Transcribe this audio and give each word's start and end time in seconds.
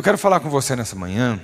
Eu 0.00 0.02
quero 0.02 0.16
falar 0.16 0.40
com 0.40 0.48
você 0.48 0.74
nessa 0.74 0.96
manhã 0.96 1.38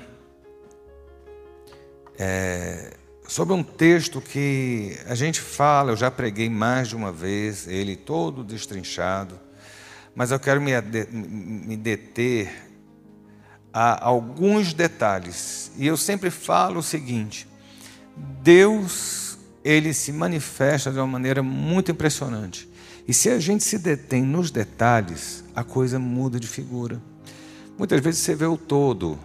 é, 2.18 2.94
sobre 3.28 3.52
um 3.52 3.62
texto 3.62 4.18
que 4.18 4.98
a 5.06 5.14
gente 5.14 5.42
fala, 5.42 5.92
eu 5.92 5.96
já 5.96 6.10
preguei 6.10 6.48
mais 6.48 6.88
de 6.88 6.96
uma 6.96 7.12
vez, 7.12 7.68
ele 7.68 7.94
todo 7.94 8.42
destrinchado, 8.42 9.38
mas 10.14 10.30
eu 10.30 10.40
quero 10.40 10.58
me, 10.58 10.72
me 11.12 11.76
deter 11.76 12.50
a 13.70 14.02
alguns 14.02 14.72
detalhes. 14.72 15.70
E 15.76 15.86
eu 15.86 15.98
sempre 15.98 16.30
falo 16.30 16.78
o 16.78 16.82
seguinte: 16.82 17.46
Deus, 18.42 19.36
ele 19.62 19.92
se 19.92 20.10
manifesta 20.12 20.90
de 20.90 20.96
uma 20.96 21.06
maneira 21.06 21.42
muito 21.42 21.92
impressionante. 21.92 22.66
E 23.06 23.12
se 23.12 23.28
a 23.28 23.38
gente 23.38 23.62
se 23.62 23.78
detém 23.78 24.22
nos 24.22 24.50
detalhes, 24.50 25.44
a 25.54 25.62
coisa 25.62 25.98
muda 25.98 26.40
de 26.40 26.48
figura. 26.48 26.98
Muitas 27.78 28.00
vezes 28.00 28.20
você 28.20 28.34
vê 28.34 28.46
o 28.46 28.56
todo, 28.56 29.18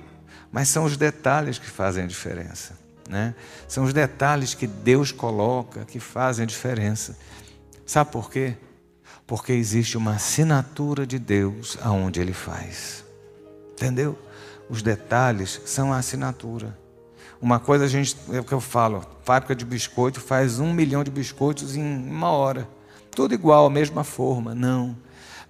mas 0.52 0.68
são 0.68 0.84
os 0.84 0.98
detalhes 0.98 1.58
que 1.58 1.70
fazem 1.70 2.04
a 2.04 2.08
diferença. 2.08 2.78
Né? 3.08 3.34
São 3.68 3.84
os 3.84 3.94
detalhes 3.94 4.54
que 4.54 4.68
Deus 4.68 5.12
coloca 5.12 5.86
que 5.86 6.00
fazem 6.00 6.44
a 6.44 6.46
diferença. 6.46 7.18
Sabe 7.86 8.12
por 8.12 8.30
quê? 8.30 8.56
Porque 9.26 9.54
existe 9.54 9.98
uma 9.98 10.16
assinatura 10.16 11.06
de 11.06 11.18
Deus 11.18 11.78
aonde 11.82 12.20
Ele 12.20 12.34
faz. 12.34 13.04
Entendeu? 13.74 14.18
Os 14.70 14.82
detalhes 14.82 15.62
são 15.66 15.92
a 15.92 15.98
assinatura. 15.98 16.78
Uma 17.42 17.60
coisa 17.60 17.86
a 17.86 17.88
gente, 17.88 18.16
é 18.32 18.40
o 18.40 18.44
que 18.44 18.54
eu 18.54 18.62
falo, 18.62 19.04
fábrica 19.24 19.56
de 19.56 19.66
biscoito 19.66 20.22
faz 20.22 20.60
um 20.60 20.72
milhão 20.72 21.04
de 21.04 21.10
biscoitos 21.10 21.76
em 21.76 21.82
uma 21.82 22.30
hora. 22.30 22.68
Tudo 23.10 23.34
igual, 23.34 23.66
a 23.66 23.70
mesma 23.70 24.04
forma. 24.04 24.54
Não. 24.54 24.96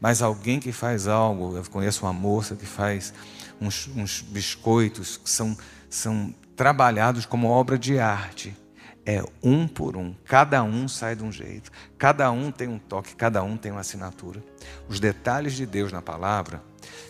Mas 0.02 0.24
alguém 0.24 0.60
que 0.60 0.72
faz 0.72 1.08
algo, 1.08 1.56
eu 1.56 1.64
conheço 1.70 2.06
uma 2.06 2.12
moça 2.12 2.56
que 2.56 2.66
faz 2.66 3.14
uns, 3.62 3.88
uns 3.96 4.22
biscoitos 4.22 5.18
que 5.18 5.30
são, 5.30 5.56
são 5.88 6.34
trabalhados 6.56 7.24
como 7.28 7.48
obra 7.48 7.78
de 7.78 8.00
arte. 8.00 8.58
É 9.06 9.24
um 9.42 9.68
por 9.68 9.96
um, 9.96 10.16
cada 10.26 10.64
um 10.64 10.88
sai 10.88 11.16
de 11.16 11.24
um 11.24 11.32
jeito, 11.32 11.72
cada 11.98 12.30
um 12.32 12.52
tem 12.52 12.68
um 12.68 12.78
toque, 12.78 13.16
cada 13.16 13.44
um 13.44 13.58
tem 13.58 13.72
uma 13.72 13.82
assinatura. 13.82 14.44
Os 14.90 15.00
detalhes 15.00 15.54
de 15.54 15.66
Deus 15.66 15.92
na 15.92 16.02
palavra 16.02 16.64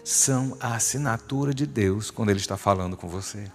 são 0.04 0.58
a 0.60 0.76
assinatura 0.76 1.54
de 1.54 1.66
Deus 1.66 2.12
quando 2.12 2.30
Ele 2.30 2.40
está 2.40 2.56
falando 2.58 2.96
com 2.96 3.08
você. 3.08 3.50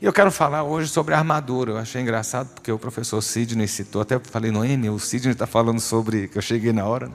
E 0.00 0.04
eu 0.04 0.12
quero 0.12 0.32
falar 0.32 0.64
hoje 0.64 0.88
sobre 0.88 1.14
armadura. 1.14 1.70
Eu 1.70 1.78
achei 1.78 2.02
engraçado 2.02 2.48
porque 2.52 2.72
o 2.72 2.78
professor 2.78 3.22
Sidney 3.22 3.68
citou, 3.68 4.02
até 4.02 4.18
falei, 4.18 4.50
Noemi, 4.50 4.90
o 4.90 4.98
Sidney 4.98 5.32
está 5.32 5.46
falando 5.46 5.78
sobre, 5.78 6.26
que 6.26 6.36
eu 6.36 6.42
cheguei 6.42 6.72
na 6.72 6.84
hora, 6.84 7.08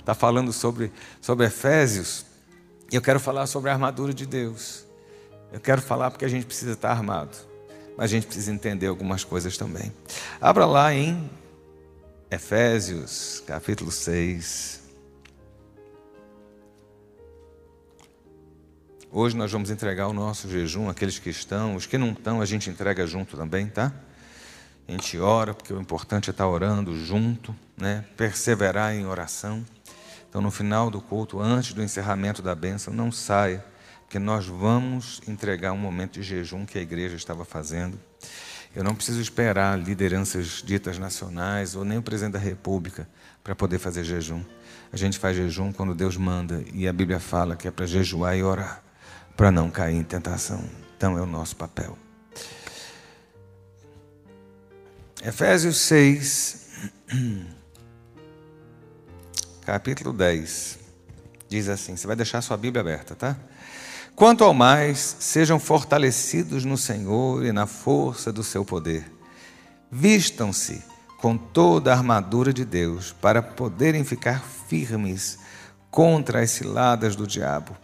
está 0.00 0.14
falando 0.14 0.52
sobre, 0.52 0.92
sobre 1.20 1.46
Efésios. 1.46 2.26
E 2.90 2.96
eu 2.96 3.02
quero 3.02 3.20
falar 3.20 3.46
sobre 3.46 3.70
a 3.70 3.72
armadura 3.72 4.12
de 4.12 4.26
Deus. 4.26 4.84
Eu 5.52 5.60
quero 5.60 5.80
falar 5.80 6.10
porque 6.10 6.24
a 6.24 6.28
gente 6.28 6.46
precisa 6.46 6.72
estar 6.72 6.90
armado, 6.90 7.36
mas 7.96 8.04
a 8.04 8.14
gente 8.14 8.26
precisa 8.26 8.52
entender 8.52 8.86
algumas 8.86 9.24
coisas 9.24 9.56
também. 9.56 9.92
Abra 10.40 10.64
lá 10.66 10.92
em 10.92 11.30
Efésios, 12.30 13.42
capítulo 13.46 13.90
6. 13.90 14.80
Hoje 19.12 19.36
nós 19.36 19.50
vamos 19.50 19.70
entregar 19.70 20.06
o 20.06 20.12
nosso 20.12 20.48
jejum, 20.48 20.88
aqueles 20.88 21.18
que 21.18 21.30
estão, 21.30 21.74
os 21.74 21.84
que 21.84 21.98
não 21.98 22.12
estão, 22.12 22.40
a 22.40 22.46
gente 22.46 22.70
entrega 22.70 23.04
junto 23.08 23.36
também, 23.36 23.66
tá? 23.66 23.92
A 24.86 24.92
gente 24.92 25.18
ora, 25.18 25.52
porque 25.52 25.72
o 25.72 25.80
importante 25.80 26.30
é 26.30 26.32
estar 26.32 26.46
orando 26.46 26.96
junto, 26.96 27.54
né? 27.76 28.04
Perseverar 28.16 28.94
em 28.94 29.06
oração. 29.06 29.64
Então, 30.30 30.40
no 30.40 30.50
final 30.52 30.92
do 30.92 31.00
culto, 31.00 31.40
antes 31.40 31.72
do 31.74 31.82
encerramento 31.82 32.40
da 32.40 32.54
bênção, 32.54 32.94
não 32.94 33.10
saia 33.10 33.64
que 34.08 34.16
nós 34.16 34.46
vamos 34.46 35.20
entregar 35.26 35.72
um 35.72 35.76
momento 35.76 36.12
de 36.12 36.22
jejum 36.22 36.64
que 36.64 36.78
a 36.78 36.80
igreja 36.80 37.16
estava 37.16 37.44
fazendo. 37.44 37.98
Eu 38.74 38.84
não 38.84 38.94
preciso 38.94 39.20
esperar 39.20 39.76
lideranças 39.76 40.62
ditas 40.64 40.98
nacionais 40.98 41.74
ou 41.74 41.84
nem 41.84 41.98
o 41.98 42.02
presidente 42.02 42.34
da 42.34 42.38
República 42.38 43.08
para 43.42 43.56
poder 43.56 43.80
fazer 43.80 44.04
jejum. 44.04 44.44
A 44.92 44.96
gente 44.96 45.18
faz 45.18 45.36
jejum 45.36 45.72
quando 45.72 45.96
Deus 45.96 46.16
manda 46.16 46.62
e 46.72 46.86
a 46.86 46.92
Bíblia 46.92 47.18
fala 47.18 47.56
que 47.56 47.66
é 47.66 47.70
para 47.72 47.86
jejuar 47.86 48.36
e 48.36 48.42
orar, 48.44 48.84
para 49.36 49.50
não 49.50 49.68
cair 49.68 49.96
em 49.96 50.04
tentação. 50.04 50.64
Então 50.96 51.18
é 51.18 51.20
o 51.20 51.26
nosso 51.26 51.56
papel. 51.56 51.98
Efésios 55.24 55.76
6, 55.78 56.68
capítulo 59.70 60.12
10, 60.12 60.80
diz 61.48 61.68
assim: 61.68 61.94
você 61.94 62.04
vai 62.04 62.16
deixar 62.16 62.42
sua 62.42 62.56
Bíblia 62.56 62.80
aberta, 62.80 63.14
tá? 63.14 63.36
Quanto 64.16 64.42
ao 64.42 64.52
mais, 64.52 65.16
sejam 65.20 65.60
fortalecidos 65.60 66.64
no 66.64 66.76
Senhor 66.76 67.44
e 67.44 67.52
na 67.52 67.66
força 67.66 68.32
do 68.32 68.42
seu 68.42 68.64
poder. 68.64 69.08
Vistam-se 69.88 70.82
com 71.20 71.36
toda 71.36 71.92
a 71.92 71.96
armadura 71.96 72.52
de 72.52 72.64
Deus 72.64 73.12
para 73.12 73.40
poderem 73.40 74.02
ficar 74.02 74.42
firmes 74.42 75.38
contra 75.88 76.40
as 76.40 76.50
ciladas 76.50 77.14
do 77.14 77.24
diabo. 77.24 77.76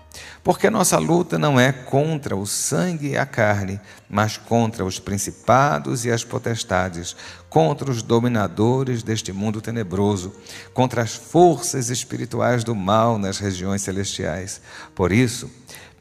Porque 0.42 0.70
nossa 0.70 0.98
luta 0.98 1.38
não 1.38 1.58
é 1.58 1.72
contra 1.72 2.36
o 2.36 2.46
sangue 2.46 3.10
e 3.10 3.16
a 3.16 3.26
carne, 3.26 3.80
mas 4.08 4.36
contra 4.36 4.84
os 4.84 4.98
principados 4.98 6.04
e 6.04 6.10
as 6.10 6.24
potestades, 6.24 7.16
contra 7.48 7.90
os 7.90 8.02
dominadores 8.02 9.02
deste 9.02 9.32
mundo 9.32 9.60
tenebroso, 9.60 10.32
contra 10.72 11.02
as 11.02 11.14
forças 11.14 11.90
espirituais 11.90 12.62
do 12.62 12.74
mal 12.74 13.18
nas 13.18 13.38
regiões 13.38 13.82
celestiais. 13.82 14.60
Por 14.94 15.10
isso, 15.10 15.50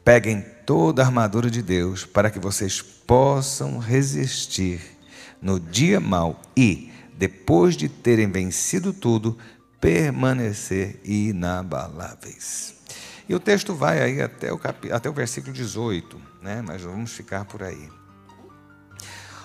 Peguem 0.06 0.46
toda 0.64 1.02
a 1.02 1.06
armadura 1.06 1.50
de 1.50 1.60
Deus 1.60 2.06
para 2.06 2.30
que 2.30 2.38
vocês 2.38 2.80
possam 2.80 3.78
resistir 3.78 4.80
no 5.42 5.58
dia 5.58 5.98
mau 5.98 6.40
e, 6.56 6.92
depois 7.18 7.76
de 7.76 7.88
terem 7.88 8.30
vencido 8.30 8.92
tudo, 8.92 9.36
permanecer 9.80 11.00
inabaláveis. 11.04 12.75
E 13.28 13.34
o 13.34 13.40
texto 13.40 13.74
vai 13.74 14.00
aí 14.00 14.22
até 14.22 14.52
o, 14.52 14.58
cap... 14.58 14.90
até 14.90 15.08
o 15.08 15.12
versículo 15.12 15.52
18, 15.52 16.20
né? 16.42 16.62
mas 16.64 16.82
vamos 16.82 17.12
ficar 17.12 17.44
por 17.44 17.62
aí. 17.62 17.88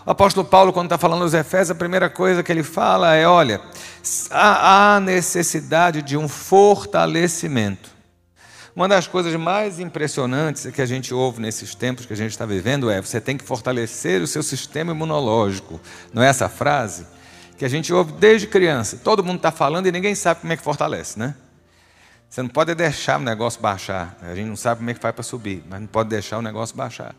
O 0.06 0.12
apóstolo 0.12 0.46
Paulo, 0.46 0.74
quando 0.74 0.88
está 0.88 0.98
falando 0.98 1.22
aos 1.22 1.34
Efésios, 1.34 1.72
a 1.72 1.76
primeira 1.76 2.10
coisa 2.10 2.42
que 2.42 2.52
ele 2.52 2.64
fala 2.64 3.16
é: 3.16 3.28
olha, 3.28 3.62
há 4.32 5.00
necessidade 5.00 6.02
de 6.02 6.18
um 6.18 6.28
fortalecimento. 6.28 7.92
Uma 8.76 8.88
das 8.88 9.06
coisas 9.06 9.36
mais 9.36 9.80
impressionantes 9.80 10.66
que 10.72 10.82
a 10.82 10.86
gente 10.86 11.14
ouve 11.14 11.42
nesses 11.42 11.76
tempos 11.76 12.06
que 12.06 12.14
a 12.14 12.16
gente 12.16 12.32
está 12.32 12.46
vivendo 12.46 12.90
é: 12.90 13.00
você 13.00 13.22
tem 13.22 13.38
que 13.38 13.44
fortalecer 13.44 14.22
o 14.22 14.28
seu 14.28 14.42
sistema 14.42 14.92
imunológico. 14.92 15.80
Não 16.12 16.24
é 16.24 16.28
essa 16.28 16.50
frase? 16.50 17.06
Que 17.58 17.66
a 17.66 17.70
gente 17.70 17.94
ouve 17.94 18.14
desde 18.14 18.48
criança. 18.48 19.00
Todo 19.04 19.24
mundo 19.24 19.38
está 19.38 19.52
falando 19.52 19.86
e 19.86 19.92
ninguém 19.92 20.16
sabe 20.16 20.42
como 20.42 20.52
é 20.52 20.58
que 20.58 20.64
fortalece, 20.64 21.20
né? 21.20 21.36
Você 22.32 22.42
não 22.42 22.48
pode 22.48 22.74
deixar 22.74 23.20
o 23.20 23.24
negócio 23.24 23.62
baixar. 23.62 24.18
A 24.22 24.34
gente 24.34 24.48
não 24.48 24.56
sabe 24.56 24.78
como 24.80 24.90
é 24.90 24.94
que 24.94 25.02
faz 25.02 25.14
para 25.14 25.22
subir, 25.22 25.62
mas 25.70 25.82
não 25.82 25.88
pode 25.88 26.08
deixar 26.08 26.38
o 26.38 26.42
negócio 26.42 26.74
baixar. 26.74 27.14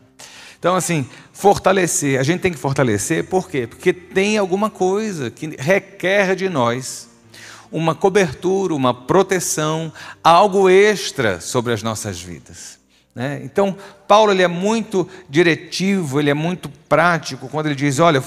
Então, 0.57 0.75
assim, 0.75 1.07
fortalecer. 1.31 2.19
A 2.19 2.23
gente 2.23 2.41
tem 2.41 2.51
que 2.51 2.57
fortalecer 2.57 3.29
por 3.29 3.47
quê? 3.47 3.67
Porque 3.67 3.93
tem 3.93 4.39
alguma 4.39 4.71
coisa 4.71 5.29
que 5.29 5.55
requer 5.59 6.35
de 6.35 6.49
nós 6.49 7.07
uma 7.71 7.93
cobertura, 7.93 8.73
uma 8.73 8.91
proteção, 8.91 9.93
algo 10.23 10.67
extra 10.67 11.39
sobre 11.39 11.73
as 11.73 11.83
nossas 11.83 12.19
vidas. 12.19 12.79
Né? 13.15 13.41
Então, 13.43 13.77
Paulo 14.07 14.31
ele 14.31 14.41
é 14.41 14.47
muito 14.47 15.07
diretivo, 15.29 16.19
ele 16.19 16.31
é 16.31 16.33
muito 16.33 16.67
prático 16.89 17.47
quando 17.47 17.67
ele 17.67 17.75
diz: 17.75 17.99
olha, 17.99 18.21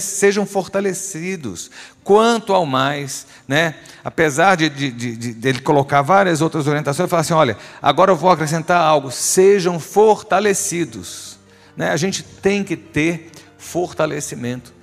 sejam 0.00 0.44
fortalecidos. 0.44 1.70
Quanto 2.02 2.52
ao 2.52 2.66
mais, 2.66 3.26
né? 3.46 3.76
apesar 4.02 4.56
de, 4.56 4.68
de, 4.68 4.90
de, 4.90 5.16
de, 5.34 5.48
ele 5.48 5.60
colocar 5.60 6.02
várias 6.02 6.40
outras 6.40 6.66
orientações, 6.66 7.00
ele 7.00 7.08
fala 7.08 7.20
assim: 7.20 7.34
olha, 7.34 7.56
agora 7.80 8.10
eu 8.10 8.16
vou 8.16 8.30
acrescentar 8.30 8.80
algo, 8.80 9.10
sejam 9.10 9.78
fortalecidos. 9.78 11.38
Né? 11.76 11.90
A 11.90 11.96
gente 11.96 12.24
tem 12.24 12.64
que 12.64 12.76
ter 12.76 13.30
fortalecimento. 13.56 14.74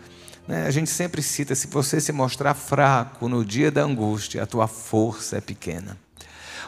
Né? 0.47 0.65
A 0.65 0.71
gente 0.71 0.89
sempre 0.89 1.21
cita: 1.21 1.53
se 1.55 1.67
você 1.67 1.99
se 1.99 2.13
mostrar 2.13 2.53
fraco 2.53 3.27
no 3.27 3.43
dia 3.43 3.69
da 3.69 3.83
angústia, 3.83 4.43
a 4.43 4.45
tua 4.45 4.67
força 4.67 5.37
é 5.37 5.41
pequena. 5.41 6.04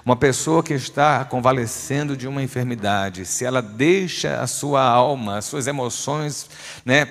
Uma 0.07 0.15
pessoa 0.15 0.63
que 0.63 0.73
está 0.73 1.25
convalescendo 1.25 2.15
de 2.15 2.29
uma 2.29 2.41
enfermidade, 2.41 3.25
se 3.25 3.43
ela 3.43 3.61
deixa 3.61 4.39
a 4.39 4.47
sua 4.47 4.81
alma, 4.81 5.39
as 5.39 5.43
suas 5.43 5.67
emoções, 5.67 6.49
né, 6.85 7.09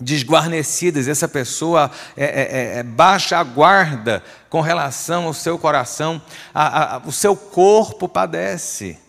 desguarnecidas, 0.00 1.08
essa 1.08 1.26
pessoa 1.26 1.90
é, 2.16 2.24
é, 2.24 2.42
é, 2.76 2.78
é 2.78 2.82
baixa 2.84 3.38
a 3.38 3.42
guarda 3.42 4.22
com 4.48 4.60
relação 4.60 5.24
ao 5.24 5.34
seu 5.34 5.58
coração, 5.58 6.22
a, 6.54 6.94
a, 6.94 6.98
o 6.98 7.10
seu 7.10 7.34
corpo 7.34 8.08
padece. 8.08 9.00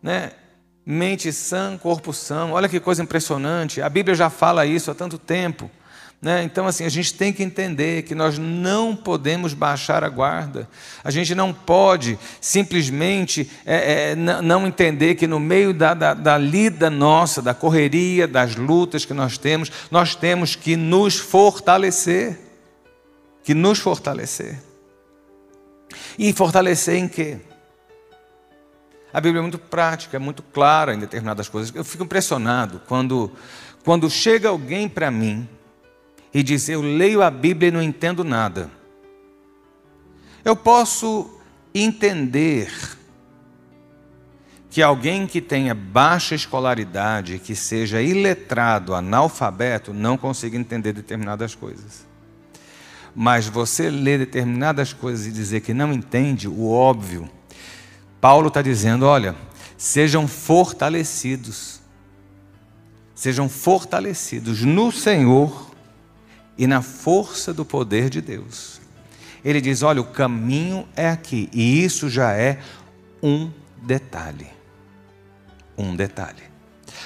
Né? 0.00 0.30
Mente 0.86 1.32
sã, 1.32 1.76
corpo 1.76 2.12
sã. 2.12 2.46
Olha 2.46 2.68
que 2.68 2.78
coisa 2.78 3.02
impressionante. 3.02 3.82
A 3.82 3.88
Bíblia 3.88 4.14
já 4.14 4.30
fala 4.30 4.64
isso 4.64 4.88
há 4.88 4.94
tanto 4.94 5.18
tempo. 5.18 5.68
Né? 6.22 6.44
Então, 6.44 6.68
assim, 6.68 6.84
a 6.84 6.88
gente 6.88 7.12
tem 7.14 7.32
que 7.32 7.42
entender 7.42 8.04
que 8.04 8.14
nós 8.14 8.38
não 8.38 8.94
podemos 8.94 9.54
baixar 9.54 10.04
a 10.04 10.08
guarda. 10.08 10.68
A 11.02 11.10
gente 11.10 11.34
não 11.34 11.52
pode 11.52 12.16
simplesmente 12.40 13.50
é, 13.66 14.12
é, 14.12 14.14
não 14.14 14.64
entender 14.64 15.16
que 15.16 15.26
no 15.26 15.40
meio 15.40 15.74
da, 15.74 15.94
da, 15.94 16.14
da 16.14 16.38
lida 16.38 16.88
nossa, 16.88 17.42
da 17.42 17.52
correria, 17.52 18.28
das 18.28 18.54
lutas 18.54 19.04
que 19.04 19.12
nós 19.12 19.36
temos, 19.36 19.72
nós 19.90 20.14
temos 20.14 20.54
que 20.54 20.76
nos 20.76 21.18
fortalecer. 21.18 22.38
Que 23.42 23.52
nos 23.52 23.80
fortalecer. 23.80 24.62
E 26.16 26.32
fortalecer 26.32 26.94
em 26.94 27.08
quê? 27.08 27.38
A 29.12 29.20
Bíblia 29.20 29.40
é 29.40 29.42
muito 29.42 29.58
prática, 29.58 30.16
é 30.16 30.20
muito 30.20 30.40
clara 30.40 30.94
em 30.94 31.00
determinadas 31.00 31.48
coisas. 31.48 31.74
Eu 31.74 31.84
fico 31.84 32.04
impressionado 32.04 32.80
quando, 32.86 33.32
quando 33.84 34.08
chega 34.08 34.50
alguém 34.50 34.88
para 34.88 35.10
mim 35.10 35.48
e 36.32 36.42
diz: 36.42 36.68
Eu 36.68 36.80
leio 36.80 37.22
a 37.22 37.30
Bíblia 37.30 37.68
e 37.68 37.72
não 37.72 37.82
entendo 37.82 38.24
nada. 38.24 38.70
Eu 40.44 40.56
posso 40.56 41.38
entender 41.74 42.72
que 44.70 44.82
alguém 44.82 45.26
que 45.26 45.40
tenha 45.40 45.74
baixa 45.74 46.34
escolaridade, 46.34 47.38
que 47.38 47.54
seja 47.54 48.00
iletrado, 48.00 48.94
analfabeto, 48.94 49.92
não 49.92 50.16
consiga 50.16 50.56
entender 50.56 50.94
determinadas 50.94 51.54
coisas. 51.54 52.06
Mas 53.14 53.46
você 53.46 53.90
ler 53.90 54.18
determinadas 54.18 54.92
coisas 54.92 55.26
e 55.26 55.30
dizer 55.30 55.60
que 55.60 55.74
não 55.74 55.92
entende 55.92 56.48
o 56.48 56.70
óbvio, 56.70 57.28
Paulo 58.20 58.48
está 58.48 58.62
dizendo: 58.62 59.04
olha, 59.04 59.36
sejam 59.76 60.26
fortalecidos, 60.26 61.80
sejam 63.14 63.48
fortalecidos 63.50 64.62
no 64.62 64.90
Senhor 64.90 65.71
e 66.56 66.66
na 66.66 66.82
força 66.82 67.52
do 67.52 67.64
poder 67.64 68.10
de 68.10 68.20
Deus. 68.20 68.80
Ele 69.44 69.60
diz: 69.60 69.82
olha, 69.82 70.00
o 70.00 70.04
caminho 70.04 70.86
é 70.94 71.08
aqui, 71.08 71.48
e 71.52 71.84
isso 71.84 72.08
já 72.08 72.32
é 72.32 72.60
um 73.22 73.50
detalhe. 73.82 74.48
Um 75.76 75.96
detalhe. 75.96 76.52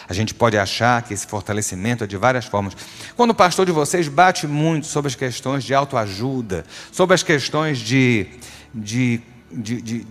A 0.08 0.12
gente 0.12 0.34
pode 0.34 0.56
achar 0.56 1.02
que 1.02 1.14
esse 1.14 1.26
fortalecimento 1.26 2.04
é 2.04 2.06
de 2.06 2.16
várias 2.16 2.44
formas. 2.44 2.76
Quando 3.16 3.31
o 3.31 3.34
pastor 3.34 3.66
de 3.66 3.72
vocês 3.72 4.08
bate 4.08 4.46
muito 4.46 4.87
sobre 4.87 5.08
as 5.08 5.14
questões 5.14 5.64
de 5.64 5.75
autoajuda, 5.75 6.64
sobre 6.92 7.14
as 7.14 7.22
questões 7.22 7.78
de, 7.78 8.26
de, 8.75 9.20
de, 9.50 9.81
de 9.81 10.06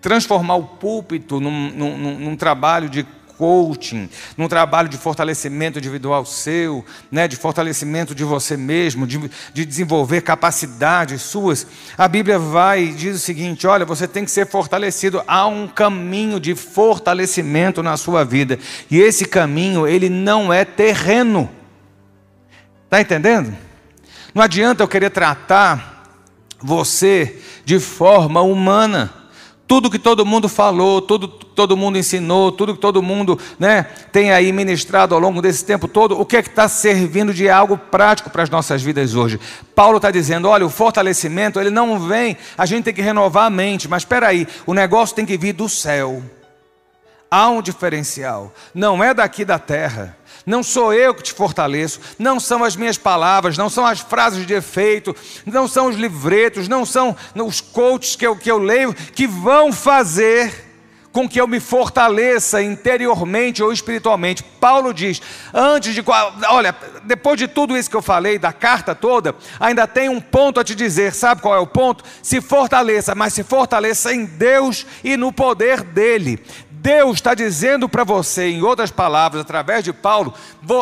transformar 0.00 0.56
o 0.56 0.64
púlpito 0.64 1.40
num, 1.40 1.70
num, 1.70 2.18
num 2.18 2.36
trabalho 2.36 2.88
de 2.88 3.06
coaching, 3.36 4.08
num 4.36 4.48
trabalho 4.48 4.88
de 4.88 4.96
fortalecimento 4.96 5.78
individual 5.78 6.24
seu, 6.24 6.84
né, 7.10 7.28
de 7.28 7.36
fortalecimento 7.36 8.14
de 8.14 8.24
você 8.24 8.56
mesmo, 8.56 9.06
de, 9.06 9.30
de 9.52 9.64
desenvolver 9.64 10.22
capacidades 10.22 11.22
suas, 11.22 11.66
a 11.96 12.08
Bíblia 12.08 12.38
vai 12.38 12.84
e 12.84 12.92
diz 12.92 13.16
o 13.16 13.18
seguinte: 13.18 13.66
olha, 13.66 13.84
você 13.84 14.08
tem 14.08 14.24
que 14.24 14.30
ser 14.30 14.46
fortalecido. 14.46 15.22
Há 15.26 15.46
um 15.46 15.68
caminho 15.68 16.40
de 16.40 16.54
fortalecimento 16.54 17.82
na 17.82 17.96
sua 17.96 18.24
vida, 18.24 18.58
e 18.90 18.98
esse 18.98 19.24
caminho, 19.24 19.86
ele 19.86 20.08
não 20.08 20.52
é 20.52 20.64
terreno. 20.64 21.50
Está 22.84 23.00
entendendo? 23.00 23.56
Não 24.34 24.42
adianta 24.42 24.82
eu 24.82 24.88
querer 24.88 25.10
tratar 25.10 26.04
você 26.60 27.40
de 27.64 27.78
forma 27.80 28.40
humana. 28.42 29.12
Tudo 29.66 29.90
que 29.90 29.98
todo 29.98 30.24
mundo 30.24 30.48
falou, 30.48 31.02
tudo 31.02 31.28
que 31.28 31.44
todo 31.44 31.76
mundo 31.76 31.98
ensinou, 31.98 32.52
tudo 32.52 32.74
que 32.74 32.80
todo 32.80 33.02
mundo 33.02 33.36
né, 33.58 33.82
tem 34.12 34.30
aí 34.30 34.52
ministrado 34.52 35.12
ao 35.12 35.20
longo 35.20 35.42
desse 35.42 35.64
tempo 35.64 35.88
todo, 35.88 36.20
o 36.20 36.24
que 36.24 36.36
é 36.36 36.42
que 36.42 36.48
está 36.48 36.68
servindo 36.68 37.34
de 37.34 37.48
algo 37.48 37.76
prático 37.76 38.30
para 38.30 38.44
as 38.44 38.50
nossas 38.50 38.80
vidas 38.80 39.14
hoje? 39.14 39.40
Paulo 39.74 39.96
está 39.96 40.12
dizendo: 40.12 40.48
olha, 40.48 40.64
o 40.64 40.70
fortalecimento 40.70 41.58
ele 41.58 41.70
não 41.70 41.98
vem, 41.98 42.36
a 42.56 42.64
gente 42.64 42.84
tem 42.84 42.94
que 42.94 43.02
renovar 43.02 43.46
a 43.46 43.50
mente, 43.50 43.88
mas 43.88 44.02
espera 44.02 44.28
aí, 44.28 44.46
o 44.64 44.72
negócio 44.72 45.16
tem 45.16 45.26
que 45.26 45.36
vir 45.36 45.52
do 45.52 45.68
céu. 45.68 46.22
Há 47.28 47.48
um 47.48 47.60
diferencial, 47.60 48.54
não 48.72 49.02
é 49.02 49.12
daqui 49.12 49.44
da 49.44 49.58
terra. 49.58 50.16
Não 50.46 50.62
sou 50.62 50.94
eu 50.94 51.12
que 51.12 51.24
te 51.24 51.32
fortaleço, 51.32 52.00
não 52.16 52.38
são 52.38 52.62
as 52.62 52.76
minhas 52.76 52.96
palavras, 52.96 53.58
não 53.58 53.68
são 53.68 53.84
as 53.84 53.98
frases 53.98 54.46
de 54.46 54.54
efeito, 54.54 55.14
não 55.44 55.66
são 55.66 55.88
os 55.88 55.96
livretos, 55.96 56.68
não 56.68 56.86
são 56.86 57.16
os 57.34 57.60
coaches 57.60 58.14
que 58.14 58.24
eu, 58.24 58.36
que 58.36 58.48
eu 58.48 58.58
leio 58.58 58.94
que 58.94 59.26
vão 59.26 59.72
fazer 59.72 60.66
com 61.16 61.26
que 61.26 61.40
eu 61.40 61.48
me 61.48 61.58
fortaleça 61.60 62.62
interiormente 62.62 63.62
ou 63.62 63.72
espiritualmente. 63.72 64.42
Paulo 64.42 64.92
diz, 64.92 65.22
antes 65.52 65.94
de. 65.94 66.04
Olha, 66.50 66.76
depois 67.04 67.38
de 67.38 67.48
tudo 67.48 67.74
isso 67.74 67.88
que 67.88 67.96
eu 67.96 68.02
falei, 68.02 68.38
da 68.38 68.52
carta 68.52 68.94
toda, 68.94 69.34
ainda 69.58 69.86
tem 69.86 70.10
um 70.10 70.20
ponto 70.20 70.60
a 70.60 70.64
te 70.64 70.74
dizer. 70.74 71.14
Sabe 71.14 71.40
qual 71.40 71.54
é 71.54 71.58
o 71.58 71.66
ponto? 71.66 72.04
Se 72.22 72.42
fortaleça, 72.42 73.14
mas 73.14 73.32
se 73.32 73.42
fortaleça 73.42 74.12
em 74.12 74.26
Deus 74.26 74.84
e 75.02 75.16
no 75.16 75.32
poder 75.32 75.82
dEle. 75.82 76.38
Deus 76.78 77.16
está 77.16 77.34
dizendo 77.34 77.88
para 77.88 78.04
você, 78.04 78.48
em 78.48 78.62
outras 78.62 78.90
palavras, 78.90 79.40
através 79.40 79.82
de 79.82 79.92
Paulo, 79.92 80.32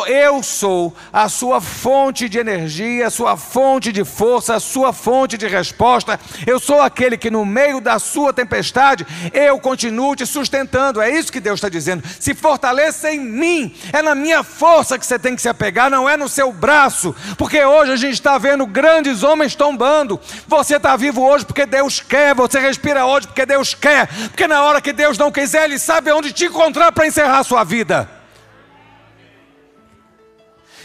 eu 0.07 0.43
sou 0.43 0.95
a 1.11 1.29
sua 1.29 1.61
fonte 1.61 2.27
de 2.27 2.37
energia, 2.37 3.07
a 3.07 3.09
sua 3.09 3.37
fonte 3.37 3.91
de 3.91 4.03
força, 4.03 4.55
a 4.55 4.59
sua 4.59 4.91
fonte 4.91 5.37
de 5.37 5.47
resposta. 5.47 6.19
Eu 6.45 6.59
sou 6.59 6.81
aquele 6.81 7.17
que 7.17 7.31
no 7.31 7.45
meio 7.45 7.79
da 7.79 7.97
sua 7.97 8.33
tempestade, 8.33 9.05
eu 9.33 9.59
continuo 9.59 10.15
te 10.15 10.25
sustentando. 10.25 11.01
É 11.01 11.09
isso 11.09 11.31
que 11.31 11.39
Deus 11.39 11.57
está 11.57 11.69
dizendo. 11.69 12.03
Se 12.19 12.33
fortaleça 12.33 13.11
em 13.11 13.19
mim. 13.19 13.73
É 13.93 14.01
na 14.01 14.13
minha 14.13 14.43
força 14.43 14.99
que 14.99 15.05
você 15.05 15.17
tem 15.17 15.35
que 15.35 15.41
se 15.41 15.49
apegar, 15.49 15.89
não 15.89 16.09
é 16.09 16.17
no 16.17 16.27
seu 16.27 16.51
braço. 16.51 17.15
Porque 17.37 17.63
hoje 17.63 17.91
a 17.91 17.95
gente 17.95 18.15
está 18.15 18.37
vendo 18.37 18.65
grandes 18.65 19.23
homens 19.23 19.55
tombando. 19.55 20.19
Você 20.47 20.75
está 20.75 20.95
vivo 20.97 21.21
hoje 21.21 21.45
porque 21.45 21.65
Deus 21.65 21.99
quer. 21.99 22.35
Você 22.35 22.59
respira 22.59 23.05
hoje 23.05 23.27
porque 23.27 23.45
Deus 23.45 23.73
quer. 23.73 24.07
Porque 24.07 24.47
na 24.47 24.61
hora 24.63 24.81
que 24.81 24.91
Deus 24.91 25.17
não 25.17 25.31
quiser, 25.31 25.63
Ele 25.65 25.79
sabe 25.79 25.94
sabe 25.95 26.11
onde 26.11 26.33
te 26.33 26.45
encontrar 26.45 26.91
para 26.91 27.07
encerrar 27.07 27.39
a 27.39 27.43
sua 27.43 27.63
vida. 27.63 28.09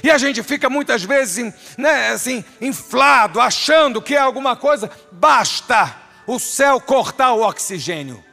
E 0.04 0.10
a 0.10 0.16
gente 0.16 0.40
fica 0.42 0.70
muitas 0.70 1.02
vezes 1.02 1.52
né, 1.76 2.10
assim, 2.10 2.44
inflado, 2.60 3.40
achando 3.40 4.00
que 4.00 4.14
é 4.14 4.18
alguma 4.18 4.54
coisa, 4.54 4.88
basta 5.10 5.96
o 6.26 6.38
céu 6.38 6.80
cortar 6.80 7.32
o 7.32 7.42
oxigênio. 7.42 8.24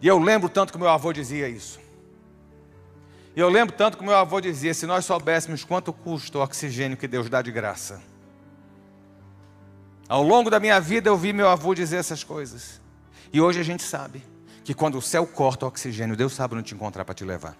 E 0.00 0.06
eu 0.06 0.18
lembro 0.18 0.48
tanto 0.48 0.72
que 0.72 0.78
meu 0.78 0.88
avô 0.88 1.12
dizia 1.12 1.48
isso. 1.48 1.80
E 3.34 3.40
eu 3.40 3.48
lembro 3.48 3.74
tanto 3.74 3.98
que 3.98 4.04
meu 4.04 4.16
avô 4.16 4.40
dizia: 4.40 4.72
se 4.72 4.86
nós 4.86 5.04
soubéssemos 5.04 5.64
quanto 5.64 5.92
custa 5.92 6.38
o 6.38 6.40
oxigênio 6.40 6.96
que 6.96 7.08
Deus 7.08 7.28
dá 7.28 7.42
de 7.42 7.50
graça, 7.50 8.00
ao 10.10 10.24
longo 10.24 10.50
da 10.50 10.58
minha 10.58 10.80
vida 10.80 11.08
eu 11.08 11.16
vi 11.16 11.32
meu 11.32 11.48
avô 11.48 11.72
dizer 11.72 11.98
essas 11.98 12.24
coisas. 12.24 12.80
E 13.32 13.40
hoje 13.40 13.60
a 13.60 13.62
gente 13.62 13.84
sabe 13.84 14.24
que 14.64 14.74
quando 14.74 14.98
o 14.98 15.02
céu 15.02 15.24
corta 15.24 15.64
o 15.64 15.68
oxigênio, 15.68 16.16
Deus 16.16 16.32
sabe 16.32 16.56
onde 16.56 16.64
te 16.64 16.74
encontrar 16.74 17.04
para 17.04 17.14
te 17.14 17.24
levar. 17.24 17.56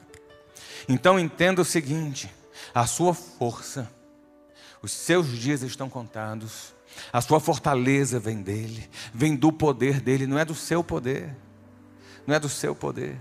Então 0.89 1.17
entenda 1.17 1.63
o 1.63 1.65
seguinte: 1.65 2.29
a 2.75 2.89
sua 2.89 3.15
força, 3.15 3.89
os 4.83 4.91
seus 4.91 5.29
dias 5.29 5.63
estão 5.63 5.89
contados, 5.89 6.75
a 7.13 7.21
sua 7.21 7.39
fortaleza 7.39 8.19
vem 8.19 8.43
dele, 8.43 8.91
vem 9.15 9.37
do 9.37 9.53
poder 9.53 10.01
dele, 10.01 10.27
não 10.27 10.37
é 10.37 10.45
do 10.45 10.55
seu 10.55 10.83
poder, 10.83 11.33
não 12.27 12.35
é 12.35 12.41
do 12.41 12.49
seu 12.49 12.75
poder. 12.75 13.17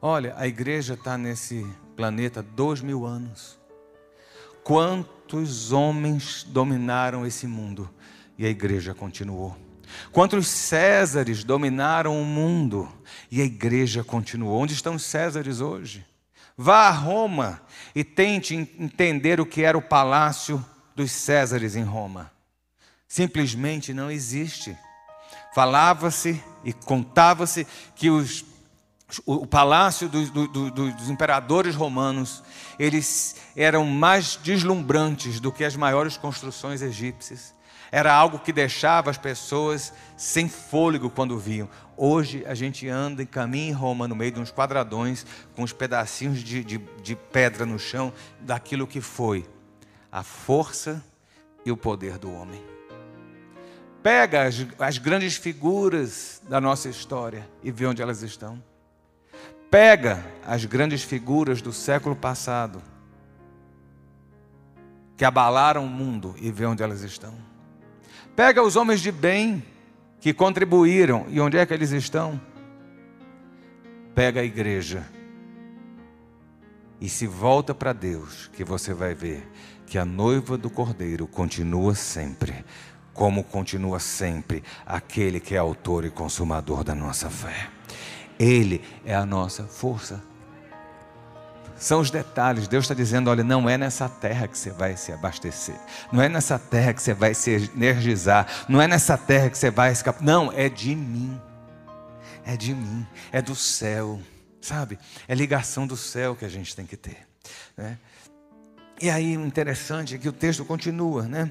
Olha, 0.00 0.34
a 0.36 0.46
igreja 0.46 0.92
está 0.92 1.16
nesse 1.16 1.66
planeta 1.96 2.42
dois 2.42 2.82
mil 2.82 3.06
anos. 3.06 3.58
Quantos 5.32 5.72
homens 5.72 6.44
dominaram 6.46 7.26
esse 7.26 7.46
mundo 7.46 7.88
e 8.36 8.44
a 8.44 8.50
igreja 8.50 8.92
continuou? 8.92 9.56
Quantos 10.12 10.46
Césares 10.46 11.42
dominaram 11.42 12.20
o 12.20 12.24
mundo 12.26 12.86
e 13.30 13.40
a 13.40 13.44
igreja 13.46 14.04
continuou? 14.04 14.60
Onde 14.60 14.74
estão 14.74 14.94
os 14.94 15.04
Césares 15.04 15.62
hoje? 15.62 16.04
Vá 16.54 16.86
a 16.86 16.90
Roma 16.90 17.62
e 17.94 18.04
tente 18.04 18.54
entender 18.54 19.40
o 19.40 19.46
que 19.46 19.62
era 19.62 19.78
o 19.78 19.80
palácio 19.80 20.62
dos 20.94 21.10
Césares 21.10 21.76
em 21.76 21.82
Roma. 21.82 22.30
Simplesmente 23.08 23.94
não 23.94 24.10
existe. 24.10 24.76
Falava-se 25.54 26.44
e 26.62 26.74
contava-se 26.74 27.66
que 27.96 28.10
os 28.10 28.44
o 29.26 29.46
palácio 29.46 30.08
dos, 30.08 30.30
dos, 30.30 31.10
imperadores 31.10 31.74
romanos, 31.74 32.42
eles 32.78 33.36
eram 33.54 33.84
mais 33.84 34.36
deslumbrantes 34.36 35.40
do 35.40 35.52
que 35.52 35.64
as 35.64 35.76
maiores 35.76 36.16
construções 36.16 36.80
egípcias. 36.80 37.54
Era 37.90 38.14
algo 38.14 38.38
que 38.38 38.52
deixava 38.52 39.10
as 39.10 39.18
pessoas 39.18 39.92
sem 40.16 40.48
fôlego 40.48 41.10
quando 41.10 41.38
viam. 41.38 41.68
Hoje 41.94 42.42
a 42.46 42.54
gente 42.54 42.88
anda 42.88 43.22
e 43.22 43.26
caminha 43.26 43.68
em 43.68 43.72
Roma 43.72 44.08
no 44.08 44.16
meio 44.16 44.32
de 44.32 44.40
uns 44.40 44.50
quadradões 44.50 45.26
com 45.54 45.62
uns 45.62 45.74
pedacinhos 45.74 46.38
de, 46.38 46.64
de, 46.64 46.78
de 46.78 47.14
pedra 47.14 47.66
no 47.66 47.78
chão 47.78 48.10
daquilo 48.40 48.86
que 48.86 49.02
foi 49.02 49.44
a 50.10 50.22
força 50.22 51.04
e 51.66 51.70
o 51.70 51.76
poder 51.76 52.16
do 52.16 52.32
homem. 52.32 52.64
Pega 54.02 54.44
as, 54.44 54.66
as 54.78 54.96
grandes 54.96 55.36
figuras 55.36 56.40
da 56.48 56.60
nossa 56.60 56.88
história 56.88 57.46
e 57.62 57.70
vê 57.70 57.86
onde 57.86 58.00
elas 58.00 58.22
estão 58.22 58.71
Pega 59.72 60.22
as 60.46 60.66
grandes 60.66 61.02
figuras 61.02 61.62
do 61.62 61.72
século 61.72 62.14
passado, 62.14 62.82
que 65.16 65.24
abalaram 65.24 65.86
o 65.86 65.88
mundo, 65.88 66.34
e 66.38 66.52
vê 66.52 66.66
onde 66.66 66.82
elas 66.82 67.00
estão. 67.00 67.32
Pega 68.36 68.62
os 68.62 68.76
homens 68.76 69.00
de 69.00 69.10
bem 69.10 69.64
que 70.20 70.34
contribuíram, 70.34 71.24
e 71.30 71.40
onde 71.40 71.56
é 71.56 71.64
que 71.64 71.72
eles 71.72 71.90
estão? 71.90 72.38
Pega 74.14 74.42
a 74.42 74.44
igreja 74.44 75.06
e 77.00 77.08
se 77.08 77.26
volta 77.26 77.74
para 77.74 77.94
Deus, 77.94 78.50
que 78.52 78.64
você 78.64 78.92
vai 78.92 79.14
ver 79.14 79.50
que 79.86 79.96
a 79.96 80.04
noiva 80.04 80.58
do 80.58 80.68
Cordeiro 80.68 81.26
continua 81.26 81.94
sempre, 81.94 82.62
como 83.14 83.42
continua 83.42 83.98
sempre 83.98 84.62
aquele 84.84 85.40
que 85.40 85.54
é 85.54 85.58
autor 85.58 86.04
e 86.04 86.10
consumador 86.10 86.84
da 86.84 86.94
nossa 86.94 87.30
fé. 87.30 87.70
Ele 88.38 88.82
é 89.04 89.14
a 89.14 89.26
nossa 89.26 89.64
força. 89.64 90.22
São 91.76 92.00
os 92.00 92.10
detalhes. 92.10 92.68
Deus 92.68 92.84
está 92.84 92.94
dizendo: 92.94 93.28
olha, 93.28 93.42
não 93.42 93.68
é 93.68 93.76
nessa 93.76 94.08
terra 94.08 94.46
que 94.46 94.56
você 94.56 94.70
vai 94.70 94.96
se 94.96 95.12
abastecer, 95.12 95.78
não 96.12 96.22
é 96.22 96.28
nessa 96.28 96.58
terra 96.58 96.92
que 96.92 97.02
você 97.02 97.12
vai 97.12 97.34
se 97.34 97.70
energizar, 97.74 98.46
não 98.68 98.80
é 98.80 98.86
nessa 98.86 99.18
terra 99.18 99.50
que 99.50 99.58
você 99.58 99.70
vai 99.70 99.90
escapar. 99.90 100.22
Não, 100.22 100.52
é 100.52 100.68
de 100.68 100.94
mim. 100.94 101.40
É 102.44 102.56
de 102.56 102.74
mim, 102.74 103.06
é 103.30 103.40
do 103.40 103.54
céu, 103.54 104.20
sabe? 104.60 104.98
É 105.28 105.34
ligação 105.34 105.86
do 105.86 105.96
céu 105.96 106.34
que 106.34 106.44
a 106.44 106.48
gente 106.48 106.74
tem 106.74 106.84
que 106.84 106.96
ter. 106.96 107.18
Né? 107.76 107.96
E 109.00 109.10
aí 109.10 109.32
interessante 109.32 110.14
é 110.14 110.18
que 110.18 110.28
o 110.28 110.32
texto 110.32 110.64
continua, 110.64 111.22
né? 111.22 111.50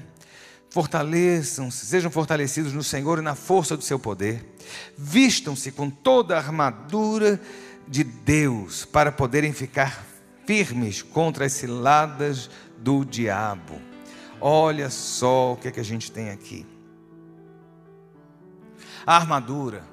Fortaleçam-se, 0.72 1.84
sejam 1.84 2.10
fortalecidos 2.10 2.72
no 2.72 2.82
Senhor 2.82 3.18
e 3.18 3.22
na 3.22 3.34
força 3.34 3.76
do 3.76 3.84
seu 3.84 3.98
poder. 3.98 4.56
Vistam-se 4.96 5.70
com 5.70 5.90
toda 5.90 6.34
a 6.34 6.38
armadura 6.38 7.38
de 7.86 8.02
Deus 8.02 8.86
para 8.86 9.12
poderem 9.12 9.52
ficar 9.52 10.02
firmes 10.46 11.02
contra 11.02 11.44
as 11.44 11.52
ciladas 11.52 12.48
do 12.78 13.04
diabo. 13.04 13.78
Olha 14.40 14.88
só 14.88 15.52
o 15.52 15.56
que, 15.58 15.68
é 15.68 15.70
que 15.70 15.78
a 15.78 15.84
gente 15.84 16.10
tem 16.10 16.30
aqui. 16.30 16.66
A 19.06 19.14
armadura, 19.14 19.84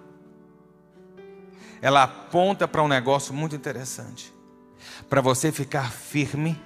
ela 1.81 2.03
aponta 2.03 2.69
para 2.69 2.81
um 2.81 2.87
negócio 2.87 3.33
muito 3.33 3.53
interessante. 3.53 4.33
Para 5.09 5.19
você 5.19 5.51
ficar 5.51 5.91
firme 5.91 6.57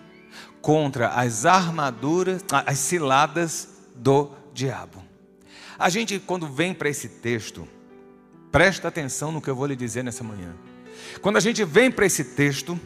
contra 0.62 1.08
as 1.08 1.48
armaduras, 1.48 2.46
as 2.51 2.77
ciladas 2.77 3.73
do 3.96 4.32
diabo. 4.54 5.04
A 5.78 5.90
gente, 5.90 6.20
quando 6.20 6.48
vem 6.48 6.74
para 6.74 6.90
esse 6.90 7.08
texto, 7.08 7.68
presta 8.52 8.88
atenção 8.88 9.32
no 9.32 9.42
que 9.42 9.50
eu 9.50 9.56
vou 9.56 9.66
lhe 9.66 9.76
dizer 9.76 10.04
nessa 10.04 10.24
manhã. 10.24 10.54
Quando 11.22 11.38
a 11.38 11.40
gente 11.40 11.64
vem 11.64 11.92
para 11.92 12.06
esse 12.06 12.24
texto, 12.24 12.80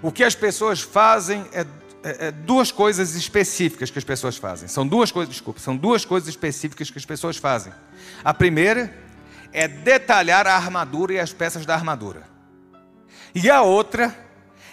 o 0.00 0.12
que 0.12 0.22
as 0.22 0.34
pessoas 0.34 0.80
fazem 0.80 1.44
é, 1.52 1.66
é, 2.04 2.26
é, 2.26 2.30
duas 2.30 2.70
coisas 2.70 3.14
específicas 3.14 3.90
que 3.90 3.98
as 3.98 4.04
pessoas 4.04 4.36
fazem. 4.36 4.68
São 4.68 4.86
duas 4.86 5.10
coisas, 5.10 5.32
desculpa, 5.32 5.58
são 5.58 5.76
duas 5.76 6.04
coisas 6.04 6.28
específicas 6.28 6.90
que 6.90 6.98
as 6.98 7.04
pessoas 7.04 7.36
fazem. 7.36 7.72
A 8.22 8.32
primeira 8.32 8.94
é 9.52 9.66
detalhar 9.66 10.46
a 10.46 10.54
armadura 10.54 11.14
e 11.14 11.18
as 11.18 11.32
peças 11.32 11.64
da 11.64 11.74
armadura. 11.74 12.24
E 13.34 13.50
a 13.50 13.62
outra 13.62 14.23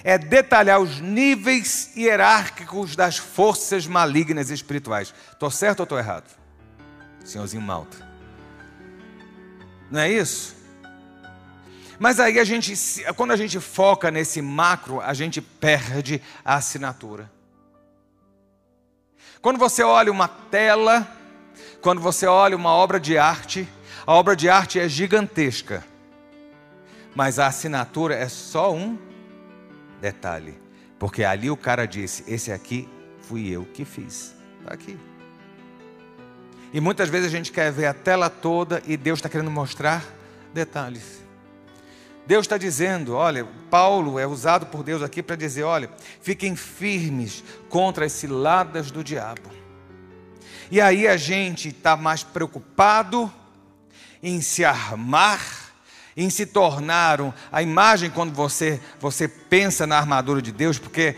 é 0.03 0.17
detalhar 0.17 0.79
os 0.79 0.99
níveis 0.99 1.91
hierárquicos 1.95 2.95
das 2.95 3.17
forças 3.17 3.85
malignas 3.85 4.49
espirituais. 4.49 5.13
Estou 5.31 5.51
certo 5.51 5.81
ou 5.81 5.83
estou 5.83 5.97
errado? 5.97 6.29
Senhorzinho 7.23 7.61
Malta. 7.61 7.97
Não 9.89 9.99
é 9.99 10.09
isso? 10.09 10.55
Mas 11.99 12.19
aí 12.19 12.39
a 12.39 12.43
gente, 12.43 12.73
quando 13.15 13.31
a 13.31 13.35
gente 13.35 13.59
foca 13.59 14.09
nesse 14.09 14.41
macro, 14.41 14.99
a 15.01 15.13
gente 15.13 15.39
perde 15.39 16.21
a 16.43 16.55
assinatura. 16.55 17.31
Quando 19.41 19.59
você 19.59 19.83
olha 19.83 20.11
uma 20.11 20.27
tela, 20.27 21.07
quando 21.81 22.01
você 22.01 22.25
olha 22.25 22.55
uma 22.55 22.71
obra 22.71 22.99
de 22.99 23.17
arte, 23.17 23.67
a 24.05 24.13
obra 24.13 24.35
de 24.35 24.49
arte 24.49 24.79
é 24.79 24.89
gigantesca. 24.89 25.85
Mas 27.13 27.37
a 27.37 27.47
assinatura 27.47 28.15
é 28.15 28.27
só 28.29 28.73
um 28.73 28.97
detalhe. 30.01 30.55
Porque 30.99 31.23
ali 31.23 31.49
o 31.49 31.55
cara 31.55 31.85
disse: 31.85 32.23
Esse 32.27 32.51
aqui 32.51 32.89
fui 33.21 33.47
eu 33.49 33.63
que 33.65 33.85
fiz. 33.85 34.35
Está 34.59 34.73
aqui. 34.73 34.97
E 36.73 36.79
muitas 36.79 37.09
vezes 37.09 37.27
a 37.27 37.31
gente 37.31 37.51
quer 37.51 37.71
ver 37.71 37.85
a 37.85 37.93
tela 37.93 38.29
toda 38.29 38.81
e 38.85 38.97
Deus 38.97 39.19
está 39.19 39.29
querendo 39.29 39.51
mostrar 39.51 40.03
detalhes. 40.53 41.21
Deus 42.25 42.45
está 42.45 42.57
dizendo: 42.57 43.13
olha, 43.13 43.47
Paulo 43.69 44.17
é 44.19 44.25
usado 44.25 44.65
por 44.67 44.83
Deus 44.83 45.01
aqui 45.01 45.21
para 45.21 45.35
dizer: 45.35 45.63
olha, 45.63 45.89
fiquem 46.21 46.55
firmes 46.55 47.43
contra 47.69 48.05
as 48.05 48.11
ciladas 48.11 48.91
do 48.91 49.03
diabo. 49.03 49.49
E 50.69 50.79
aí 50.79 51.07
a 51.07 51.17
gente 51.17 51.69
está 51.69 51.97
mais 51.97 52.23
preocupado 52.23 53.31
em 54.23 54.39
se 54.39 54.63
armar 54.63 55.70
em 56.15 56.29
se 56.29 56.45
tornaram 56.45 57.33
a 57.51 57.61
imagem 57.61 58.09
quando 58.09 58.33
você, 58.33 58.81
você 58.99 59.27
pensa 59.27 59.87
na 59.87 59.97
armadura 59.97 60.41
de 60.41 60.51
Deus, 60.51 60.77
porque, 60.77 61.15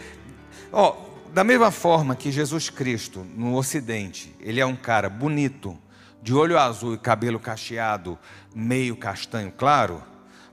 ó, 0.71 0.95
da 1.33 1.43
mesma 1.43 1.71
forma 1.71 2.15
que 2.15 2.31
Jesus 2.31 2.69
Cristo 2.69 3.25
no 3.35 3.55
Ocidente, 3.55 4.35
ele 4.39 4.59
é 4.59 4.65
um 4.65 4.75
cara 4.75 5.09
bonito, 5.09 5.77
de 6.21 6.33
olho 6.33 6.57
azul 6.57 6.93
e 6.93 6.97
cabelo 6.97 7.39
cacheado, 7.39 8.17
meio 8.55 8.95
castanho 8.95 9.51
claro, 9.51 10.01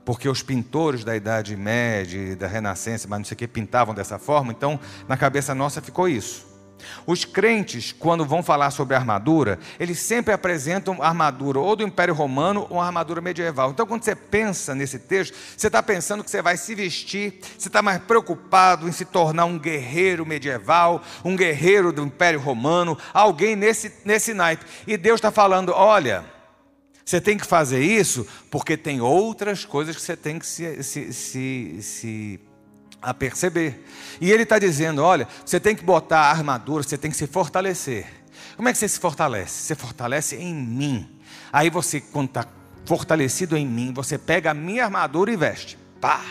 porque 0.03 0.27
os 0.27 0.43
pintores 0.43 1.03
da 1.03 1.15
Idade 1.15 1.55
Média 1.55 2.35
da 2.35 2.47
Renascença, 2.47 3.07
mas 3.07 3.19
não 3.19 3.25
sei 3.25 3.35
o 3.35 3.37
que, 3.37 3.47
pintavam 3.47 3.93
dessa 3.93 4.19
forma, 4.19 4.51
então 4.51 4.79
na 5.07 5.15
cabeça 5.15 5.55
nossa 5.55 5.81
ficou 5.81 6.09
isso. 6.09 6.50
Os 7.05 7.25
crentes, 7.25 7.91
quando 7.91 8.25
vão 8.25 8.43
falar 8.43 8.71
sobre 8.71 8.95
armadura, 8.95 9.59
eles 9.79 9.99
sempre 9.99 10.33
apresentam 10.33 11.01
armadura 11.01 11.59
ou 11.59 11.75
do 11.75 11.83
Império 11.83 12.13
Romano 12.13 12.67
ou 12.69 12.79
armadura 12.79 13.21
medieval. 13.21 13.71
Então, 13.71 13.85
quando 13.85 14.03
você 14.03 14.15
pensa 14.15 14.75
nesse 14.75 14.99
texto, 14.99 15.35
você 15.55 15.67
está 15.67 15.81
pensando 15.81 16.23
que 16.23 16.31
você 16.31 16.41
vai 16.41 16.57
se 16.57 16.75
vestir, 16.75 17.39
você 17.57 17.67
está 17.67 17.81
mais 17.81 18.01
preocupado 18.01 18.87
em 18.87 18.91
se 18.91 19.05
tornar 19.05 19.45
um 19.45 19.57
guerreiro 19.57 20.25
medieval, 20.25 21.01
um 21.23 21.35
guerreiro 21.35 21.91
do 21.91 22.03
Império 22.03 22.39
Romano, 22.39 22.97
alguém 23.13 23.55
nesse, 23.55 23.91
nesse 24.05 24.33
naipe. 24.33 24.65
E 24.87 24.97
Deus 24.97 25.17
está 25.17 25.31
falando: 25.31 25.71
olha. 25.75 26.23
Você 27.03 27.19
tem 27.19 27.35
que 27.35 27.45
fazer 27.45 27.83
isso 27.83 28.25
porque 28.49 28.77
tem 28.77 29.01
outras 29.01 29.65
coisas 29.65 29.95
que 29.95 30.01
você 30.01 30.15
tem 30.15 30.39
que 30.39 30.45
se, 30.45 30.81
se, 30.81 31.11
se, 31.11 31.81
se 31.81 32.39
a 33.01 33.13
perceber. 33.13 33.85
E 34.19 34.31
ele 34.31 34.43
está 34.43 34.59
dizendo: 34.59 35.01
olha, 35.01 35.27
você 35.45 35.59
tem 35.59 35.75
que 35.75 35.83
botar 35.83 36.19
a 36.19 36.31
armadura, 36.31 36.83
você 36.83 36.97
tem 36.97 37.09
que 37.09 37.17
se 37.17 37.27
fortalecer. 37.27 38.05
Como 38.55 38.69
é 38.69 38.71
que 38.71 38.77
você 38.77 38.87
se 38.87 38.99
fortalece? 38.99 39.63
Você 39.63 39.75
fortalece 39.75 40.35
em 40.35 40.53
mim. 40.53 41.09
Aí 41.51 41.69
você, 41.69 41.99
quando 41.99 42.27
está 42.27 42.45
fortalecido 42.85 43.57
em 43.57 43.65
mim, 43.65 43.93
você 43.93 44.17
pega 44.17 44.51
a 44.51 44.53
minha 44.53 44.85
armadura 44.85 45.31
e 45.31 45.35
veste. 45.35 45.77
Pá! 45.99 46.21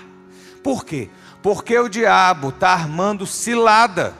Por 0.62 0.85
quê? 0.85 1.09
Porque 1.43 1.79
o 1.79 1.89
diabo 1.89 2.50
está 2.50 2.71
armando 2.71 3.27
cilada. 3.27 4.15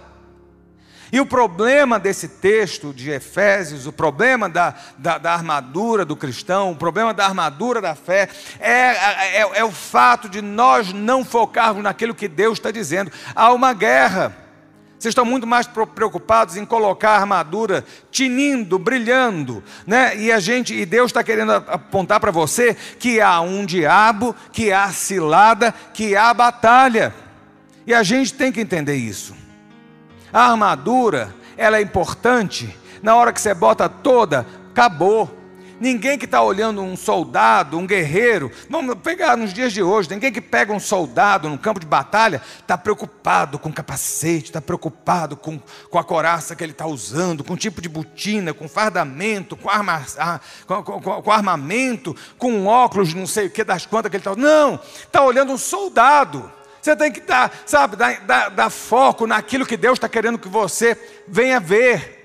E 1.13 1.21
o 1.21 1.27
problema 1.27 1.99
desse 1.99 2.29
texto 2.29 2.95
de 2.95 3.11
Efésios, 3.11 3.87
o 3.87 3.93
problema 3.93 4.49
da, 4.49 4.75
da, 4.97 5.19
da, 5.19 5.33
armadura 5.33 6.05
do 6.05 6.17
cristão, 6.17 6.71
o 6.71 6.77
problema 6.77 7.13
da 7.13 7.27
armadura 7.27 7.81
da 7.81 7.95
fé, 7.95 8.29
é, 8.61 8.71
é, 8.71 9.51
é 9.55 9.65
o 9.65 9.73
fato 9.73 10.29
de 10.29 10.41
nós 10.41 10.93
não 10.93 11.25
focarmos 11.25 11.83
naquilo 11.83 12.15
que 12.15 12.29
Deus 12.29 12.59
está 12.59 12.71
dizendo. 12.71 13.11
Há 13.35 13.53
uma 13.53 13.73
guerra. 13.73 14.37
Vocês 14.99 15.13
estão 15.13 15.25
muito 15.25 15.47
mais 15.47 15.67
preocupados 15.67 16.59
em 16.59 16.65
colocar 16.67 17.13
a 17.13 17.21
armadura 17.21 17.85
tinindo, 18.11 18.79
brilhando, 18.79 19.65
né? 19.87 20.15
E 20.15 20.31
a 20.31 20.39
gente, 20.39 20.75
e 20.75 20.85
Deus 20.85 21.07
está 21.07 21.25
querendo 21.25 21.53
apontar 21.53 22.21
para 22.21 22.31
você 22.31 22.75
que 22.99 23.19
há 23.19 23.41
um 23.41 23.65
diabo, 23.65 24.37
que 24.53 24.71
há 24.71 24.91
cilada, 24.91 25.75
que 25.95 26.15
há 26.15 26.35
batalha. 26.35 27.15
E 27.87 27.95
a 27.95 28.03
gente 28.03 28.35
tem 28.35 28.53
que 28.53 28.61
entender 28.61 28.95
isso. 28.95 29.40
A 30.33 30.51
armadura, 30.51 31.35
ela 31.57 31.79
é 31.79 31.83
importante. 31.83 32.77
Na 33.03 33.17
hora 33.17 33.33
que 33.33 33.41
você 33.41 33.55
bota 33.55 33.89
toda, 33.89 34.47
acabou. 34.71 35.41
Ninguém 35.81 36.19
que 36.19 36.27
está 36.27 36.43
olhando 36.43 36.83
um 36.83 36.95
soldado, 36.95 37.79
um 37.79 37.87
guerreiro, 37.87 38.53
vamos 38.69 38.97
pegar 38.97 39.35
nos 39.35 39.51
dias 39.51 39.73
de 39.73 39.83
hoje, 39.83 40.11
ninguém 40.11 40.31
que 40.31 40.41
pega 40.41 40.75
um 40.75 40.79
soldado 40.79 41.49
no 41.49 41.57
campo 41.57 41.81
de 41.81 41.87
batalha 41.87 42.43
está 42.61 42.77
preocupado 42.77 43.59
com 43.59 43.71
o 43.71 43.73
capacete, 43.73 44.51
está 44.51 44.61
preocupado 44.61 45.39
com, 45.39 45.59
com 45.89 45.99
a 45.99 46.05
coraça 46.05 46.55
que 46.55 46.63
ele 46.63 46.73
está 46.73 46.87
usando, 46.87 47.43
com 47.43 47.55
o 47.55 47.57
tipo 47.57 47.81
de 47.81 47.89
botina, 47.89 48.53
com 48.53 48.69
fardamento, 48.69 49.57
com, 49.57 49.71
arma, 49.71 50.05
com, 50.67 50.83
com, 50.83 51.23
com 51.23 51.33
armamento, 51.33 52.15
com 52.37 52.67
óculos, 52.67 53.15
não 53.15 53.27
sei 53.27 53.47
o 53.47 53.51
que 53.51 53.65
das 53.65 53.87
quantas 53.87 54.11
que 54.11 54.17
ele 54.19 54.21
está 54.21 54.33
usando. 54.33 54.43
Não, 54.43 54.75
está 54.75 55.23
olhando 55.23 55.51
um 55.51 55.59
soldado. 55.59 56.60
Você 56.81 56.97
tem 56.97 57.13
que 57.13 57.21
dar, 57.21 57.53
sabe, 57.67 57.97
dar, 57.97 58.21
dar, 58.21 58.49
dar 58.51 58.71
foco 58.71 59.27
naquilo 59.27 59.67
que 59.67 59.77
Deus 59.77 59.99
está 59.99 60.09
querendo 60.09 60.39
que 60.39 60.49
você 60.49 60.97
venha 61.29 61.61
ver. 61.61 62.19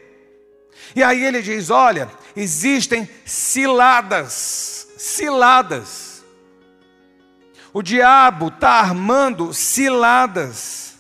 E 0.96 1.04
aí 1.04 1.24
ele 1.24 1.42
diz: 1.42 1.70
olha, 1.70 2.10
existem 2.36 3.10
ciladas, 3.26 4.88
ciladas. 4.98 6.24
O 7.74 7.82
diabo 7.82 8.48
está 8.48 8.72
armando 8.72 9.54
ciladas. 9.54 10.96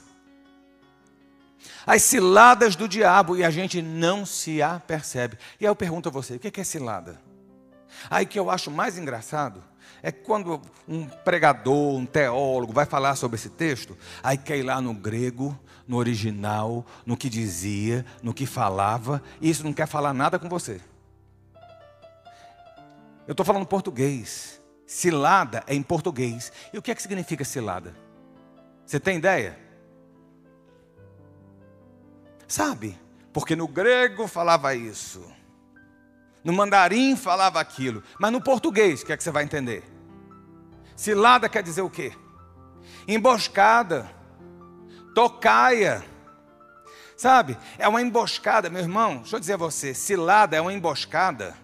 As 1.87 2.01
ciladas 2.01 2.75
do 2.75 2.87
diabo 2.87 3.37
e 3.37 3.43
a 3.43 3.51
gente 3.51 3.81
não 3.81 4.25
se 4.25 4.61
apercebe. 4.61 5.37
E 5.59 5.65
aí 5.65 5.69
eu 5.69 5.75
pergunto 5.75 6.09
a 6.09 6.11
você: 6.11 6.35
o 6.35 6.39
que 6.39 6.59
é 6.59 6.63
cilada? 6.63 7.21
Aí 8.09 8.25
que 8.25 8.37
eu 8.37 8.49
acho 8.49 8.69
mais 8.69 8.97
engraçado 8.97 9.63
é 10.05 10.11
quando 10.11 10.61
um 10.87 11.07
pregador, 11.07 11.95
um 11.95 12.05
teólogo 12.05 12.71
vai 12.71 12.85
falar 12.85 13.15
sobre 13.15 13.37
esse 13.37 13.49
texto, 13.49 13.97
aí 14.21 14.37
quer 14.37 14.55
ir 14.55 14.61
lá 14.61 14.79
no 14.79 14.93
grego, 14.93 15.59
no 15.87 15.97
original, 15.97 16.85
no 17.03 17.17
que 17.17 17.27
dizia, 17.27 18.05
no 18.21 18.31
que 18.31 18.45
falava, 18.45 19.19
e 19.41 19.49
isso 19.49 19.63
não 19.63 19.73
quer 19.73 19.87
falar 19.87 20.13
nada 20.13 20.37
com 20.37 20.47
você. 20.47 20.79
Eu 23.25 23.31
estou 23.31 23.43
falando 23.43 23.65
português. 23.65 24.61
Cilada 24.85 25.63
é 25.65 25.73
em 25.73 25.81
português. 25.81 26.51
E 26.71 26.77
o 26.77 26.83
que 26.83 26.91
é 26.91 26.95
que 26.95 27.01
significa 27.01 27.43
cilada? 27.43 27.95
Você 28.85 28.99
tem 28.99 29.17
ideia? 29.17 29.57
Sabe? 32.47 32.95
Porque 33.33 33.55
no 33.55 33.67
grego 33.67 34.27
falava 34.27 34.75
isso. 34.75 35.25
No 36.43 36.53
mandarim 36.53 37.15
falava 37.15 37.59
aquilo. 37.59 38.03
Mas 38.19 38.31
no 38.31 38.39
português, 38.39 39.01
o 39.01 39.05
que 39.07 39.11
é 39.11 39.17
que 39.17 39.23
você 39.23 39.31
vai 39.31 39.43
entender? 39.43 39.94
Cilada 40.95 41.49
quer 41.49 41.63
dizer 41.63 41.81
o 41.81 41.89
quê? 41.89 42.13
Emboscada. 43.07 44.09
Tocaia. 45.13 46.03
Sabe? 47.17 47.57
É 47.77 47.87
uma 47.87 48.01
emboscada, 48.01 48.69
meu 48.69 48.81
irmão. 48.81 49.17
Deixa 49.17 49.35
eu 49.35 49.39
dizer 49.39 49.53
a 49.53 49.57
você: 49.57 49.93
cilada 49.93 50.55
é 50.55 50.61
uma 50.61 50.73
emboscada 50.73 51.55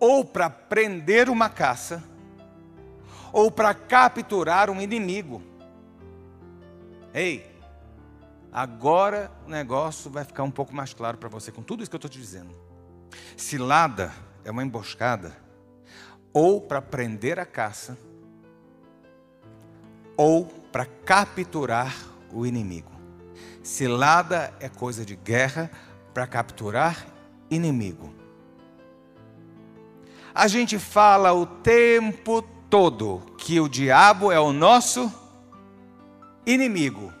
ou 0.00 0.24
para 0.24 0.48
prender 0.48 1.28
uma 1.28 1.48
caça, 1.48 2.02
ou 3.32 3.50
para 3.50 3.74
capturar 3.74 4.70
um 4.70 4.80
inimigo. 4.80 5.42
Ei, 7.12 7.50
agora 8.52 9.30
o 9.46 9.50
negócio 9.50 10.10
vai 10.10 10.24
ficar 10.24 10.44
um 10.44 10.50
pouco 10.50 10.74
mais 10.74 10.94
claro 10.94 11.18
para 11.18 11.28
você 11.28 11.50
com 11.50 11.62
tudo 11.62 11.82
isso 11.82 11.90
que 11.90 11.96
eu 11.96 11.98
estou 11.98 12.10
te 12.10 12.18
dizendo. 12.18 12.54
Cilada 13.36 14.12
é 14.44 14.50
uma 14.50 14.62
emboscada, 14.62 15.36
ou 16.32 16.60
para 16.60 16.80
prender 16.80 17.38
a 17.38 17.46
caça, 17.46 17.98
ou 20.18 20.46
para 20.72 20.84
capturar 20.84 21.94
o 22.32 22.44
inimigo. 22.44 22.90
Cilada 23.62 24.52
é 24.58 24.68
coisa 24.68 25.04
de 25.04 25.14
guerra 25.14 25.70
para 26.12 26.26
capturar 26.26 27.06
inimigo. 27.48 28.12
A 30.34 30.48
gente 30.48 30.78
fala 30.78 31.32
o 31.32 31.46
tempo 31.46 32.42
todo 32.68 33.22
que 33.38 33.60
o 33.60 33.68
diabo 33.68 34.32
é 34.32 34.40
o 34.40 34.52
nosso 34.52 35.12
inimigo. 36.44 37.12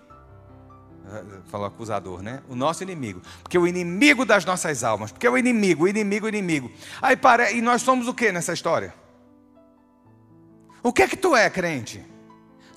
Falou 1.46 1.66
acusador, 1.66 2.20
né? 2.20 2.42
O 2.48 2.56
nosso 2.56 2.82
inimigo. 2.82 3.22
Porque 3.42 3.56
o 3.56 3.66
inimigo 3.66 4.24
das 4.24 4.44
nossas 4.44 4.82
almas. 4.82 5.12
Porque 5.12 5.26
é 5.26 5.30
o 5.30 5.38
inimigo, 5.38 5.84
o 5.84 5.88
inimigo, 5.88 6.26
o 6.26 6.28
inimigo. 6.28 6.70
Aí 7.00 7.16
para, 7.16 7.50
e 7.52 7.62
nós 7.62 7.80
somos 7.80 8.08
o 8.08 8.14
que 8.14 8.32
nessa 8.32 8.52
história? 8.52 8.92
O 10.82 10.92
que 10.92 11.02
é 11.02 11.08
que 11.08 11.16
tu 11.16 11.34
é, 11.34 11.48
crente? 11.48 12.04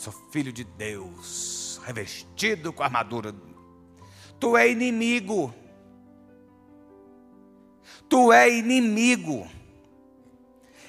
Sou 0.01 0.12
filho 0.31 0.51
de 0.51 0.63
Deus, 0.63 1.79
revestido 1.86 2.74
com 2.74 2.81
armadura. 2.81 3.36
Tu 4.39 4.58
é 4.58 4.67
inimigo. 4.67 5.53
Tu 8.10 8.34
é 8.34 8.50
inimigo. 8.50 9.48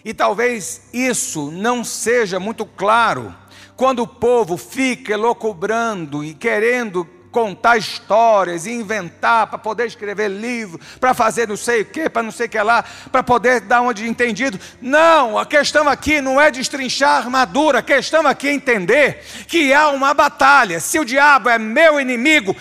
E 0.03 0.15
talvez 0.15 0.89
isso 0.95 1.51
não 1.51 1.85
seja 1.85 2.41
muito 2.41 2.65
claro 2.65 3.37
quando 3.77 3.99
o 3.99 4.09
povo 4.09 4.57
fica 4.57 5.13
elocubrando 5.13 6.25
e 6.25 6.33
querendo 6.33 7.07
contar 7.33 7.79
histórias 7.79 8.67
inventar 8.67 9.47
para 9.47 9.59
poder 9.59 9.87
escrever 9.87 10.29
livro, 10.29 10.79
para 11.01 11.15
fazer 11.15 11.49
não 11.49 11.57
sei 11.57 11.81
o 11.81 11.85
que, 11.87 12.09
para 12.09 12.23
não 12.23 12.31
sei 12.31 12.47
o 12.47 12.49
que 12.51 12.61
lá, 12.61 12.85
para 13.11 13.23
poder 13.23 13.63
dar 13.63 13.81
uma 13.81 13.95
de 13.95 14.07
entendido. 14.07 14.61
Não, 14.81 15.39
a 15.39 15.47
questão 15.47 15.89
aqui 15.89 16.21
não 16.21 16.39
é 16.39 16.51
destrinchar 16.51 17.11
a 17.11 17.19
armadura, 17.19 17.79
a 17.79 17.83
questão 17.83 18.27
aqui 18.27 18.49
é 18.49 18.53
entender 18.53 19.25
que 19.49 19.73
há 19.73 19.89
uma 19.89 20.13
batalha. 20.13 20.79
Se 20.79 21.01
o 21.01 21.05
diabo 21.05 21.49
é 21.49 21.59
meu 21.59 21.99
inimigo, 21.99 22.55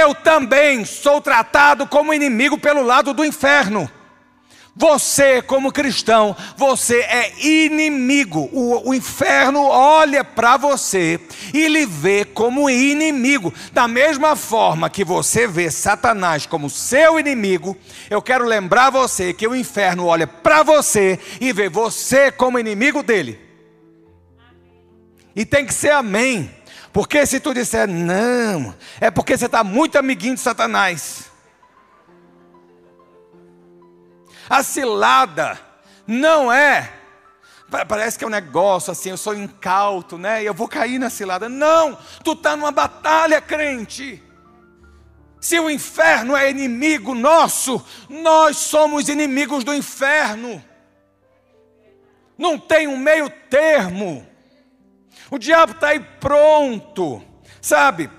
eu 0.00 0.14
também 0.14 0.84
sou 0.84 1.20
tratado 1.20 1.86
como 1.86 2.14
inimigo 2.14 2.58
pelo 2.58 2.82
lado 2.82 3.12
do 3.12 3.24
inferno. 3.24 3.90
Você, 4.76 5.40
como 5.40 5.70
cristão, 5.70 6.36
você 6.56 6.96
é 7.02 7.32
inimigo. 7.38 8.48
O, 8.52 8.90
o 8.90 8.94
inferno 8.94 9.62
olha 9.62 10.24
para 10.24 10.56
você 10.56 11.20
e 11.52 11.68
lhe 11.68 11.86
vê 11.86 12.24
como 12.24 12.68
inimigo. 12.68 13.54
Da 13.72 13.86
mesma 13.86 14.34
forma 14.34 14.90
que 14.90 15.04
você 15.04 15.46
vê 15.46 15.70
Satanás 15.70 16.44
como 16.44 16.68
seu 16.68 17.20
inimigo, 17.20 17.76
eu 18.10 18.20
quero 18.20 18.44
lembrar 18.44 18.90
você 18.90 19.32
que 19.32 19.46
o 19.46 19.54
inferno 19.54 20.06
olha 20.06 20.26
para 20.26 20.64
você 20.64 21.20
e 21.40 21.52
vê 21.52 21.68
você 21.68 22.32
como 22.32 22.58
inimigo 22.58 23.00
dele. 23.00 23.38
E 25.36 25.46
tem 25.46 25.64
que 25.64 25.74
ser 25.74 25.90
amém. 25.90 26.50
Porque 26.92 27.24
se 27.26 27.38
tu 27.38 27.54
disser 27.54 27.88
não, 27.88 28.74
é 29.00 29.10
porque 29.10 29.36
você 29.36 29.46
está 29.46 29.62
muito 29.62 29.98
amiguinho 29.98 30.34
de 30.34 30.40
Satanás. 30.40 31.33
A 34.48 34.62
cilada 34.62 35.58
não 36.06 36.52
é. 36.52 36.92
Parece 37.88 38.18
que 38.18 38.24
é 38.24 38.26
um 38.26 38.30
negócio 38.30 38.92
assim, 38.92 39.10
eu 39.10 39.16
sou 39.16 39.34
incauto, 39.34 40.16
né? 40.16 40.42
Eu 40.42 40.54
vou 40.54 40.68
cair 40.68 40.98
na 40.98 41.10
cilada. 41.10 41.48
Não, 41.48 41.98
tu 42.22 42.32
está 42.32 42.56
numa 42.56 42.70
batalha, 42.70 43.40
crente. 43.40 44.22
Se 45.40 45.58
o 45.58 45.68
inferno 45.68 46.36
é 46.36 46.50
inimigo 46.50 47.14
nosso, 47.14 47.84
nós 48.08 48.56
somos 48.56 49.08
inimigos 49.08 49.64
do 49.64 49.74
inferno. 49.74 50.62
Não 52.38 52.58
tem 52.58 52.86
um 52.86 52.96
meio 52.96 53.28
termo. 53.50 54.26
O 55.30 55.38
diabo 55.38 55.72
está 55.72 55.88
aí 55.88 56.00
pronto, 56.00 57.22
sabe? 57.60 58.10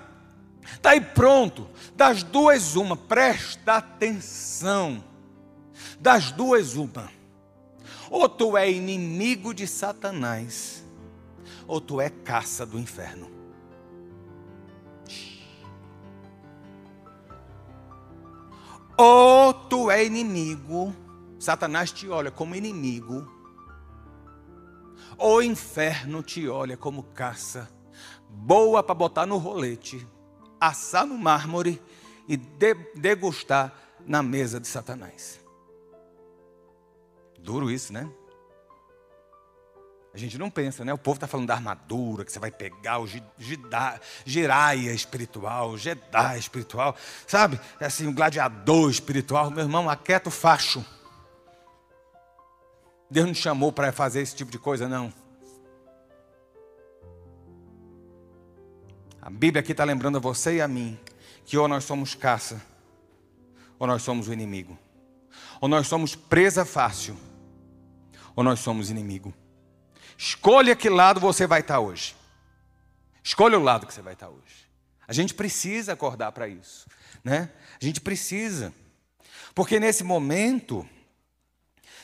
Está 0.74 0.92
aí 0.92 1.02
pronto. 1.02 1.70
Das 1.96 2.24
duas, 2.24 2.76
uma, 2.76 2.98
presta 2.98 3.76
atenção. 3.76 5.04
Das 6.06 6.32
duas, 6.32 6.76
uma. 6.76 7.10
Ou 8.12 8.30
tu 8.30 8.56
é 8.56 8.70
inimigo 8.70 9.56
de 9.56 9.66
Satanás, 9.66 10.86
ou 11.66 11.82
tu 11.82 12.00
é 12.00 12.12
caça 12.12 12.64
do 12.64 12.78
inferno. 12.78 13.28
Ou 18.96 19.52
tu 19.52 19.90
é 19.90 20.06
inimigo, 20.06 20.96
Satanás 21.40 21.92
te 21.92 22.08
olha 22.08 22.30
como 22.30 22.54
inimigo, 22.54 23.28
ou 25.18 25.38
o 25.38 25.42
inferno 25.42 26.22
te 26.22 26.48
olha 26.48 26.78
como 26.78 27.02
caça, 27.02 27.68
boa 28.30 28.84
para 28.84 28.94
botar 28.94 29.26
no 29.26 29.38
rolete, 29.38 30.08
assar 30.60 31.08
no 31.08 31.18
mármore 31.18 31.82
e 32.28 32.38
degustar 32.38 33.74
na 34.06 34.22
mesa 34.22 34.60
de 34.60 34.68
Satanás. 34.68 35.44
Duro 37.46 37.70
isso, 37.70 37.94
né? 37.94 38.10
A 40.12 40.18
gente 40.18 40.36
não 40.36 40.50
pensa, 40.50 40.84
né? 40.84 40.92
O 40.92 40.98
povo 40.98 41.18
está 41.18 41.28
falando 41.28 41.48
da 41.48 41.54
armadura, 41.54 42.26
que 42.26 42.32
você 42.32 42.40
vai 42.40 42.50
pegar 42.50 43.00
o 43.00 43.08
giraia 44.26 44.92
espiritual, 44.92 45.72
o 45.72 45.78
Jedi 45.78 46.40
espiritual, 46.40 46.96
sabe? 47.28 47.60
É 47.80 47.86
assim, 47.86 48.08
o 48.08 48.14
gladiador 48.14 48.90
espiritual. 48.90 49.52
Meu 49.52 49.66
irmão, 49.66 49.88
aquieta 49.88 50.30
o 50.30 50.32
facho. 50.32 50.84
Deus 53.12 53.28
não 53.28 53.34
chamou 53.36 53.72
para 53.72 53.92
fazer 53.92 54.22
esse 54.22 54.36
tipo 54.36 54.50
de 54.50 54.58
coisa, 54.58 54.88
não. 54.88 55.14
A 59.22 59.30
Bíblia 59.30 59.60
aqui 59.60 59.72
está 59.72 59.84
lembrando 59.84 60.18
a 60.18 60.22
você 60.22 60.56
e 60.56 60.62
a 60.62 60.68
mim 60.68 61.00
que 61.46 61.60
ou 61.60 61.68
nós 61.68 61.84
somos 61.84 62.16
caça, 62.16 62.60
ou 63.78 63.86
nós 63.86 64.02
somos 64.02 64.28
o 64.28 64.34
inimigo, 64.34 64.76
ou 65.62 65.68
nós 65.68 65.86
somos 65.86 66.16
presa 66.16 66.66
fácil 66.66 67.16
ou 68.36 68.44
nós 68.44 68.60
somos 68.60 68.90
inimigo. 68.90 69.34
Escolha 70.18 70.76
que 70.76 70.90
lado 70.90 71.20
você 71.20 71.48
vai 71.48 71.62
estar 71.62 71.80
hoje. 71.80 72.16
Escolha 73.24 73.58
o 73.58 73.64
lado 73.64 73.88
que 73.88 73.94
você 73.94 74.02
vai 74.02 74.14
estar 74.14 74.30
hoje. 74.30 74.66
A 75.08 75.14
gente 75.14 75.34
precisa 75.34 75.94
acordar 75.94 76.32
para 76.32 76.48
isso, 76.48 76.88
né? 77.24 77.50
A 77.82 77.84
gente 77.86 78.02
precisa. 78.02 78.74
Porque 79.54 79.80
nesse 79.80 80.04
momento, 80.04 80.88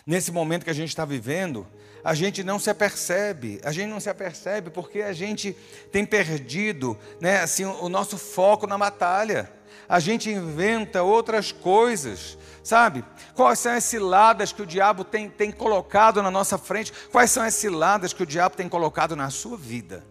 nesse 0.05 0.31
momento 0.31 0.63
que 0.63 0.69
a 0.69 0.73
gente 0.73 0.89
está 0.89 1.05
vivendo, 1.05 1.67
a 2.03 2.13
gente 2.13 2.43
não 2.43 2.59
se 2.59 2.69
apercebe, 2.69 3.59
a 3.63 3.71
gente 3.71 3.89
não 3.89 3.99
se 3.99 4.09
apercebe 4.09 4.69
porque 4.69 5.01
a 5.01 5.13
gente 5.13 5.53
tem 5.91 6.05
perdido 6.05 6.97
né, 7.19 7.41
assim, 7.41 7.65
o 7.65 7.89
nosso 7.89 8.17
foco 8.17 8.65
na 8.65 8.77
batalha. 8.77 9.51
A 9.87 9.99
gente 9.99 10.29
inventa 10.29 11.03
outras 11.03 11.51
coisas, 11.51 12.37
sabe? 12.63 13.03
Quais 13.33 13.59
são 13.59 13.73
as 13.73 13.83
ciladas 13.83 14.53
que 14.53 14.61
o 14.61 14.65
diabo 14.65 15.03
tem, 15.03 15.29
tem 15.29 15.51
colocado 15.51 16.21
na 16.21 16.31
nossa 16.31 16.57
frente? 16.57 16.93
Quais 17.11 17.31
são 17.31 17.43
as 17.43 17.53
ciladas 17.53 18.13
que 18.13 18.23
o 18.23 18.25
diabo 18.25 18.55
tem 18.55 18.69
colocado 18.69 19.15
na 19.15 19.29
sua 19.29 19.57
vida? 19.57 20.05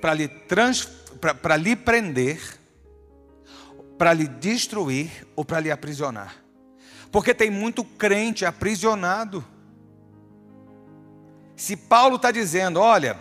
Para 0.00 0.14
lhe, 0.14 0.28
trans, 0.28 0.88
lhe 1.58 1.74
prender, 1.74 2.40
para 3.98 4.12
lhe 4.12 4.28
destruir 4.28 5.26
ou 5.34 5.44
para 5.44 5.60
lhe 5.60 5.70
aprisionar. 5.70 6.36
Porque 7.10 7.34
tem 7.34 7.50
muito 7.50 7.82
crente 7.82 8.44
aprisionado. 8.44 9.44
Se 11.56 11.76
Paulo 11.76 12.16
está 12.16 12.30
dizendo, 12.30 12.78
olha, 12.78 13.18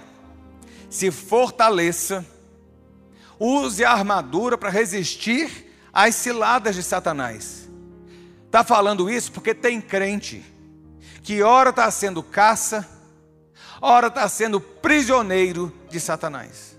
se 0.90 1.12
fortaleça, 1.12 2.26
use 3.40 3.84
a 3.84 3.92
armadura 3.92 4.58
para 4.58 4.70
resistir 4.70 5.72
às 5.92 6.16
ciladas 6.16 6.76
de 6.76 6.84
Satanás. 6.84 7.70
Está 8.46 8.64
falando 8.64 9.10
isso 9.10 9.32
porque 9.32 9.54
tem 9.54 9.82
crente 9.82 10.44
que 11.22 11.42
ora 11.42 11.72
está 11.72 11.90
sendo 11.90 12.22
caça, 12.22 12.88
ora 13.82 14.08
está 14.08 14.28
sendo 14.30 14.62
prisioneiro 14.62 15.74
de 15.90 16.00
Satanás. 16.00 16.78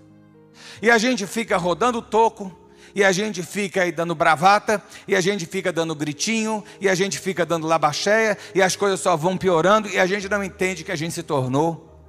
E 0.80 0.90
a 0.90 0.98
gente 0.98 1.26
fica 1.26 1.56
rodando 1.56 2.00
toco, 2.00 2.56
e 2.94 3.04
a 3.04 3.12
gente 3.12 3.42
fica 3.42 3.82
aí 3.82 3.92
dando 3.92 4.14
bravata, 4.14 4.82
e 5.06 5.14
a 5.14 5.20
gente 5.20 5.44
fica 5.44 5.72
dando 5.72 5.94
gritinho, 5.94 6.64
e 6.80 6.88
a 6.88 6.94
gente 6.94 7.18
fica 7.18 7.44
dando 7.44 7.66
labacheia, 7.66 8.38
e 8.54 8.62
as 8.62 8.76
coisas 8.76 9.00
só 9.00 9.16
vão 9.16 9.36
piorando, 9.36 9.88
e 9.88 9.98
a 9.98 10.06
gente 10.06 10.28
não 10.28 10.42
entende 10.42 10.84
que 10.84 10.92
a 10.92 10.96
gente 10.96 11.12
se 11.12 11.22
tornou 11.22 12.00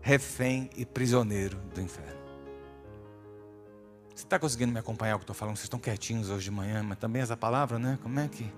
refém 0.00 0.68
e 0.76 0.84
prisioneiro 0.84 1.56
do 1.72 1.80
inferno. 1.80 2.21
Está 4.32 4.40
conseguindo 4.40 4.72
me 4.72 4.78
acompanhar 4.78 5.16
o 5.16 5.18
que 5.18 5.24
estou 5.24 5.36
falando? 5.36 5.56
Vocês 5.56 5.64
estão 5.64 5.78
quietinhos 5.78 6.30
hoje 6.30 6.44
de 6.44 6.50
manhã, 6.50 6.82
mas 6.82 6.96
também 6.96 7.20
essa 7.20 7.36
palavra, 7.36 7.78
né? 7.78 7.98
Como 8.02 8.18
é 8.18 8.26
que. 8.28 8.50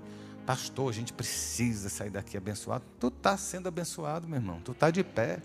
Pastor, 0.46 0.88
a 0.88 0.92
gente 0.92 1.12
precisa 1.12 1.88
sair 1.88 2.10
daqui 2.10 2.36
abençoado. 2.36 2.84
Tu 3.00 3.08
está 3.08 3.36
sendo 3.36 3.66
abençoado, 3.66 4.28
meu 4.28 4.36
irmão. 4.36 4.60
Tu 4.60 4.70
está 4.70 4.88
de 4.88 5.02
pé. 5.02 5.40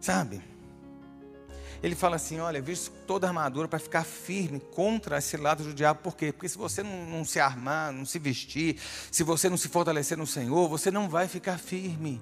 Sabe? 0.00 0.40
Ele 1.82 1.94
fala 1.94 2.16
assim: 2.16 2.40
olha, 2.40 2.62
visto 2.62 2.90
toda 3.06 3.26
a 3.26 3.28
armadura 3.28 3.68
para 3.68 3.78
ficar 3.78 4.02
firme 4.02 4.60
contra 4.60 5.18
esse 5.18 5.36
lado 5.36 5.62
do 5.62 5.74
diabo, 5.74 6.00
por 6.00 6.16
quê? 6.16 6.32
Porque 6.32 6.48
se 6.48 6.56
você 6.56 6.82
não, 6.82 7.04
não, 7.04 7.22
se 7.22 7.38
armar, 7.38 7.92
não 7.92 8.06
se 8.06 8.18
vestir, 8.18 8.78
se 9.12 9.22
você 9.22 9.50
não 9.50 9.58
se 9.58 9.68
fortalecer 9.68 10.16
no 10.16 10.26
Senhor, 10.26 10.66
você 10.70 10.90
não 10.90 11.06
vai 11.06 11.28
ficar 11.28 11.58
firme. 11.58 12.18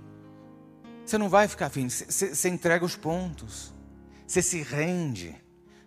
Você 1.05 1.19
não 1.19 1.29
vai 1.29 1.47
ficar 1.47 1.69
firme. 1.71 1.91
Você, 1.91 2.35
você 2.35 2.49
entrega 2.49 2.85
os 2.85 2.97
pontos, 2.97 3.73
você 4.27 4.41
se 4.41 4.63
rende, 4.63 5.35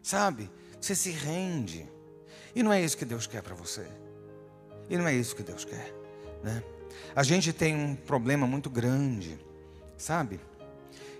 sabe? 0.01 0.49
Você 0.79 0.95
se 0.95 1.11
rende. 1.11 1.87
E 2.55 2.61
não 2.61 2.71
é 2.71 2.81
isso 2.81 2.97
que 2.97 3.05
Deus 3.05 3.27
quer 3.27 3.41
para 3.41 3.55
você. 3.55 3.87
E 4.89 4.97
não 4.97 5.07
é 5.07 5.13
isso 5.13 5.35
que 5.35 5.43
Deus 5.43 5.65
quer, 5.65 5.93
né? 6.43 6.63
A 7.15 7.23
gente 7.23 7.51
tem 7.51 7.75
um 7.75 7.95
problema 7.95 8.47
muito 8.47 8.69
grande, 8.69 9.37
sabe? 9.97 10.39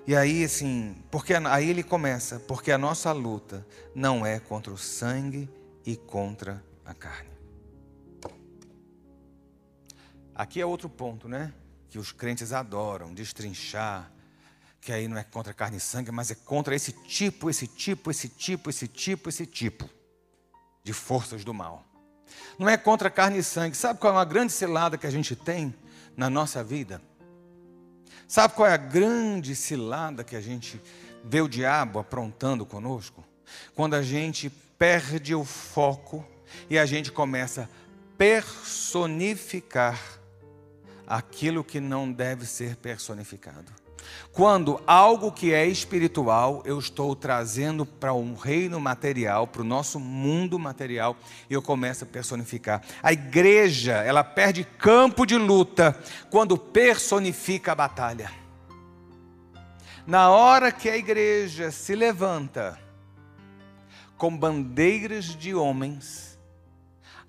E 0.05 0.15
aí, 0.15 0.43
assim, 0.43 0.95
porque 1.11 1.33
aí 1.33 1.69
ele 1.69 1.83
começa, 1.83 2.39
porque 2.39 2.71
a 2.71 2.77
nossa 2.77 3.11
luta 3.11 3.67
não 3.93 4.25
é 4.25 4.39
contra 4.39 4.71
o 4.71 4.77
sangue 4.77 5.49
e 5.85 5.97
contra 5.97 6.63
a 6.85 6.93
carne. 6.93 7.29
Aqui 10.33 10.61
é 10.61 10.65
outro 10.65 10.87
ponto, 10.87 11.27
né? 11.27 11.51
Que 11.89 11.97
os 11.97 12.11
crentes 12.11 12.51
adoram, 12.51 13.13
destrinchar, 13.13 14.11
que 14.81 14.91
aí 14.91 15.07
não 15.07 15.17
é 15.17 15.23
contra 15.23 15.53
carne 15.53 15.77
e 15.77 15.79
sangue, 15.79 16.11
mas 16.11 16.31
é 16.31 16.35
contra 16.35 16.75
esse 16.75 16.91
tipo, 16.91 17.49
esse 17.49 17.67
tipo, 17.67 18.09
esse 18.09 18.29
tipo, 18.29 18.69
esse 18.69 18.87
tipo, 18.87 19.29
esse 19.29 19.45
tipo 19.45 19.89
de 20.83 20.93
forças 20.93 21.43
do 21.43 21.53
mal. 21.53 21.85
Não 22.57 22.69
é 22.69 22.77
contra 22.77 23.09
carne 23.09 23.39
e 23.39 23.43
sangue. 23.43 23.75
Sabe 23.75 23.99
qual 23.99 24.13
é 24.13 24.15
uma 24.17 24.25
grande 24.25 24.53
cilada 24.53 24.97
que 24.97 25.05
a 25.05 25.11
gente 25.11 25.35
tem 25.35 25.75
na 26.15 26.29
nossa 26.29 26.63
vida? 26.63 27.01
Sabe 28.27 28.53
qual 28.53 28.67
é 28.67 28.73
a 28.73 28.77
grande 28.77 29.55
cilada 29.55 30.23
que 30.23 30.35
a 30.35 30.41
gente 30.41 30.81
vê 31.23 31.41
o 31.41 31.47
diabo 31.47 31.99
aprontando 31.99 32.65
conosco? 32.65 33.25
Quando 33.75 33.93
a 33.93 34.01
gente 34.01 34.49
perde 34.49 35.33
o 35.33 35.43
foco 35.43 36.25
e 36.69 36.77
a 36.77 36.85
gente 36.85 37.11
começa 37.11 37.63
a 37.63 37.67
personificar 38.17 39.99
aquilo 41.07 41.63
que 41.63 41.79
não 41.79 42.11
deve 42.11 42.45
ser 42.45 42.75
personificado. 42.75 43.71
Quando 44.31 44.81
algo 44.85 45.31
que 45.31 45.53
é 45.53 45.65
espiritual 45.65 46.61
eu 46.65 46.77
estou 46.77 47.15
trazendo 47.15 47.85
para 47.85 48.13
um 48.13 48.35
reino 48.35 48.79
material, 48.79 49.47
para 49.47 49.61
o 49.61 49.65
nosso 49.65 49.99
mundo 49.99 50.59
material, 50.59 51.17
eu 51.49 51.61
começo 51.61 52.03
a 52.03 52.07
personificar. 52.07 52.81
A 53.01 53.11
igreja, 53.11 53.93
ela 53.93 54.23
perde 54.23 54.63
campo 54.63 55.25
de 55.25 55.37
luta 55.37 55.97
quando 56.29 56.57
personifica 56.57 57.71
a 57.71 57.75
batalha. 57.75 58.31
Na 60.05 60.29
hora 60.29 60.71
que 60.71 60.89
a 60.89 60.95
igreja 60.95 61.71
se 61.71 61.95
levanta 61.95 62.79
com 64.15 64.35
bandeiras 64.35 65.25
de 65.25 65.53
homens, 65.53 66.39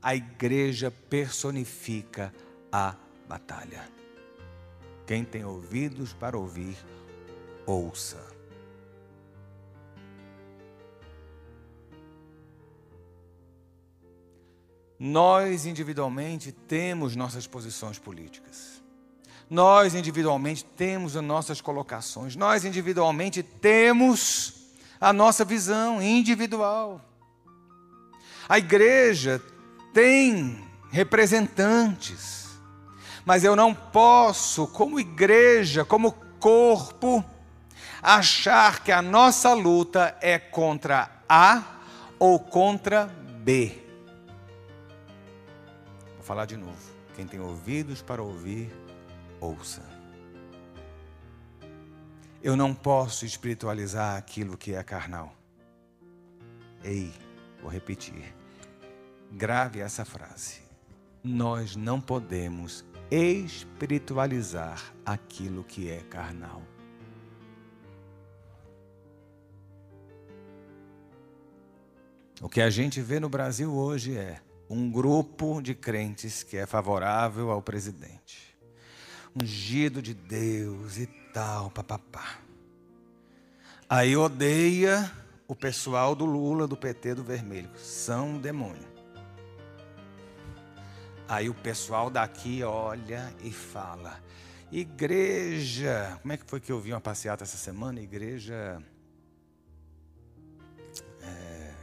a 0.00 0.14
igreja 0.14 0.90
personifica 0.90 2.32
a 2.70 2.90
batalha. 2.90 3.07
Quem 5.06 5.24
tem 5.24 5.44
ouvidos 5.44 6.12
para 6.12 6.36
ouvir, 6.36 6.76
ouça. 7.64 8.18
Nós 14.98 15.64
individualmente 15.64 16.52
temos 16.52 17.16
nossas 17.16 17.46
posições 17.46 17.98
políticas. 17.98 18.82
Nós 19.48 19.94
individualmente 19.94 20.64
temos 20.64 21.16
as 21.16 21.24
nossas 21.24 21.60
colocações. 21.60 22.36
Nós 22.36 22.64
individualmente 22.64 23.42
temos 23.42 24.74
a 25.00 25.12
nossa 25.12 25.44
visão 25.44 26.02
individual. 26.02 27.00
A 28.48 28.58
igreja 28.58 29.42
tem 29.94 30.62
representantes 30.90 32.37
mas 33.24 33.44
eu 33.44 33.54
não 33.54 33.74
posso, 33.74 34.66
como 34.68 35.00
igreja, 35.00 35.84
como 35.84 36.12
corpo, 36.40 37.24
achar 38.02 38.82
que 38.82 38.92
a 38.92 39.02
nossa 39.02 39.52
luta 39.54 40.16
é 40.20 40.38
contra 40.38 41.10
A 41.28 41.62
ou 42.18 42.38
contra 42.38 43.06
B. 43.42 43.76
Vou 46.14 46.22
falar 46.22 46.46
de 46.46 46.56
novo. 46.56 46.98
Quem 47.14 47.26
tem 47.26 47.40
ouvidos 47.40 48.00
para 48.00 48.22
ouvir, 48.22 48.72
ouça. 49.40 49.82
Eu 52.40 52.56
não 52.56 52.72
posso 52.72 53.26
espiritualizar 53.26 54.16
aquilo 54.16 54.56
que 54.56 54.74
é 54.74 54.82
carnal. 54.84 55.34
Ei, 56.84 57.12
vou 57.60 57.70
repetir. 57.70 58.32
Grave 59.32 59.80
essa 59.80 60.04
frase. 60.04 60.62
Nós 61.22 61.74
não 61.74 62.00
podemos 62.00 62.84
espiritualizar 63.10 64.94
aquilo 65.04 65.64
que 65.64 65.90
é 65.90 66.00
carnal. 66.00 66.62
O 72.40 72.48
que 72.48 72.60
a 72.60 72.70
gente 72.70 73.00
vê 73.00 73.18
no 73.18 73.28
Brasil 73.28 73.72
hoje 73.74 74.16
é 74.16 74.40
um 74.70 74.90
grupo 74.90 75.60
de 75.60 75.74
crentes 75.74 76.42
que 76.42 76.56
é 76.56 76.66
favorável 76.66 77.50
ao 77.50 77.60
presidente, 77.60 78.56
ungido 79.34 80.00
de 80.00 80.14
Deus 80.14 80.98
e 80.98 81.06
tal, 81.32 81.70
papapá. 81.70 82.38
Aí 83.88 84.16
odeia 84.16 85.10
o 85.48 85.54
pessoal 85.54 86.14
do 86.14 86.26
Lula, 86.26 86.68
do 86.68 86.76
PT, 86.76 87.14
do 87.14 87.24
Vermelho. 87.24 87.70
São 87.76 88.38
demônio. 88.38 88.97
Aí 91.28 91.50
o 91.50 91.54
pessoal 91.54 92.08
daqui 92.08 92.62
olha 92.62 93.34
e 93.42 93.52
fala: 93.52 94.18
Igreja, 94.72 96.18
como 96.22 96.32
é 96.32 96.38
que 96.38 96.46
foi 96.46 96.58
que 96.58 96.72
eu 96.72 96.80
vi 96.80 96.90
uma 96.90 97.02
passeata 97.02 97.44
essa 97.44 97.58
semana? 97.58 98.00
Igreja. 98.00 98.82
É, 101.20 101.74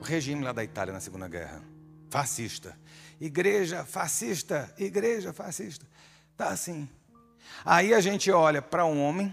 o 0.00 0.02
regime 0.02 0.42
lá 0.42 0.52
da 0.52 0.64
Itália 0.64 0.92
na 0.92 0.98
Segunda 0.98 1.28
Guerra, 1.28 1.62
fascista. 2.10 2.76
Igreja 3.20 3.84
fascista, 3.84 4.74
igreja 4.76 5.32
fascista. 5.32 5.86
Tá 6.36 6.48
assim. 6.48 6.88
Aí 7.64 7.94
a 7.94 8.00
gente 8.00 8.32
olha 8.32 8.60
para 8.60 8.84
um 8.84 9.00
homem, 9.00 9.32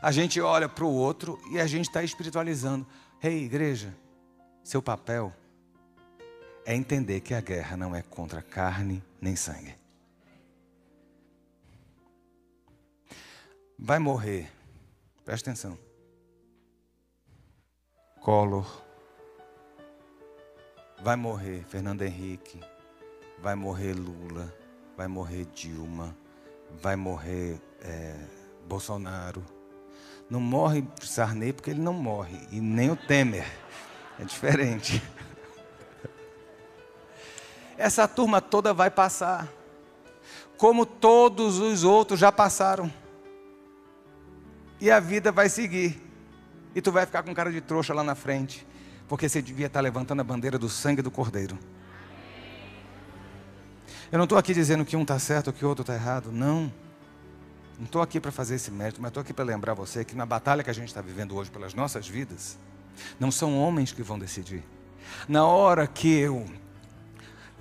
a 0.00 0.12
gente 0.12 0.40
olha 0.40 0.68
para 0.68 0.84
o 0.84 0.94
outro 0.94 1.36
e 1.50 1.58
a 1.58 1.66
gente 1.66 1.88
está 1.88 2.04
espiritualizando. 2.04 2.86
Ei, 3.20 3.38
hey, 3.38 3.44
igreja, 3.44 3.92
seu 4.62 4.80
papel 4.80 5.34
é 6.64 6.74
entender 6.74 7.20
que 7.20 7.34
a 7.34 7.40
guerra 7.40 7.76
não 7.76 7.94
é 7.94 8.02
contra 8.02 8.42
carne 8.42 9.02
nem 9.20 9.34
sangue. 9.36 9.74
Vai 13.78 13.98
morrer, 13.98 14.50
presta 15.24 15.50
atenção. 15.50 15.76
Collor, 18.20 18.82
vai 21.02 21.16
morrer 21.16 21.64
Fernando 21.64 22.02
Henrique, 22.02 22.60
vai 23.40 23.56
morrer 23.56 23.94
Lula, 23.94 24.54
vai 24.96 25.08
morrer 25.08 25.46
Dilma, 25.46 26.16
vai 26.80 26.94
morrer 26.94 27.60
é, 27.80 28.14
Bolsonaro. 28.68 29.44
Não 30.30 30.40
morre 30.40 30.86
Sarney 31.02 31.52
porque 31.52 31.70
ele 31.70 31.80
não 31.80 31.92
morre, 31.92 32.38
e 32.52 32.60
nem 32.60 32.90
o 32.90 32.96
Temer. 32.96 33.46
É 34.20 34.24
diferente. 34.24 35.02
Essa 37.82 38.06
turma 38.06 38.40
toda 38.40 38.72
vai 38.72 38.92
passar, 38.92 39.48
como 40.56 40.86
todos 40.86 41.58
os 41.58 41.82
outros 41.82 42.20
já 42.20 42.30
passaram. 42.30 42.88
E 44.80 44.88
a 44.88 45.00
vida 45.00 45.32
vai 45.32 45.48
seguir. 45.48 46.00
E 46.76 46.80
tu 46.80 46.92
vai 46.92 47.04
ficar 47.06 47.24
com 47.24 47.34
cara 47.34 47.50
de 47.50 47.60
trouxa 47.60 47.92
lá 47.92 48.04
na 48.04 48.14
frente, 48.14 48.64
porque 49.08 49.28
você 49.28 49.42
devia 49.42 49.66
estar 49.66 49.80
levantando 49.80 50.20
a 50.20 50.24
bandeira 50.24 50.60
do 50.60 50.68
sangue 50.68 51.02
do 51.02 51.10
Cordeiro. 51.10 51.58
Eu 54.12 54.18
não 54.18 54.26
estou 54.26 54.38
aqui 54.38 54.54
dizendo 54.54 54.84
que 54.84 54.96
um 54.96 55.02
está 55.02 55.18
certo 55.18 55.48
ou 55.48 55.52
que 55.52 55.64
o 55.64 55.68
outro 55.68 55.82
está 55.82 55.94
errado, 55.94 56.30
não. 56.30 56.72
Não 57.76 57.86
estou 57.86 58.00
aqui 58.00 58.20
para 58.20 58.30
fazer 58.30 58.54
esse 58.54 58.70
mérito, 58.70 59.02
mas 59.02 59.08
estou 59.08 59.22
aqui 59.22 59.32
para 59.32 59.44
lembrar 59.44 59.74
você 59.74 60.04
que 60.04 60.14
na 60.14 60.24
batalha 60.24 60.62
que 60.62 60.70
a 60.70 60.72
gente 60.72 60.86
está 60.86 61.00
vivendo 61.00 61.34
hoje 61.34 61.50
pelas 61.50 61.74
nossas 61.74 62.06
vidas, 62.06 62.56
não 63.18 63.32
são 63.32 63.58
homens 63.58 63.90
que 63.90 64.04
vão 64.04 64.20
decidir. 64.20 64.62
Na 65.26 65.44
hora 65.44 65.84
que 65.84 66.16
eu 66.16 66.46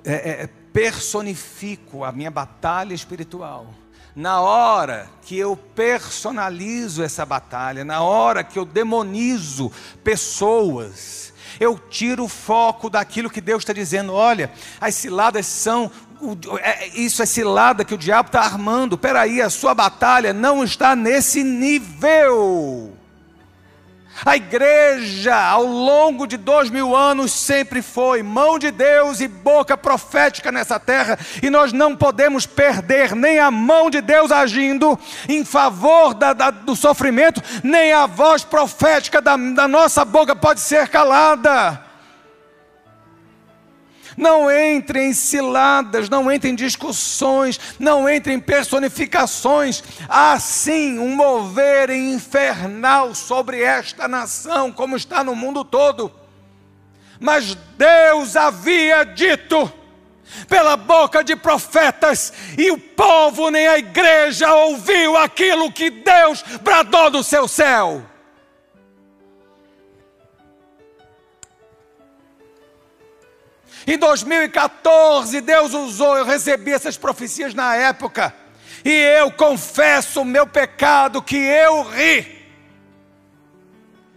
é, 0.03 0.43
é, 0.43 0.49
personifico 0.73 2.03
a 2.03 2.11
minha 2.11 2.31
batalha 2.31 2.93
espiritual, 2.93 3.67
na 4.15 4.41
hora 4.41 5.09
que 5.21 5.37
eu 5.37 5.55
personalizo 5.55 7.01
essa 7.01 7.25
batalha, 7.25 7.85
na 7.85 8.01
hora 8.01 8.43
que 8.43 8.59
eu 8.59 8.65
demonizo 8.65 9.71
pessoas, 10.03 11.33
eu 11.59 11.77
tiro 11.77 12.25
o 12.25 12.29
foco 12.29 12.89
daquilo 12.89 13.29
que 13.29 13.39
Deus 13.39 13.61
está 13.61 13.73
dizendo. 13.73 14.13
Olha, 14.13 14.51
as 14.79 14.95
ciladas 14.95 15.45
são. 15.45 15.91
É, 16.59 16.87
isso 16.89 17.23
é 17.23 17.25
cilada 17.25 17.85
que 17.85 17.93
o 17.93 17.97
diabo 17.97 18.27
está 18.27 18.41
armando. 18.41 18.97
Peraí, 18.97 19.41
a 19.41 19.49
sua 19.49 19.73
batalha 19.73 20.33
não 20.33 20.63
está 20.63 20.95
nesse 20.95 21.43
nível. 21.43 22.93
A 24.25 24.35
igreja, 24.35 25.35
ao 25.35 25.63
longo 25.63 26.27
de 26.27 26.37
dois 26.37 26.69
mil 26.69 26.95
anos, 26.95 27.31
sempre 27.31 27.81
foi 27.81 28.21
mão 28.21 28.59
de 28.59 28.69
Deus 28.69 29.19
e 29.19 29.27
boca 29.27 29.75
profética 29.75 30.51
nessa 30.51 30.79
terra, 30.79 31.17
e 31.41 31.49
nós 31.49 31.73
não 31.73 31.95
podemos 31.95 32.45
perder 32.45 33.15
nem 33.15 33.39
a 33.39 33.49
mão 33.49 33.89
de 33.89 33.99
Deus 34.01 34.31
agindo 34.31 34.99
em 35.27 35.43
favor 35.43 36.13
da, 36.13 36.33
da, 36.33 36.51
do 36.51 36.75
sofrimento, 36.75 37.41
nem 37.63 37.93
a 37.93 38.05
voz 38.05 38.43
profética 38.43 39.21
da, 39.21 39.35
da 39.35 39.67
nossa 39.67 40.05
boca 40.05 40.35
pode 40.35 40.59
ser 40.59 40.87
calada. 40.87 41.90
Não 44.17 44.51
entre 44.51 45.03
em 45.03 45.13
ciladas, 45.13 46.09
não 46.09 46.31
entre 46.31 46.49
em 46.49 46.55
discussões, 46.55 47.59
não 47.79 48.09
entre 48.09 48.33
em 48.33 48.39
personificações. 48.39 49.83
Há 50.07 50.39
sim 50.39 50.99
um 50.99 51.15
mover 51.15 51.89
infernal 51.89 53.15
sobre 53.15 53.61
esta 53.61 54.07
nação, 54.07 54.71
como 54.71 54.95
está 54.95 55.23
no 55.23 55.35
mundo 55.35 55.63
todo. 55.63 56.11
Mas 57.19 57.55
Deus 57.77 58.35
havia 58.35 59.03
dito 59.03 59.71
pela 60.47 60.77
boca 60.77 61.23
de 61.23 61.35
profetas, 61.35 62.33
e 62.57 62.71
o 62.71 62.77
povo 62.77 63.49
nem 63.49 63.67
a 63.67 63.77
igreja 63.77 64.53
ouviu 64.53 65.17
aquilo 65.17 65.71
que 65.71 65.89
Deus 65.89 66.43
bradou 66.61 67.09
do 67.09 67.23
seu 67.23 67.47
céu. 67.47 68.10
Em 73.85 73.97
2014, 73.97 75.41
Deus 75.41 75.73
usou, 75.73 76.17
eu 76.17 76.25
recebi 76.25 76.71
essas 76.71 76.97
profecias 76.97 77.53
na 77.53 77.75
época, 77.75 78.33
e 78.85 78.91
eu 78.91 79.31
confesso 79.31 80.21
o 80.21 80.25
meu 80.25 80.45
pecado, 80.45 81.21
que 81.21 81.37
eu 81.37 81.83
ri, 81.83 82.45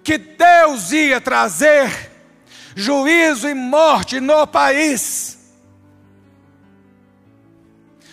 que 0.02 0.18
Deus 0.18 0.92
ia 0.92 1.20
trazer 1.20 2.12
juízo 2.74 3.48
e 3.48 3.54
morte 3.54 4.20
no 4.20 4.46
país. 4.46 5.38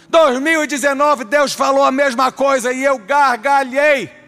2019, 0.09 1.23
Deus 1.23 1.53
falou 1.53 1.83
a 1.83 1.91
mesma 1.91 2.31
coisa 2.31 2.71
e 2.73 2.83
eu 2.83 2.97
gargalhei. 2.99 4.20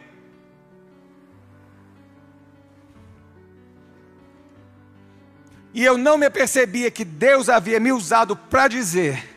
E 5.73 5.83
eu 5.83 5.97
não 5.97 6.17
me 6.17 6.29
percebia 6.29 6.91
que 6.91 7.03
Deus 7.03 7.49
havia 7.49 7.79
me 7.79 7.91
usado 7.91 8.35
para 8.35 8.67
dizer 8.67 9.33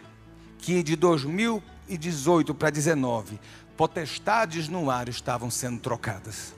que 0.58 0.82
de 0.82 0.94
2018 0.96 2.54
para 2.54 2.70
2019, 2.70 3.40
potestades 3.76 4.68
no 4.68 4.90
ar 4.90 5.08
estavam 5.08 5.50
sendo 5.50 5.80
trocadas. 5.80 6.54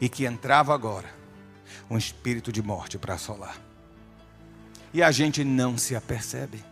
E 0.00 0.08
que 0.08 0.24
entrava 0.24 0.74
agora 0.74 1.08
um 1.90 1.96
espírito 1.96 2.52
de 2.52 2.62
morte 2.62 2.98
para 2.98 3.14
assolar. 3.14 3.58
E 4.92 5.02
a 5.02 5.10
gente 5.10 5.42
não 5.42 5.76
se 5.76 5.96
apercebe. 5.96 6.64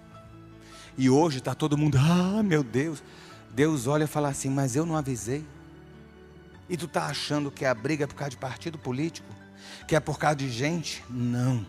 E 0.97 1.09
hoje 1.11 1.39
está 1.39 1.55
todo 1.55 1.79
mundo, 1.79 1.99
ah, 1.99 2.43
meu 2.43 2.63
Deus. 2.63 3.03
Deus 3.51 3.87
olha 3.87 4.05
e 4.05 4.07
fala 4.07 4.29
assim, 4.29 4.51
mas 4.51 4.77
eu 4.77 4.87
não 4.87 4.97
avisei. 4.97 5.45
E 6.69 6.77
tu 6.77 6.85
está 6.87 7.07
achando 7.07 7.51
que 7.51 7.65
é 7.65 7.69
a 7.69 7.75
briga 7.75 8.05
é 8.05 8.07
por 8.07 8.15
causa 8.15 8.31
de 8.31 8.37
partido 8.37 8.79
político? 8.79 9.42
Que 9.87 9.97
é 9.97 10.01
por 10.01 10.19
causa 10.19 10.37
de 10.37 10.51
gente? 10.51 11.03
Não. 11.09 11.67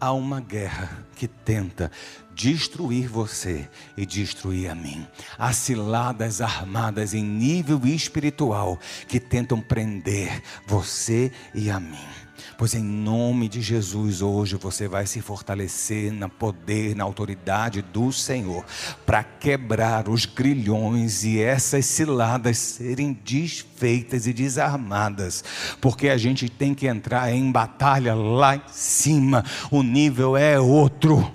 Há 0.00 0.12
uma 0.12 0.40
guerra 0.40 1.06
que 1.16 1.26
tenta 1.26 1.90
destruir 2.34 3.08
você 3.08 3.68
e 3.96 4.04
destruir 4.04 4.68
a 4.68 4.74
mim. 4.74 5.06
Há 5.38 5.52
ciladas 5.52 6.40
armadas 6.40 7.14
em 7.14 7.22
nível 7.24 7.80
espiritual 7.86 8.78
que 9.08 9.20
tentam 9.20 9.60
prender 9.60 10.42
você 10.66 11.32
e 11.54 11.70
a 11.70 11.78
mim. 11.78 12.23
Pois 12.56 12.74
em 12.74 12.82
nome 12.82 13.48
de 13.48 13.60
Jesus, 13.60 14.22
hoje 14.22 14.56
você 14.56 14.86
vai 14.86 15.06
se 15.06 15.20
fortalecer 15.20 16.12
no 16.12 16.28
poder, 16.28 16.94
na 16.94 17.02
autoridade 17.02 17.82
do 17.82 18.12
Senhor, 18.12 18.64
para 19.04 19.24
quebrar 19.24 20.08
os 20.08 20.24
grilhões 20.24 21.24
e 21.24 21.40
essas 21.40 21.84
ciladas 21.86 22.58
serem 22.58 23.12
desfeitas 23.12 24.26
e 24.26 24.32
desarmadas, 24.32 25.42
porque 25.80 26.08
a 26.08 26.16
gente 26.16 26.48
tem 26.48 26.74
que 26.74 26.86
entrar 26.86 27.32
em 27.32 27.50
batalha 27.50 28.14
lá 28.14 28.56
em 28.56 28.62
cima, 28.68 29.44
o 29.70 29.82
nível 29.82 30.36
é 30.36 30.58
outro. 30.58 31.32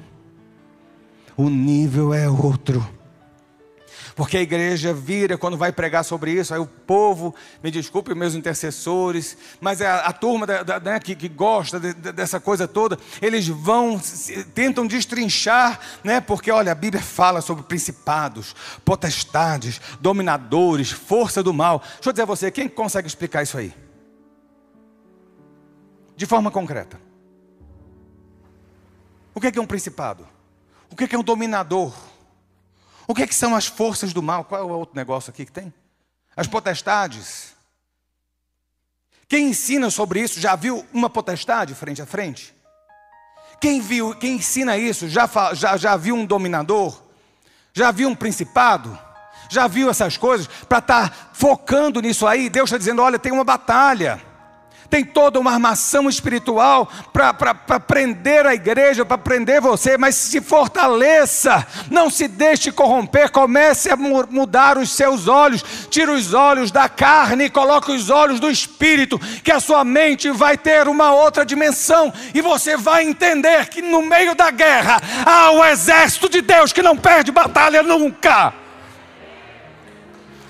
O 1.36 1.50
nível 1.50 2.14
é 2.14 2.30
outro. 2.30 2.99
Porque 4.20 4.36
a 4.36 4.42
igreja 4.42 4.94
vira 4.94 5.38
quando 5.38 5.56
vai 5.56 5.72
pregar 5.72 6.04
sobre 6.04 6.34
isso, 6.34 6.54
aí 6.54 6.60
o 6.60 6.68
povo, 6.68 7.34
me 7.64 7.72
desculpe, 7.72 8.14
meus 8.14 8.36
intercessores, 8.36 9.38
mas 9.62 9.80
é 9.80 9.88
a, 9.88 10.08
a 10.08 10.12
turma 10.12 10.46
da, 10.46 10.62
da, 10.62 10.78
né, 10.78 11.00
que, 11.00 11.16
que, 11.16 11.30
gosta 11.30 11.80
de, 11.80 11.94
de, 11.94 12.12
dessa 12.12 12.38
coisa 12.38 12.68
toda, 12.68 13.00
eles 13.22 13.48
vão, 13.48 13.98
tentam 14.54 14.86
destrinchar, 14.86 15.80
né, 16.04 16.20
porque 16.20 16.52
olha, 16.52 16.74
a 16.74 16.76
Bíblia 16.76 17.02
fala 17.02 17.40
sobre 17.40 17.64
principados, 17.64 18.54
potestades, 18.84 19.80
dominadores, 20.02 20.92
força 20.92 21.42
do 21.42 21.54
mal. 21.54 21.80
Deixa 21.80 22.10
eu 22.10 22.12
dizer 22.12 22.24
a 22.24 22.26
você, 22.26 22.52
quem 22.52 22.68
consegue 22.68 23.08
explicar 23.08 23.44
isso 23.44 23.58
aí? 23.58 23.74
De 26.18 26.26
forma 26.26 26.52
concreta. 26.52 27.00
O 29.34 29.40
que 29.40 29.48
é, 29.48 29.52
é 29.56 29.62
um 29.62 29.66
principado? 29.66 30.28
O 30.92 30.96
que 30.98 31.06
é, 31.06 31.08
que 31.08 31.16
é 31.16 31.18
um 31.18 31.24
dominador? 31.24 32.09
O 33.10 33.16
que, 33.16 33.24
é 33.24 33.28
que 33.28 33.34
são 33.34 33.56
as 33.56 33.66
forças 33.66 34.14
do 34.14 34.22
mal? 34.22 34.44
Qual 34.44 34.62
é 34.62 34.64
o 34.64 34.70
outro 34.70 34.96
negócio 34.96 35.32
aqui 35.32 35.44
que 35.44 35.52
tem? 35.52 35.74
As 36.38 36.46
potestades. 36.46 37.56
Quem 39.28 39.48
ensina 39.48 39.90
sobre 39.90 40.22
isso 40.22 40.40
já 40.40 40.56
viu 40.56 40.86
uma 40.94 41.10
potestade 41.10 41.74
frente 41.74 42.04
a 42.04 42.06
frente? 42.06 42.54
Quem 43.60 43.82
viu, 43.82 44.14
quem 44.14 44.36
ensina 44.36 44.78
isso 44.78 45.10
já, 45.10 45.28
já, 45.54 45.76
já 45.76 45.98
viu 45.98 46.14
um 46.14 46.24
dominador? 46.24 47.02
Já 47.74 47.90
viu 47.90 48.10
um 48.10 48.16
principado? 48.16 48.96
Já 49.50 49.66
viu 49.68 49.90
essas 49.90 50.16
coisas? 50.16 50.46
Para 50.46 50.78
estar 50.78 51.10
tá 51.10 51.16
focando 51.34 52.00
nisso 52.02 52.28
aí, 52.28 52.48
Deus 52.48 52.70
está 52.70 52.78
dizendo: 52.78 53.02
olha, 53.02 53.18
tem 53.18 53.32
uma 53.32 53.44
batalha. 53.44 54.24
Tem 54.90 55.04
toda 55.04 55.40
uma 55.40 55.52
armação 55.52 56.10
espiritual 56.10 56.90
para 57.14 57.80
prender 57.80 58.46
a 58.46 58.54
igreja, 58.54 59.06
para 59.06 59.18
prender 59.18 59.62
você, 59.62 59.98
mas 59.98 60.16
se 60.16 60.42
fortaleça, 60.42 61.66
não 61.92 62.10
se 62.10 62.28
deixe 62.28 62.72
corromper, 62.72 63.32
comece 63.32 63.90
a 63.90 63.96
mudar 63.96 64.78
os 64.78 64.92
seus 64.92 65.28
olhos, 65.28 65.64
tira 65.90 66.12
os 66.12 66.34
olhos 66.34 66.72
da 66.72 66.90
carne 66.90 67.46
e 67.46 67.50
coloque 67.50 67.92
os 67.92 68.10
olhos 68.10 68.40
do 68.40 68.50
espírito, 68.50 69.20
que 69.44 69.52
a 69.52 69.60
sua 69.60 69.84
mente 69.84 70.32
vai 70.32 70.58
ter 70.58 70.88
uma 70.88 71.12
outra 71.12 71.46
dimensão. 71.46 72.12
E 72.34 72.42
você 72.42 72.76
vai 72.76 73.04
entender 73.04 73.68
que 73.68 73.82
no 73.82 74.02
meio 74.02 74.34
da 74.34 74.50
guerra 74.50 75.02
há 75.26 75.52
o 75.52 75.64
exército 75.64 76.28
de 76.30 76.42
Deus 76.42 76.74
que 76.74 76.82
não 76.82 76.98
perde 76.98 77.32
batalha 77.32 77.84
nunca. 77.84 78.54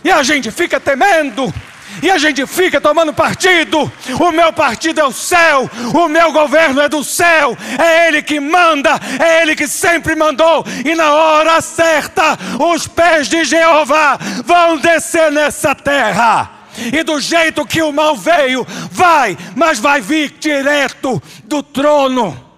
E 0.04 0.10
a 0.10 0.24
gente 0.24 0.50
fica 0.50 0.80
temendo, 0.80 1.54
e 2.02 2.10
a 2.10 2.18
gente 2.18 2.46
fica 2.46 2.80
tomando 2.80 3.14
partido. 3.14 3.92
O 4.20 4.32
meu 4.32 4.52
partido 4.54 5.00
é 5.00 5.06
o 5.06 5.12
céu, 5.12 5.70
o 5.94 6.08
meu 6.08 6.32
governo 6.32 6.82
é 6.82 6.90
do 6.90 7.04
céu, 7.04 7.58
é 7.78 8.08
Ele 8.08 8.22
que 8.22 8.40
manda, 8.40 9.00
é 9.20 9.42
Ele 9.42 9.56
que 9.56 9.68
sempre 9.68 10.16
mandou, 10.16 10.66
e 10.86 10.96
na 10.96 11.14
hora 11.14 11.62
certa, 11.62 12.38
os 12.60 12.88
pés 12.88 13.28
de 13.28 13.44
Jeová 13.44 14.18
vão 14.46 14.78
descer 14.78 15.32
nessa 15.32 15.76
terra. 15.76 16.52
E 16.94 17.04
do 17.04 17.20
jeito 17.20 17.66
que 17.66 17.82
o 17.82 17.92
mal 17.92 18.16
veio, 18.16 18.66
vai, 18.92 19.38
mas 19.56 19.80
vai 19.80 20.00
vir 20.00 20.32
direto 20.40 21.22
do 21.44 21.62
trono. 21.62 22.50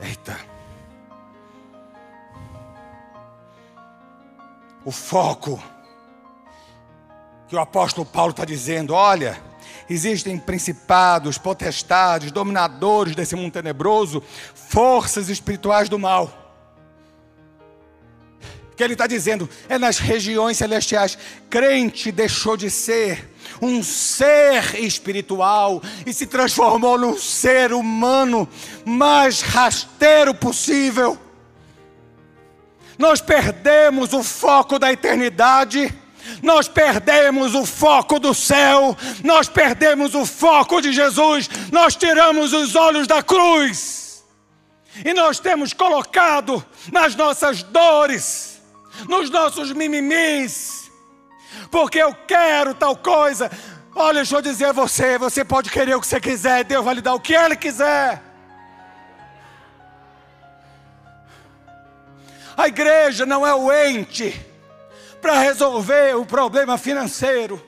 Eita. 0.00 0.45
O 4.86 4.92
foco 4.92 5.60
que 7.48 7.56
o 7.56 7.58
apóstolo 7.58 8.06
Paulo 8.06 8.30
está 8.30 8.44
dizendo: 8.44 8.94
olha, 8.94 9.36
existem 9.90 10.38
principados, 10.38 11.36
potestades, 11.36 12.30
dominadores 12.30 13.16
desse 13.16 13.34
mundo 13.34 13.52
tenebroso, 13.52 14.22
forças 14.54 15.28
espirituais 15.28 15.88
do 15.88 15.98
mal. 15.98 16.44
Que 18.76 18.84
ele 18.84 18.92
está 18.92 19.06
dizendo 19.06 19.48
é 19.68 19.76
nas 19.76 19.98
regiões 19.98 20.56
celestiais. 20.56 21.18
Crente 21.50 22.12
deixou 22.12 22.56
de 22.56 22.70
ser 22.70 23.32
um 23.60 23.82
ser 23.82 24.78
espiritual 24.80 25.82
e 26.04 26.12
se 26.12 26.26
transformou 26.26 26.96
num 26.98 27.18
ser 27.18 27.72
humano 27.72 28.48
mais 28.84 29.40
rasteiro 29.40 30.34
possível 30.34 31.18
nós 32.98 33.20
perdemos 33.20 34.12
o 34.12 34.22
foco 34.22 34.78
da 34.78 34.92
eternidade, 34.92 35.94
nós 36.42 36.68
perdemos 36.68 37.54
o 37.54 37.64
foco 37.64 38.18
do 38.18 38.34
céu, 38.34 38.96
nós 39.22 39.48
perdemos 39.48 40.14
o 40.14 40.24
foco 40.26 40.80
de 40.80 40.92
Jesus, 40.92 41.48
nós 41.70 41.94
tiramos 41.94 42.52
os 42.52 42.74
olhos 42.74 43.06
da 43.06 43.22
cruz. 43.22 44.24
E 45.04 45.12
nós 45.12 45.38
temos 45.38 45.72
colocado 45.72 46.64
nas 46.90 47.14
nossas 47.14 47.62
dores, 47.62 48.62
nos 49.08 49.28
nossos 49.28 49.72
mimimis, 49.72 50.90
porque 51.70 51.98
eu 51.98 52.14
quero 52.26 52.74
tal 52.74 52.96
coisa. 52.96 53.50
Olha, 53.94 54.16
deixa 54.16 54.36
eu 54.36 54.42
dizer 54.42 54.66
a 54.66 54.72
você: 54.72 55.18
você 55.18 55.44
pode 55.44 55.70
querer 55.70 55.94
o 55.94 56.00
que 56.00 56.06
você 56.06 56.20
quiser, 56.20 56.64
Deus 56.64 56.84
vai 56.84 56.94
lhe 56.94 57.02
dar 57.02 57.14
o 57.14 57.20
que 57.20 57.34
Ele 57.34 57.56
quiser. 57.56 58.25
A 62.56 62.68
igreja 62.68 63.26
não 63.26 63.46
é 63.46 63.54
o 63.54 63.72
ente 63.72 64.40
para 65.20 65.38
resolver 65.40 66.16
o 66.16 66.24
problema 66.24 66.78
financeiro. 66.78 67.62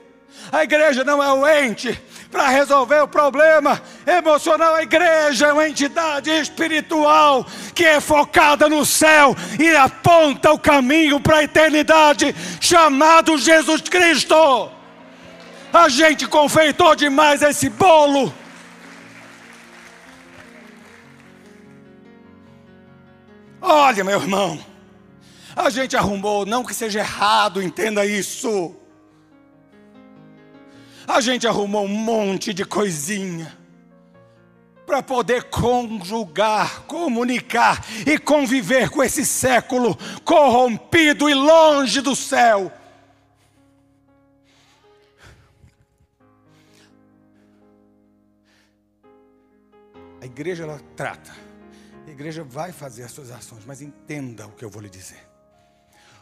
A 0.51 0.63
igreja 0.63 1.03
não 1.03 1.21
é 1.21 1.31
o 1.31 1.47
ente 1.47 2.01
para 2.31 2.47
resolver 2.47 3.01
o 3.01 3.07
problema 3.07 3.81
emocional. 4.05 4.75
A 4.75 4.83
igreja 4.83 5.47
é 5.47 5.53
uma 5.53 5.67
entidade 5.67 6.31
espiritual 6.31 7.45
que 7.75 7.85
é 7.85 7.99
focada 7.99 8.67
no 8.67 8.85
céu 8.85 9.35
e 9.59 9.69
aponta 9.75 10.51
o 10.51 10.59
caminho 10.59 11.19
para 11.19 11.37
a 11.37 11.43
eternidade, 11.43 12.35
chamado 12.59 13.37
Jesus 13.37 13.81
Cristo. 13.81 14.71
A 15.71 15.87
gente 15.87 16.27
confeitou 16.27 16.95
demais 16.95 17.41
esse 17.41 17.69
bolo. 17.69 18.33
Olha, 23.61 24.03
meu 24.03 24.19
irmão, 24.19 24.57
a 25.59 25.69
gente 25.69 25.97
arrumou, 25.97 26.45
não 26.45 26.63
que 26.63 26.73
seja 26.73 26.99
errado, 26.99 27.61
entenda 27.61 28.05
isso. 28.05 28.73
A 31.05 31.19
gente 31.19 31.45
arrumou 31.45 31.83
um 31.83 31.87
monte 31.89 32.53
de 32.53 32.63
coisinha 32.63 33.57
para 34.85 35.03
poder 35.03 35.43
conjugar, 35.43 36.83
comunicar 36.83 37.85
e 38.07 38.17
conviver 38.17 38.89
com 38.89 39.03
esse 39.03 39.25
século 39.25 39.97
corrompido 40.23 41.29
e 41.29 41.33
longe 41.33 41.99
do 41.99 42.15
céu. 42.15 42.71
A 50.21 50.25
igreja 50.25 50.63
ela 50.63 50.81
trata, 50.95 51.31
a 52.07 52.09
igreja 52.09 52.43
vai 52.43 52.71
fazer 52.71 53.03
as 53.03 53.11
suas 53.11 53.29
ações, 53.29 53.63
mas 53.65 53.81
entenda 53.81 54.47
o 54.47 54.51
que 54.51 54.63
eu 54.63 54.69
vou 54.69 54.81
lhe 54.81 54.89
dizer. 54.89 55.28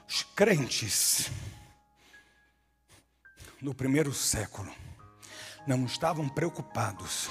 Os 0.08 0.24
crentes 0.24 1.30
no 3.62 3.74
primeiro 3.74 4.14
século 4.14 4.74
não 5.68 5.86
estavam 5.86 6.30
preocupados 6.30 7.30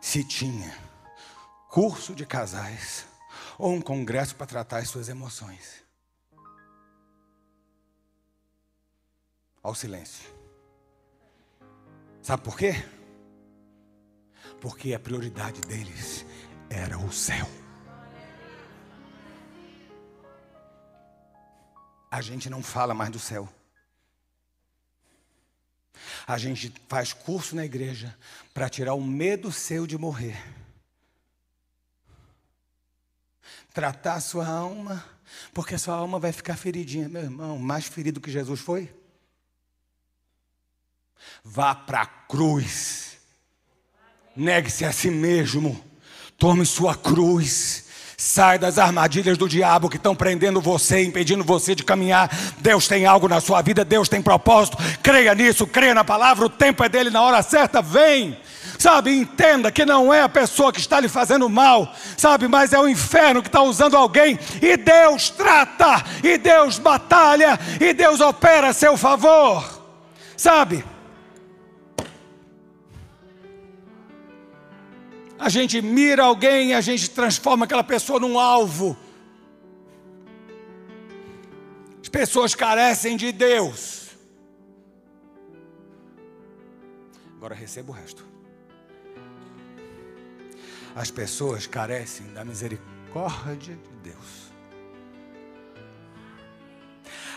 se 0.00 0.24
tinha 0.24 0.74
curso 1.68 2.14
de 2.14 2.24
casais 2.24 3.06
ou 3.58 3.72
um 3.74 3.82
congresso 3.82 4.34
para 4.34 4.46
tratar 4.46 4.78
as 4.78 4.88
suas 4.88 5.10
emoções. 5.10 5.84
Ao 9.62 9.74
silêncio. 9.74 10.26
Sabe 12.22 12.42
por 12.42 12.56
quê? 12.56 12.72
Porque 14.58 14.94
a 14.94 14.98
prioridade 14.98 15.60
deles 15.60 16.24
era 16.70 16.98
o 16.98 17.12
céu. 17.12 17.59
A 22.10 22.20
gente 22.20 22.50
não 22.50 22.62
fala 22.62 22.92
mais 22.92 23.10
do 23.10 23.18
céu. 23.18 23.48
A 26.26 26.36
gente 26.38 26.72
faz 26.88 27.12
curso 27.12 27.54
na 27.54 27.64
igreja 27.64 28.16
para 28.52 28.68
tirar 28.68 28.94
o 28.94 29.02
medo 29.02 29.52
seu 29.52 29.86
de 29.86 29.96
morrer. 29.96 30.42
Tratar 33.72 34.14
a 34.14 34.20
sua 34.20 34.46
alma, 34.46 35.04
porque 35.54 35.74
a 35.74 35.78
sua 35.78 35.94
alma 35.94 36.18
vai 36.18 36.32
ficar 36.32 36.56
feridinha. 36.56 37.08
Meu 37.08 37.22
irmão, 37.22 37.58
mais 37.58 37.86
ferido 37.86 38.20
que 38.20 38.30
Jesus 38.30 38.60
foi? 38.60 38.92
Vá 41.44 41.74
para 41.74 42.02
a 42.02 42.06
cruz. 42.06 43.18
Negue-se 44.34 44.84
a 44.84 44.92
si 44.92 45.10
mesmo. 45.10 45.84
Tome 46.36 46.64
sua 46.66 46.96
cruz 46.96 47.89
Sai 48.22 48.58
das 48.58 48.78
armadilhas 48.78 49.38
do 49.38 49.48
diabo 49.48 49.88
que 49.88 49.96
estão 49.96 50.14
prendendo 50.14 50.60
você, 50.60 51.02
impedindo 51.02 51.42
você 51.42 51.74
de 51.74 51.82
caminhar. 51.82 52.30
Deus 52.58 52.86
tem 52.86 53.06
algo 53.06 53.26
na 53.26 53.40
sua 53.40 53.62
vida, 53.62 53.82
Deus 53.82 54.10
tem 54.10 54.20
propósito. 54.20 54.76
Creia 55.02 55.34
nisso, 55.34 55.66
creia 55.66 55.94
na 55.94 56.04
palavra, 56.04 56.44
o 56.44 56.50
tempo 56.50 56.84
é 56.84 56.88
dele, 56.90 57.08
na 57.08 57.22
hora 57.22 57.42
certa 57.42 57.80
vem. 57.80 58.38
Sabe, 58.78 59.10
entenda 59.10 59.72
que 59.72 59.86
não 59.86 60.12
é 60.12 60.20
a 60.20 60.28
pessoa 60.28 60.70
que 60.70 60.80
está 60.80 61.00
lhe 61.00 61.08
fazendo 61.08 61.48
mal, 61.48 61.94
sabe, 62.14 62.46
mas 62.46 62.74
é 62.74 62.78
o 62.78 62.86
inferno 62.86 63.40
que 63.40 63.48
está 63.48 63.62
usando 63.62 63.96
alguém, 63.96 64.38
e 64.60 64.76
Deus 64.76 65.30
trata, 65.30 66.04
e 66.22 66.36
Deus 66.36 66.78
batalha, 66.78 67.58
e 67.80 67.94
Deus 67.94 68.20
opera 68.20 68.68
a 68.68 68.74
seu 68.74 68.98
favor, 68.98 69.64
sabe? 70.36 70.84
A 75.40 75.48
gente 75.48 75.80
mira 75.80 76.24
alguém 76.24 76.68
e 76.68 76.74
a 76.74 76.82
gente 76.82 77.08
transforma 77.08 77.64
aquela 77.64 77.82
pessoa 77.82 78.20
num 78.20 78.38
alvo. 78.38 78.94
As 82.02 82.08
pessoas 82.10 82.54
carecem 82.54 83.16
de 83.16 83.32
Deus. 83.32 84.10
Agora 87.36 87.54
receba 87.54 87.90
o 87.90 87.94
resto. 87.94 88.22
As 90.94 91.10
pessoas 91.10 91.66
carecem 91.66 92.26
da 92.34 92.44
misericórdia 92.44 93.76
de 93.76 94.10
Deus. 94.10 94.52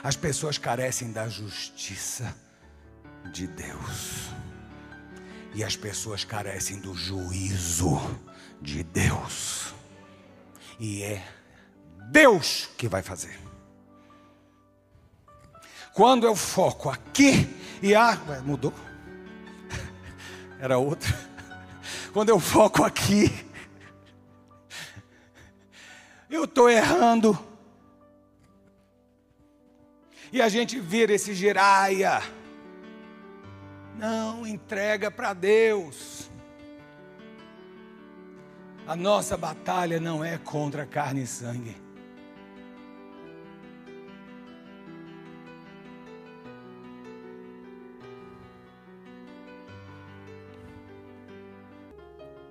As 0.03 0.17
pessoas 0.17 0.57
carecem 0.57 1.13
da 1.13 1.29
justiça 1.29 2.35
de 3.31 3.47
Deus. 3.47 4.29
E 5.53 5.63
as 5.63 5.75
pessoas 5.75 6.23
carecem 6.23 6.79
do 6.79 6.95
juízo 6.95 7.99
de 8.61 8.83
Deus. 8.83 9.73
E 10.79 11.03
é 11.03 11.23
Deus 12.09 12.69
que 12.77 12.87
vai 12.87 13.03
fazer. 13.03 13.37
Quando 15.93 16.25
eu 16.25 16.35
foco 16.35 16.89
aqui 16.89 17.47
e 17.81 17.93
a. 17.93 18.15
Mudou? 18.43 18.73
Era 20.59 20.77
outra. 20.77 21.13
Quando 22.11 22.29
eu 22.29 22.39
foco 22.39 22.83
aqui, 22.83 23.31
eu 26.29 26.45
estou 26.45 26.69
errando. 26.69 27.37
E 30.31 30.41
a 30.41 30.49
gente 30.49 30.79
vira 30.79 31.13
esse 31.13 31.35
giraia. 31.35 32.23
Não, 33.97 34.45
entrega 34.45 35.09
para 35.09 35.33
Deus. 35.33 36.29
A 38.85 38.95
nossa 38.95 39.37
batalha 39.37 39.99
não 39.99 40.23
é 40.23 40.37
contra 40.37 40.85
carne 40.85 41.23
e 41.23 41.27
sangue. 41.27 41.75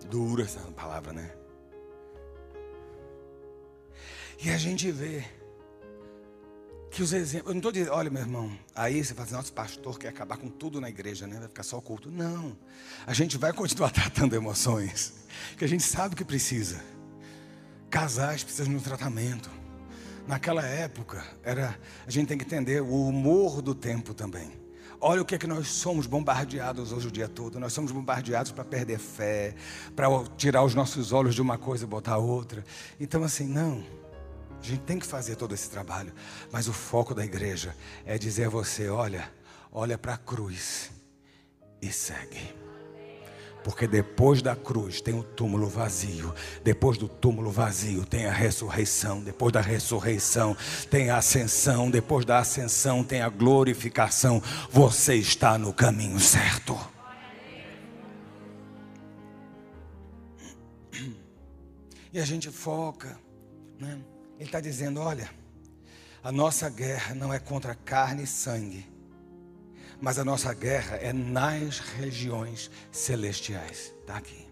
Dura 0.08 0.44
essa 0.44 0.60
palavra, 0.72 1.12
né? 1.12 1.34
E 4.44 4.50
a 4.50 4.58
gente 4.58 4.90
vê 4.90 5.24
que 6.92 7.02
os 7.02 7.12
exemplos. 7.12 7.48
Eu 7.48 7.54
não 7.54 7.58
estou 7.58 7.72
dizendo, 7.72 7.92
olha, 7.92 8.10
meu 8.10 8.20
irmão, 8.20 8.52
aí 8.74 9.02
você 9.02 9.14
fala 9.14 9.24
assim, 9.24 9.34
nosso 9.34 9.52
pastor 9.52 9.98
quer 9.98 10.08
acabar 10.08 10.36
com 10.36 10.48
tudo 10.48 10.80
na 10.80 10.90
igreja, 10.90 11.26
né? 11.26 11.38
Vai 11.38 11.48
ficar 11.48 11.62
só 11.62 11.78
o 11.78 11.82
culto. 11.82 12.10
Não. 12.10 12.56
A 13.06 13.14
gente 13.14 13.38
vai 13.38 13.52
continuar 13.52 13.90
tratando 13.90 14.36
emoções, 14.36 15.14
que 15.56 15.64
a 15.64 15.68
gente 15.68 15.82
sabe 15.82 16.14
que 16.14 16.24
precisa. 16.24 16.84
Casais 17.90 18.44
precisam 18.44 18.68
de 18.68 18.76
um 18.76 18.80
tratamento. 18.80 19.50
Naquela 20.28 20.64
época, 20.64 21.24
era, 21.42 21.76
a 22.06 22.10
gente 22.10 22.28
tem 22.28 22.38
que 22.38 22.44
entender 22.44 22.80
o 22.80 23.08
humor 23.08 23.62
do 23.62 23.74
tempo 23.74 24.14
também. 24.14 24.52
Olha 25.00 25.20
o 25.20 25.24
que 25.24 25.34
é 25.34 25.38
que 25.38 25.48
nós 25.48 25.66
somos 25.66 26.06
bombardeados 26.06 26.92
hoje 26.92 27.08
o 27.08 27.10
dia 27.10 27.26
todo. 27.26 27.58
Nós 27.58 27.72
somos 27.72 27.90
bombardeados 27.90 28.52
para 28.52 28.64
perder 28.64 28.98
fé, 28.98 29.54
para 29.96 30.06
tirar 30.36 30.62
os 30.62 30.74
nossos 30.74 31.10
olhos 31.10 31.34
de 31.34 31.42
uma 31.42 31.58
coisa 31.58 31.84
e 31.84 31.86
botar 31.88 32.18
outra. 32.18 32.62
Então, 33.00 33.24
assim, 33.24 33.48
não. 33.48 33.82
A 34.62 34.64
gente 34.64 34.82
tem 34.82 34.96
que 34.96 35.06
fazer 35.06 35.34
todo 35.34 35.52
esse 35.54 35.68
trabalho, 35.68 36.12
mas 36.52 36.68
o 36.68 36.72
foco 36.72 37.12
da 37.12 37.24
igreja 37.24 37.74
é 38.06 38.16
dizer 38.16 38.44
a 38.44 38.48
você: 38.48 38.88
olha, 38.88 39.28
olha 39.72 39.98
para 39.98 40.14
a 40.14 40.16
cruz 40.16 40.92
e 41.82 41.90
segue. 41.92 42.54
Porque 43.64 43.88
depois 43.88 44.40
da 44.40 44.54
cruz 44.54 45.00
tem 45.00 45.14
o 45.14 45.22
túmulo 45.24 45.68
vazio, 45.68 46.32
depois 46.62 46.96
do 46.96 47.08
túmulo 47.08 47.50
vazio 47.50 48.06
tem 48.06 48.26
a 48.26 48.32
ressurreição, 48.32 49.20
depois 49.20 49.52
da 49.52 49.60
ressurreição 49.60 50.56
tem 50.88 51.10
a 51.10 51.16
ascensão, 51.16 51.90
depois 51.90 52.24
da 52.24 52.38
ascensão 52.38 53.02
tem 53.02 53.20
a 53.20 53.28
glorificação. 53.28 54.40
Você 54.70 55.16
está 55.16 55.58
no 55.58 55.72
caminho 55.72 56.20
certo. 56.20 56.78
E 62.12 62.20
a 62.20 62.24
gente 62.24 62.48
foca, 62.50 63.18
né? 63.80 63.98
Ele 64.42 64.48
está 64.48 64.60
dizendo: 64.60 65.00
olha, 65.00 65.30
a 66.20 66.32
nossa 66.32 66.68
guerra 66.68 67.14
não 67.14 67.32
é 67.32 67.38
contra 67.38 67.76
carne 67.76 68.24
e 68.24 68.26
sangue, 68.26 68.84
mas 70.00 70.18
a 70.18 70.24
nossa 70.24 70.52
guerra 70.52 70.96
é 70.96 71.12
nas 71.12 71.78
regiões 71.78 72.68
celestiais. 72.90 73.94
Está 74.00 74.16
aqui. 74.16 74.48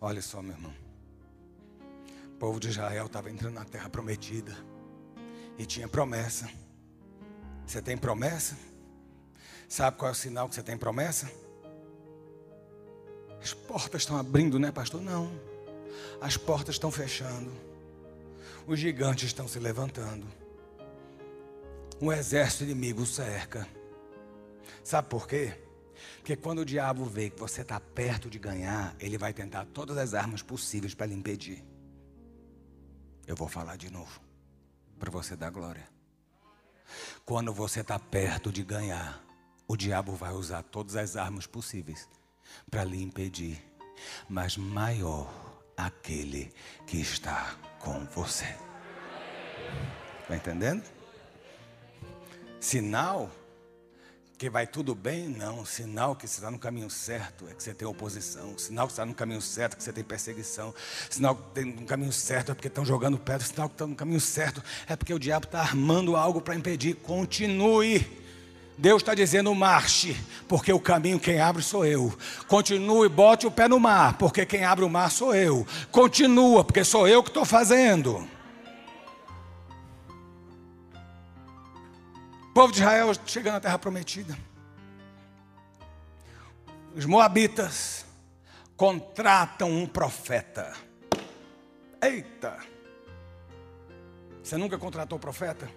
Olha 0.00 0.22
só, 0.22 0.40
meu 0.40 0.54
irmão. 0.54 0.74
O 2.28 2.38
povo 2.38 2.58
de 2.58 2.70
Israel 2.70 3.04
estava 3.04 3.30
entrando 3.30 3.52
na 3.52 3.66
terra 3.66 3.90
prometida 3.90 4.56
e 5.58 5.66
tinha 5.66 5.86
promessa. 5.86 6.48
Você 7.66 7.82
tem 7.82 7.98
promessa? 7.98 8.56
Sabe 9.68 9.98
qual 9.98 10.08
é 10.08 10.12
o 10.12 10.14
sinal 10.14 10.48
que 10.48 10.54
você 10.54 10.62
tem 10.62 10.78
promessa? 10.78 11.30
As 13.42 13.52
portas 13.52 14.00
estão 14.00 14.16
abrindo, 14.16 14.58
né, 14.58 14.72
pastor? 14.72 15.02
Não 15.02 15.45
as 16.20 16.36
portas 16.36 16.74
estão 16.74 16.90
fechando, 16.90 17.52
os 18.66 18.78
gigantes 18.78 19.24
estão 19.24 19.46
se 19.46 19.58
levantando, 19.58 20.26
um 22.00 22.12
exército 22.12 22.64
inimigo 22.64 23.06
cerca. 23.06 23.66
Sabe 24.82 25.08
por 25.08 25.26
quê? 25.26 25.56
Porque 26.16 26.36
quando 26.36 26.60
o 26.60 26.64
diabo 26.64 27.04
vê 27.04 27.30
que 27.30 27.38
você 27.38 27.62
está 27.62 27.80
perto 27.80 28.28
de 28.28 28.38
ganhar, 28.38 28.94
ele 28.98 29.16
vai 29.16 29.32
tentar 29.32 29.64
todas 29.66 29.96
as 29.96 30.14
armas 30.14 30.42
possíveis 30.42 30.94
para 30.94 31.06
lhe 31.06 31.14
impedir. 31.14 31.64
Eu 33.26 33.34
vou 33.34 33.48
falar 33.48 33.76
de 33.76 33.90
novo, 33.90 34.20
para 34.98 35.10
você 35.10 35.34
dar 35.34 35.50
glória. 35.50 35.88
Quando 37.24 37.52
você 37.52 37.80
está 37.80 37.98
perto 37.98 38.52
de 38.52 38.62
ganhar, 38.62 39.24
o 39.66 39.76
diabo 39.76 40.12
vai 40.12 40.32
usar 40.32 40.62
todas 40.62 40.96
as 40.96 41.16
armas 41.16 41.46
possíveis 41.46 42.08
para 42.70 42.84
lhe 42.84 43.02
impedir. 43.02 43.60
Mas 44.28 44.56
maior 44.56 45.45
aquele 45.76 46.52
que 46.86 47.00
está 47.00 47.54
com 47.80 48.04
você. 48.06 48.54
Está 50.22 50.36
entendendo? 50.36 50.82
Sinal 52.58 53.30
que 54.38 54.50
vai 54.50 54.66
tudo 54.66 54.94
bem? 54.94 55.28
Não. 55.28 55.64
Sinal 55.64 56.14
que 56.14 56.26
você 56.26 56.38
está 56.38 56.50
no 56.50 56.58
caminho 56.58 56.90
certo 56.90 57.46
é 57.48 57.54
que 57.54 57.62
você 57.62 57.72
tem 57.72 57.86
oposição. 57.86 58.56
Sinal 58.58 58.86
que 58.86 58.92
você 58.92 59.00
está 59.00 59.06
no 59.06 59.14
caminho 59.14 59.40
certo 59.40 59.74
é 59.74 59.76
que 59.76 59.82
você 59.82 59.92
tem 59.92 60.04
perseguição. 60.04 60.74
Sinal 61.08 61.36
que 61.36 61.42
tem 61.54 61.64
no 61.64 61.86
caminho 61.86 62.12
certo 62.12 62.52
é 62.52 62.54
porque 62.54 62.68
estão 62.68 62.84
jogando 62.84 63.18
pedra. 63.18 63.46
Sinal 63.46 63.68
que 63.68 63.74
está 63.74 63.86
no 63.86 63.94
caminho 63.94 64.20
certo 64.20 64.62
é 64.86 64.96
porque 64.96 65.14
o 65.14 65.18
diabo 65.18 65.46
está 65.46 65.60
armando 65.60 66.16
algo 66.16 66.40
para 66.40 66.54
impedir. 66.54 66.96
Continue. 66.96 68.25
Deus 68.78 69.00
está 69.00 69.14
dizendo 69.14 69.54
marche, 69.54 70.14
porque 70.46 70.70
o 70.70 70.78
caminho 70.78 71.18
quem 71.18 71.40
abre 71.40 71.62
sou 71.62 71.84
eu. 71.84 72.16
Continue, 72.46 73.08
bote 73.08 73.46
o 73.46 73.50
pé 73.50 73.66
no 73.68 73.80
mar, 73.80 74.18
porque 74.18 74.44
quem 74.44 74.64
abre 74.64 74.84
o 74.84 74.90
mar 74.90 75.10
sou 75.10 75.34
eu. 75.34 75.66
Continua, 75.90 76.62
porque 76.62 76.84
sou 76.84 77.08
eu 77.08 77.22
que 77.22 77.30
estou 77.30 77.46
fazendo. 77.46 78.28
O 82.42 82.52
povo 82.52 82.72
de 82.72 82.80
Israel 82.80 83.12
chegando 83.24 83.56
à 83.56 83.60
terra 83.60 83.78
prometida. 83.78 84.36
Os 86.94 87.06
moabitas 87.06 88.04
contratam 88.76 89.70
um 89.70 89.86
profeta. 89.86 90.74
Eita! 92.00 92.58
Você 94.42 94.56
nunca 94.58 94.78
contratou 94.78 95.18
profeta? 95.18 95.68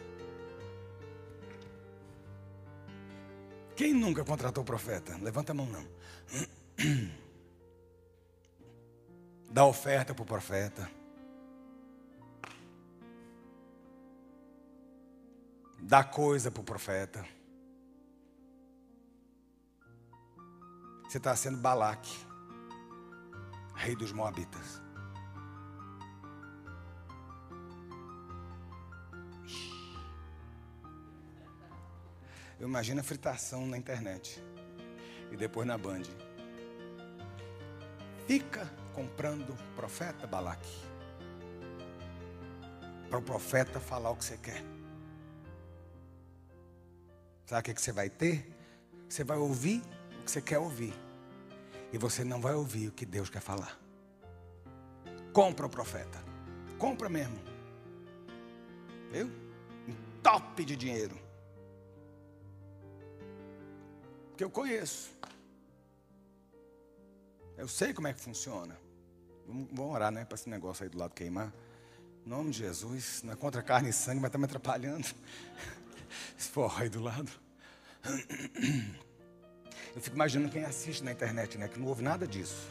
Quem 3.79 3.93
nunca 3.93 4.25
contratou 4.25 4.61
profeta? 4.61 5.17
Levanta 5.21 5.53
a 5.53 5.55
mão 5.55 5.65
não. 5.65 5.87
Dá 9.49 9.63
oferta 9.63 10.13
para 10.13 10.21
o 10.21 10.25
profeta. 10.25 10.91
Dá 15.81 16.03
coisa 16.03 16.51
para 16.51 16.59
o 16.59 16.63
profeta. 16.65 17.25
Você 21.05 21.17
está 21.17 21.33
sendo 21.37 21.59
Balaque, 21.59 22.13
rei 23.75 23.95
dos 23.95 24.11
Moabitas. 24.11 24.88
Eu 32.59 32.67
imagino 32.67 32.99
a 32.99 33.03
fritação 33.03 33.65
na 33.65 33.77
internet 33.77 34.43
e 35.31 35.37
depois 35.37 35.65
na 35.65 35.77
Band. 35.77 36.03
Fica 38.27 38.69
comprando 38.93 39.55
profeta 39.75 40.27
Balaque. 40.27 40.69
Para 43.09 43.17
o 43.17 43.21
profeta 43.21 43.79
falar 43.79 44.11
o 44.11 44.15
que 44.15 44.25
você 44.25 44.37
quer. 44.37 44.61
Sabe 47.45 47.61
o 47.61 47.63
que, 47.63 47.73
que 47.73 47.81
você 47.81 47.91
vai 47.91 48.09
ter? 48.09 48.47
Você 49.07 49.23
vai 49.23 49.37
ouvir 49.37 49.81
o 50.19 50.25
que 50.25 50.31
você 50.31 50.41
quer 50.41 50.59
ouvir. 50.59 50.93
E 51.91 51.97
você 51.97 52.23
não 52.23 52.39
vai 52.39 52.53
ouvir 52.53 52.89
o 52.89 52.91
que 52.91 53.05
Deus 53.05 53.29
quer 53.29 53.41
falar. 53.41 53.79
Compra 55.33 55.65
o 55.65 55.69
profeta. 55.69 56.21
Compra 56.77 57.09
mesmo. 57.09 57.39
Viu? 59.11 59.27
Um 59.87 60.21
top 60.21 60.63
de 60.63 60.75
dinheiro. 60.75 61.28
Porque 64.39 64.45
eu 64.45 64.49
conheço. 64.49 65.09
Eu 67.57 67.67
sei 67.67 67.93
como 67.93 68.07
é 68.07 68.13
que 68.13 68.21
funciona. 68.21 68.79
Vamos 69.45 69.93
orar, 69.93 70.13
né? 70.13 70.23
Para 70.23 70.35
esse 70.35 70.47
negócio 70.47 70.85
aí 70.85 70.89
do 70.89 70.97
lado 70.97 71.13
queimar. 71.13 71.51
Em 72.25 72.29
nome 72.29 72.51
de 72.51 72.59
Jesus, 72.59 73.21
não 73.21 73.33
é 73.33 73.35
contra 73.35 73.61
carne 73.61 73.89
e 73.89 73.91
sangue, 73.91 74.21
mas 74.21 74.29
está 74.29 74.37
me 74.37 74.45
atrapalhando. 74.45 75.05
Esse 76.39 76.47
forró 76.51 76.77
aí 76.77 76.87
do 76.87 77.01
lado. 77.01 77.29
Eu 79.93 80.01
fico 80.01 80.15
imaginando 80.15 80.49
quem 80.49 80.63
assiste 80.63 81.03
na 81.03 81.11
internet, 81.11 81.57
né? 81.57 81.67
Que 81.67 81.77
não 81.77 81.87
ouve 81.87 82.01
nada 82.01 82.25
disso. 82.25 82.65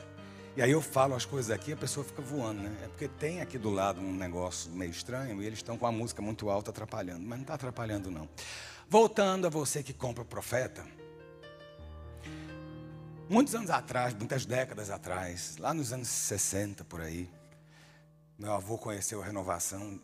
E 0.57 0.63
aí 0.63 0.71
eu 0.71 0.81
falo 0.81 1.15
as 1.15 1.27
coisas 1.27 1.51
aqui, 1.51 1.73
a 1.75 1.77
pessoa 1.77 2.03
fica 2.03 2.23
voando, 2.23 2.63
né? 2.63 2.75
É 2.83 2.89
porque 2.89 3.09
tem 3.09 3.43
aqui 3.43 3.59
do 3.59 3.69
lado 3.69 4.01
um 4.01 4.15
negócio 4.15 4.71
meio 4.71 4.91
estranho 4.91 5.43
e 5.43 5.47
eles 5.47 5.59
estão 5.59 5.77
com 5.77 5.87
a 5.87 5.93
música 5.93 6.23
muito 6.23 6.49
alta 6.49 6.71
atrapalhando, 6.71 7.21
mas 7.21 7.39
não 7.39 7.43
está 7.43 7.55
atrapalhando 7.55 8.11
não. 8.11 8.27
Voltando 8.89 9.47
a 9.47 9.51
você 9.51 9.83
que 9.83 9.93
compra 9.93 10.23
o 10.23 10.27
profeta, 10.27 10.87
muitos 13.29 13.55
anos 13.55 13.71
atrás, 13.71 14.15
muitas 14.15 14.47
décadas 14.47 14.91
atrás, 14.91 15.57
lá 15.59 15.75
nos 15.75 15.93
anos 15.93 16.09
60 16.09 16.85
por 16.85 17.01
aí, 17.01 17.31
meu 18.39 18.53
avô 18.53 18.79
conheceu 18.79 19.23
a 19.23 19.25
renovação 19.25 20.01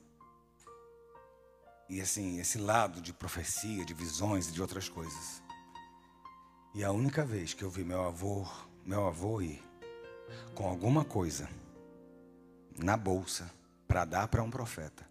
e 1.88 2.00
assim, 2.00 2.40
esse 2.40 2.58
lado 2.58 3.00
de 3.00 3.12
profecia, 3.12 3.84
de 3.84 3.94
visões 3.94 4.48
e 4.48 4.52
de 4.52 4.60
outras 4.60 4.88
coisas. 4.88 5.42
E 6.74 6.82
a 6.82 6.90
única 6.90 7.24
vez 7.24 7.54
que 7.54 7.62
eu 7.62 7.70
vi 7.70 7.84
meu 7.84 8.02
avô, 8.02 8.46
meu 8.84 9.06
avô 9.06 9.40
ir 9.40 9.62
com 10.54 10.68
alguma 10.68 11.04
coisa 11.04 11.48
na 12.76 12.96
bolsa 12.96 13.50
para 13.86 14.04
dar 14.04 14.28
para 14.28 14.42
um 14.42 14.50
profeta. 14.50 15.08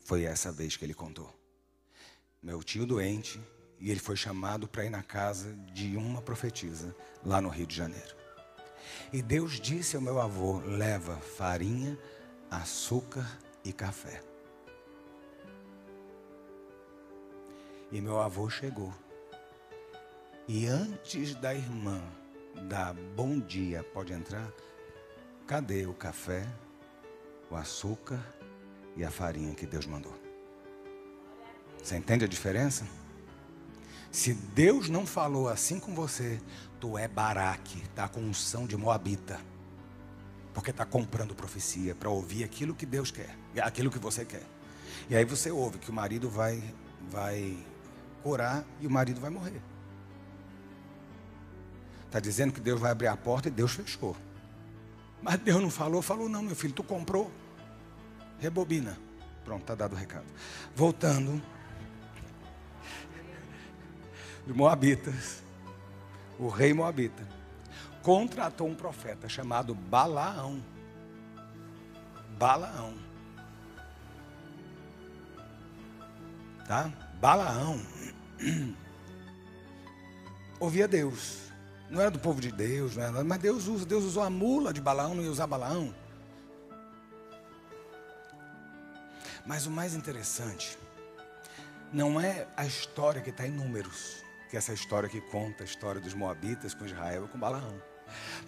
Foi 0.00 0.24
essa 0.24 0.50
vez 0.50 0.76
que 0.76 0.84
ele 0.84 0.94
contou. 0.94 1.32
Meu 2.42 2.62
tio 2.62 2.86
doente 2.86 3.40
e 3.82 3.90
ele 3.90 3.98
foi 3.98 4.14
chamado 4.14 4.68
para 4.68 4.84
ir 4.84 4.90
na 4.90 5.02
casa 5.02 5.52
de 5.74 5.96
uma 5.96 6.22
profetisa 6.22 6.94
lá 7.24 7.40
no 7.40 7.48
Rio 7.48 7.66
de 7.66 7.74
Janeiro. 7.74 8.14
E 9.12 9.20
Deus 9.20 9.60
disse 9.60 9.96
ao 9.96 10.02
meu 10.02 10.20
avô: 10.20 10.60
leva 10.60 11.16
farinha, 11.16 11.98
açúcar 12.48 13.28
e 13.64 13.72
café. 13.72 14.22
E 17.90 18.00
meu 18.00 18.20
avô 18.20 18.48
chegou. 18.48 18.94
E 20.46 20.66
antes 20.66 21.34
da 21.34 21.52
irmã 21.52 22.00
dar 22.68 22.94
bom 22.94 23.40
dia, 23.40 23.82
pode 23.82 24.12
entrar? 24.12 24.48
Cadê 25.44 25.86
o 25.86 25.92
café, 25.92 26.46
o 27.50 27.56
açúcar 27.56 28.24
e 28.96 29.04
a 29.04 29.10
farinha 29.10 29.56
que 29.56 29.66
Deus 29.66 29.86
mandou? 29.86 30.14
Você 31.82 31.96
entende 31.96 32.24
a 32.24 32.28
diferença? 32.28 33.01
Se 34.12 34.34
Deus 34.34 34.90
não 34.90 35.06
falou 35.06 35.48
assim 35.48 35.80
com 35.80 35.94
você, 35.94 36.38
tu 36.78 36.98
é 36.98 37.08
baraque, 37.08 37.82
tá 37.94 38.06
com 38.06 38.20
unção 38.20 38.66
de 38.66 38.76
moabita. 38.76 39.40
Porque 40.52 40.70
está 40.70 40.84
comprando 40.84 41.34
profecia 41.34 41.94
para 41.94 42.10
ouvir 42.10 42.44
aquilo 42.44 42.74
que 42.74 42.84
Deus 42.84 43.10
quer, 43.10 43.34
aquilo 43.62 43.90
que 43.90 43.98
você 43.98 44.22
quer. 44.22 44.42
E 45.08 45.16
aí 45.16 45.24
você 45.24 45.50
ouve 45.50 45.78
que 45.78 45.88
o 45.88 45.94
marido 45.94 46.28
vai 46.28 46.62
vai 47.10 47.56
curar 48.22 48.64
e 48.80 48.86
o 48.86 48.90
marido 48.90 49.18
vai 49.18 49.30
morrer. 49.30 49.62
Está 52.04 52.20
dizendo 52.20 52.52
que 52.52 52.60
Deus 52.60 52.78
vai 52.78 52.92
abrir 52.92 53.06
a 53.06 53.16
porta 53.16 53.48
e 53.48 53.50
Deus 53.50 53.72
fechou. 53.72 54.14
Mas 55.22 55.38
Deus 55.38 55.62
não 55.62 55.70
falou, 55.70 56.02
falou 56.02 56.28
não, 56.28 56.42
meu 56.42 56.54
filho, 56.54 56.74
tu 56.74 56.82
comprou. 56.82 57.32
Rebobina. 58.38 58.98
Pronto, 59.42 59.62
está 59.62 59.74
dado 59.74 59.94
o 59.94 59.96
recado. 59.96 60.26
Voltando. 60.76 61.40
Os 64.46 64.54
Moabitas. 64.54 65.42
O 66.38 66.48
rei 66.48 66.72
Moabita 66.72 67.26
contratou 68.02 68.66
um 68.66 68.74
profeta 68.74 69.28
chamado 69.28 69.74
Balaão. 69.74 70.62
Balaão. 72.36 72.94
Tá? 76.66 76.92
Balaão. 77.20 77.80
Ouvia 80.58 80.88
Deus. 80.88 81.42
Não 81.88 82.00
era 82.00 82.10
do 82.10 82.18
povo 82.18 82.40
de 82.40 82.50
Deus, 82.50 82.96
não 82.96 83.02
era, 83.02 83.22
mas 83.22 83.38
Deus 83.38 83.66
usa. 83.66 83.84
Deus 83.84 84.02
usou 84.04 84.22
a 84.22 84.30
mula 84.30 84.72
de 84.72 84.80
Balaão, 84.80 85.14
não 85.14 85.22
ia 85.22 85.30
usar 85.30 85.46
Balaão. 85.46 85.94
Mas 89.44 89.66
o 89.66 89.70
mais 89.70 89.94
interessante 89.94 90.78
não 91.92 92.18
é 92.20 92.46
a 92.56 92.64
história 92.64 93.20
que 93.20 93.30
está 93.30 93.46
em 93.46 93.50
números, 93.50 94.21
que 94.52 94.56
é 94.56 94.58
essa 94.58 94.74
história 94.74 95.08
que 95.08 95.18
conta 95.18 95.62
a 95.62 95.64
história 95.64 95.98
dos 95.98 96.12
Moabitas 96.12 96.74
com 96.74 96.84
Israel 96.84 97.24
e 97.24 97.28
com 97.28 97.38
Balaão. 97.38 97.82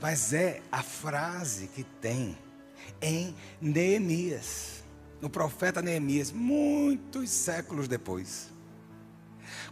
Mas 0.02 0.34
é 0.34 0.60
a 0.70 0.82
frase 0.82 1.66
que 1.68 1.82
tem 1.82 2.36
em 3.00 3.34
Neemias, 3.58 4.84
no 5.18 5.30
profeta 5.30 5.80
Neemias, 5.80 6.30
muitos 6.30 7.30
séculos 7.30 7.88
depois. 7.88 8.50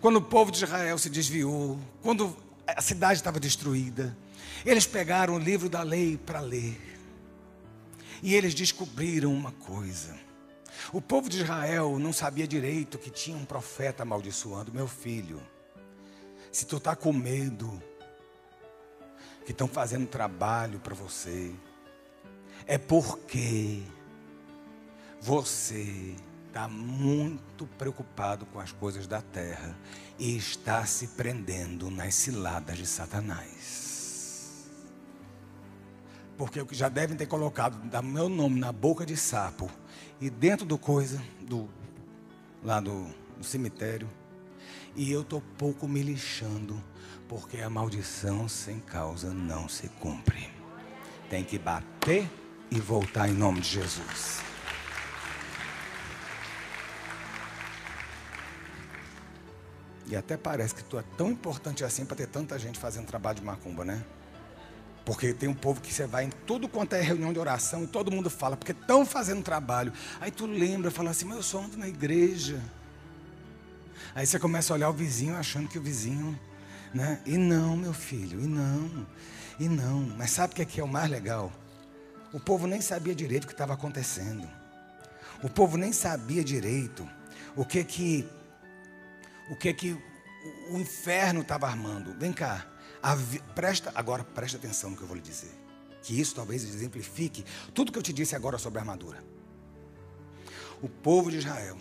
Quando 0.00 0.16
o 0.16 0.22
povo 0.22 0.50
de 0.50 0.64
Israel 0.64 0.96
se 0.96 1.10
desviou, 1.10 1.78
quando 2.00 2.34
a 2.66 2.80
cidade 2.80 3.20
estava 3.20 3.38
destruída. 3.38 4.16
Eles 4.64 4.86
pegaram 4.86 5.34
o 5.34 5.38
livro 5.38 5.68
da 5.68 5.82
lei 5.82 6.16
para 6.16 6.40
ler. 6.40 6.80
E 8.22 8.34
eles 8.34 8.54
descobriram 8.54 9.34
uma 9.34 9.52
coisa. 9.52 10.18
O 10.94 11.02
povo 11.02 11.28
de 11.28 11.42
Israel 11.42 11.98
não 11.98 12.10
sabia 12.10 12.48
direito 12.48 12.96
que 12.96 13.10
tinha 13.10 13.36
um 13.36 13.44
profeta 13.44 14.02
amaldiçoando. 14.02 14.72
Meu 14.72 14.88
filho, 14.88 15.42
se 16.52 16.66
tu 16.66 16.76
está 16.76 16.94
com 16.94 17.14
medo, 17.14 17.82
que 19.46 19.52
estão 19.52 19.66
fazendo 19.66 20.06
trabalho 20.06 20.78
para 20.78 20.94
você, 20.94 21.52
é 22.66 22.76
porque 22.76 23.82
você 25.18 26.14
está 26.46 26.68
muito 26.68 27.66
preocupado 27.78 28.44
com 28.46 28.60
as 28.60 28.70
coisas 28.70 29.06
da 29.06 29.22
terra 29.22 29.74
e 30.18 30.36
está 30.36 30.84
se 30.84 31.08
prendendo 31.08 31.90
nas 31.90 32.14
ciladas 32.14 32.76
de 32.76 32.86
Satanás. 32.86 34.70
Porque 36.36 36.60
o 36.60 36.66
que 36.66 36.74
já 36.74 36.90
devem 36.90 37.16
ter 37.16 37.26
colocado 37.26 37.78
meu 38.02 38.28
nome 38.28 38.60
na 38.60 38.72
boca 38.72 39.06
de 39.06 39.16
sapo 39.16 39.70
e 40.20 40.28
dentro 40.28 40.66
do 40.66 40.76
coisa 40.76 41.22
do 41.40 41.68
lá 42.62 42.78
do, 42.78 43.06
do 43.38 43.44
cemitério 43.44 44.08
e 44.94 45.10
eu 45.10 45.24
tô 45.24 45.40
pouco 45.58 45.88
me 45.88 46.02
lixando 46.02 46.82
porque 47.28 47.62
a 47.62 47.70
maldição 47.70 48.48
sem 48.48 48.78
causa 48.78 49.32
não 49.32 49.68
se 49.68 49.88
cumpre. 49.88 50.50
Tem 51.30 51.42
que 51.42 51.58
bater 51.58 52.30
e 52.70 52.78
voltar 52.78 53.28
em 53.28 53.32
nome 53.32 53.60
de 53.60 53.68
Jesus. 53.70 54.40
E 60.06 60.16
até 60.16 60.36
parece 60.36 60.74
que 60.74 60.84
tu 60.84 60.98
é 60.98 61.02
tão 61.16 61.30
importante 61.30 61.84
assim 61.84 62.04
para 62.04 62.16
ter 62.16 62.26
tanta 62.26 62.58
gente 62.58 62.78
fazendo 62.78 63.06
trabalho 63.06 63.40
de 63.40 63.44
macumba, 63.46 63.82
né? 63.82 64.04
Porque 65.06 65.32
tem 65.32 65.48
um 65.48 65.54
povo 65.54 65.80
que 65.80 65.92
você 65.92 66.06
vai 66.06 66.24
em 66.24 66.30
tudo 66.46 66.68
quanto 66.68 66.92
é 66.92 67.00
reunião 67.00 67.32
de 67.32 67.38
oração 67.38 67.84
e 67.84 67.86
todo 67.86 68.10
mundo 68.10 68.28
fala, 68.28 68.56
porque 68.56 68.72
estão 68.72 69.06
fazendo 69.06 69.42
trabalho. 69.42 69.92
Aí 70.20 70.30
tu 70.30 70.44
lembra, 70.46 70.90
fala 70.90 71.10
assim, 71.10 71.24
mas 71.24 71.38
eu 71.38 71.42
só 71.42 71.60
ando 71.60 71.78
na 71.78 71.88
igreja. 71.88 72.60
Aí 74.14 74.26
você 74.26 74.38
começa 74.38 74.72
a 74.72 74.76
olhar 74.76 74.90
o 74.90 74.92
vizinho 74.92 75.36
achando 75.36 75.68
que 75.68 75.78
o 75.78 75.82
vizinho, 75.82 76.38
né? 76.92 77.20
E 77.24 77.38
não, 77.38 77.76
meu 77.76 77.94
filho, 77.94 78.40
e 78.40 78.46
não, 78.46 79.06
e 79.58 79.68
não. 79.68 80.00
Mas 80.18 80.30
sabe 80.30 80.52
o 80.52 80.56
que 80.56 80.62
é, 80.62 80.64
que 80.64 80.80
é 80.80 80.84
o 80.84 80.88
mais 80.88 81.10
legal? 81.10 81.50
O 82.32 82.40
povo 82.40 82.66
nem 82.66 82.80
sabia 82.80 83.14
direito 83.14 83.44
o 83.44 83.46
que 83.46 83.54
estava 83.54 83.74
acontecendo. 83.74 84.48
O 85.42 85.48
povo 85.48 85.76
nem 85.76 85.92
sabia 85.92 86.44
direito 86.44 87.08
o 87.56 87.64
que 87.64 87.82
que 87.84 88.28
o 89.50 89.56
que 89.56 89.72
que 89.72 89.98
o 90.70 90.78
inferno 90.78 91.40
estava 91.40 91.66
armando. 91.66 92.14
Vem 92.18 92.32
cá, 92.32 92.66
presta 93.54 93.92
agora 93.94 94.24
presta 94.24 94.56
atenção 94.56 94.90
no 94.90 94.96
que 94.96 95.02
eu 95.02 95.06
vou 95.08 95.16
lhe 95.16 95.22
dizer, 95.22 95.52
que 96.02 96.18
isso 96.18 96.34
talvez 96.34 96.64
exemplifique 96.64 97.44
tudo 97.74 97.90
que 97.90 97.98
eu 97.98 98.02
te 98.02 98.12
disse 98.12 98.36
agora 98.36 98.58
sobre 98.58 98.78
a 98.78 98.82
armadura. 98.82 99.22
O 100.82 100.88
povo 100.88 101.30
de 101.30 101.38
Israel 101.38 101.76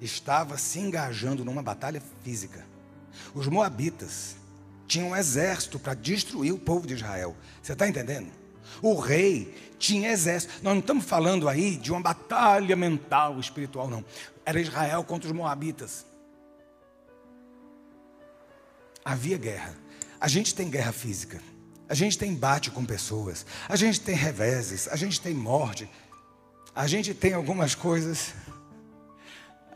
estava 0.00 0.56
se 0.58 0.78
engajando 0.78 1.44
numa 1.44 1.62
batalha 1.62 2.02
física. 2.22 2.64
Os 3.34 3.46
moabitas 3.46 4.36
tinham 4.86 5.10
um 5.10 5.16
exército 5.16 5.78
para 5.78 5.94
destruir 5.94 6.52
o 6.52 6.58
povo 6.58 6.86
de 6.86 6.94
Israel. 6.94 7.36
Você 7.62 7.72
está 7.72 7.86
entendendo? 7.86 8.30
O 8.80 8.98
rei 8.98 9.72
tinha 9.78 10.10
exército. 10.10 10.54
Nós 10.62 10.72
não 10.74 10.80
estamos 10.80 11.04
falando 11.04 11.48
aí 11.48 11.76
de 11.76 11.90
uma 11.90 12.00
batalha 12.00 12.76
mental, 12.76 13.38
espiritual, 13.40 13.88
não. 13.88 14.04
Era 14.44 14.60
Israel 14.60 15.04
contra 15.04 15.28
os 15.28 15.36
moabitas 15.36 16.08
havia 19.08 19.38
guerra. 19.38 19.74
A 20.20 20.28
gente 20.28 20.54
tem 20.54 20.68
guerra 20.68 20.92
física. 20.92 21.40
A 21.88 21.94
gente 21.94 22.18
tem 22.18 22.32
embate 22.32 22.70
com 22.70 22.84
pessoas. 22.84 23.46
A 23.66 23.74
gente 23.74 24.00
tem 24.00 24.14
reveses. 24.14 24.86
A 24.88 24.96
gente 24.96 25.18
tem 25.20 25.32
morte. 25.32 25.88
A 26.74 26.86
gente 26.86 27.14
tem 27.14 27.32
algumas 27.32 27.74
coisas. 27.74 28.34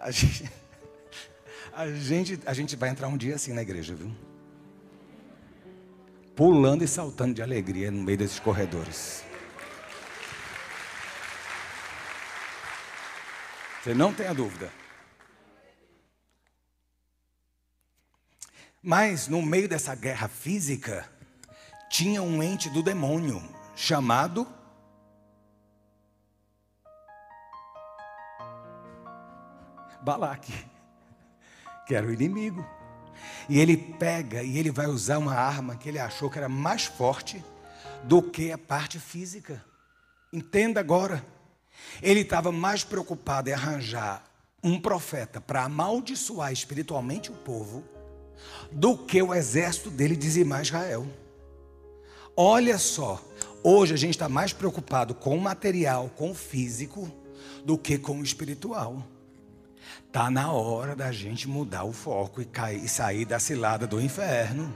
A 0.02 0.10
gente, 0.10 0.50
a 1.72 1.88
gente, 1.88 2.40
a 2.44 2.52
gente 2.52 2.74
vai 2.74 2.88
entrar 2.88 3.06
um 3.06 3.16
dia 3.16 3.36
assim 3.36 3.52
na 3.52 3.62
igreja, 3.62 3.94
viu? 3.94 4.12
Pulando 6.34 6.82
e 6.82 6.88
saltando 6.88 7.34
de 7.34 7.40
alegria 7.40 7.88
no 7.88 8.02
meio 8.02 8.18
desses 8.18 8.40
corredores. 8.40 9.22
Você 13.80 13.94
não 13.94 14.12
tenha 14.12 14.34
dúvida. 14.34 14.72
Mas 18.82 19.28
no 19.28 19.40
meio 19.40 19.68
dessa 19.68 19.94
guerra 19.94 20.26
física, 20.26 21.08
tinha 21.88 22.20
um 22.20 22.42
ente 22.42 22.68
do 22.70 22.82
demônio 22.82 23.40
chamado 23.76 24.46
Balaque, 30.02 30.52
que 31.86 31.94
era 31.94 32.06
o 32.06 32.12
inimigo. 32.12 32.64
E 33.48 33.58
ele 33.58 33.76
pega 33.76 34.42
e 34.42 34.58
ele 34.58 34.70
vai 34.70 34.86
usar 34.86 35.18
uma 35.18 35.34
arma 35.34 35.76
que 35.76 35.88
ele 35.88 35.98
achou 35.98 36.30
que 36.30 36.38
era 36.38 36.48
mais 36.48 36.84
forte 36.84 37.42
do 38.04 38.22
que 38.22 38.52
a 38.52 38.58
parte 38.58 38.98
física. 38.98 39.64
Entenda 40.32 40.80
agora. 40.80 41.24
Ele 42.02 42.20
estava 42.20 42.52
mais 42.52 42.84
preocupado 42.84 43.48
em 43.48 43.52
arranjar 43.52 44.24
um 44.62 44.80
profeta 44.80 45.40
para 45.40 45.64
amaldiçoar 45.64 46.52
espiritualmente 46.52 47.30
o 47.30 47.34
povo 47.34 47.82
do 48.70 48.96
que 48.96 49.20
o 49.22 49.34
exército 49.34 49.90
dele 49.90 50.16
dizimar 50.16 50.62
Israel. 50.62 51.06
Olha 52.36 52.78
só, 52.78 53.22
hoje 53.62 53.94
a 53.94 53.96
gente 53.96 54.14
está 54.14 54.28
mais 54.28 54.52
preocupado 54.52 55.14
com 55.14 55.36
o 55.36 55.40
material, 55.40 56.10
com 56.16 56.30
o 56.30 56.34
físico, 56.34 57.10
do 57.64 57.76
que 57.76 57.98
com 57.98 58.20
o 58.20 58.24
espiritual. 58.24 59.04
Está 60.12 60.30
na 60.30 60.52
hora 60.52 60.94
da 60.94 61.10
gente 61.10 61.48
mudar 61.48 61.84
o 61.84 61.92
foco 61.92 62.42
e, 62.42 62.44
cair, 62.44 62.84
e 62.84 62.86
sair 62.86 63.24
da 63.24 63.38
cilada 63.38 63.86
do 63.86 63.98
inferno. 63.98 64.70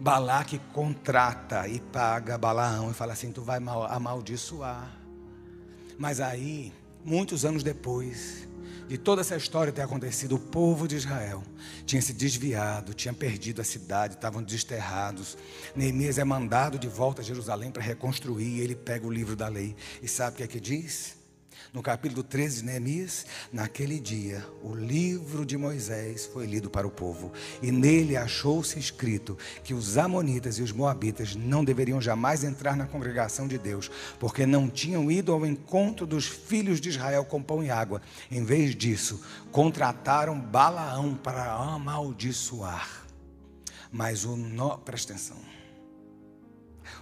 Balaque 0.00 0.58
contrata 0.72 1.68
e 1.68 1.78
paga 1.78 2.36
Balaão 2.36 2.90
e 2.90 2.92
fala 2.92 3.12
assim: 3.12 3.30
tu 3.30 3.40
vai 3.40 3.58
amaldiçoar. 3.88 4.90
Mas 5.96 6.20
aí, 6.20 6.72
muitos 7.04 7.44
anos 7.44 7.62
depois 7.62 8.48
de 8.88 8.98
toda 8.98 9.20
essa 9.20 9.36
história 9.36 9.72
ter 9.72 9.82
acontecido, 9.82 10.34
o 10.34 10.40
povo 10.40 10.88
de 10.88 10.96
Israel 10.96 11.44
tinha 11.84 12.02
se 12.02 12.12
desviado, 12.12 12.94
tinha 12.94 13.14
perdido 13.14 13.60
a 13.60 13.64
cidade, 13.64 14.14
estavam 14.14 14.42
desterrados. 14.42 15.38
Neemias 15.72 16.18
é 16.18 16.24
mandado 16.24 16.80
de 16.80 16.88
volta 16.88 17.22
a 17.22 17.24
Jerusalém 17.24 17.70
para 17.70 17.80
reconstruir. 17.80 18.58
Ele 18.58 18.74
pega 18.74 19.06
o 19.06 19.12
livro 19.12 19.36
da 19.36 19.46
lei 19.46 19.76
e 20.02 20.08
sabe 20.08 20.34
o 20.34 20.36
que 20.38 20.42
é 20.42 20.48
que 20.48 20.58
diz? 20.58 21.25
No 21.76 21.82
capítulo 21.82 22.22
13 22.22 22.60
de 22.60 22.64
Neemias, 22.64 23.26
naquele 23.52 24.00
dia, 24.00 24.42
o 24.62 24.74
livro 24.74 25.44
de 25.44 25.58
Moisés 25.58 26.24
foi 26.24 26.46
lido 26.46 26.70
para 26.70 26.86
o 26.86 26.90
povo, 26.90 27.30
e 27.60 27.70
nele 27.70 28.16
achou-se 28.16 28.78
escrito 28.78 29.36
que 29.62 29.74
os 29.74 29.98
amonitas 29.98 30.58
e 30.58 30.62
os 30.62 30.72
moabitas 30.72 31.36
não 31.36 31.62
deveriam 31.62 32.00
jamais 32.00 32.44
entrar 32.44 32.78
na 32.78 32.86
congregação 32.86 33.46
de 33.46 33.58
Deus, 33.58 33.90
porque 34.18 34.46
não 34.46 34.70
tinham 34.70 35.10
ido 35.10 35.34
ao 35.34 35.44
encontro 35.44 36.06
dos 36.06 36.24
filhos 36.24 36.80
de 36.80 36.88
Israel 36.88 37.26
com 37.26 37.42
pão 37.42 37.62
e 37.62 37.70
água. 37.70 38.00
Em 38.30 38.42
vez 38.42 38.74
disso, 38.74 39.20
contrataram 39.52 40.40
Balaão 40.40 41.14
para 41.14 41.52
amaldiçoar. 41.52 43.04
Mas 43.92 44.24
o 44.24 44.34
no... 44.34 44.78
presta 44.78 45.12
atenção. 45.12 45.36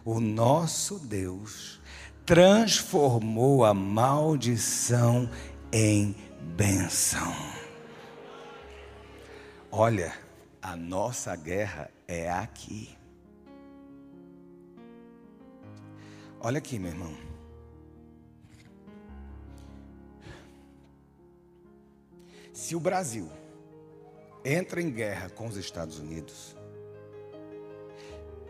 O 0.04 0.18
nosso 0.18 0.98
Deus 0.98 1.80
transformou 2.24 3.64
a 3.64 3.74
maldição 3.74 5.28
em 5.70 6.14
benção. 6.56 7.34
Olha, 9.70 10.14
a 10.62 10.74
nossa 10.74 11.36
guerra 11.36 11.90
é 12.08 12.30
aqui. 12.30 12.96
Olha 16.40 16.58
aqui, 16.58 16.78
meu 16.78 16.90
irmão. 16.90 17.14
Se 22.52 22.74
o 22.76 22.80
Brasil 22.80 23.28
entra 24.44 24.80
em 24.80 24.90
guerra 24.90 25.28
com 25.28 25.46
os 25.46 25.56
Estados 25.56 25.98
Unidos, 25.98 26.56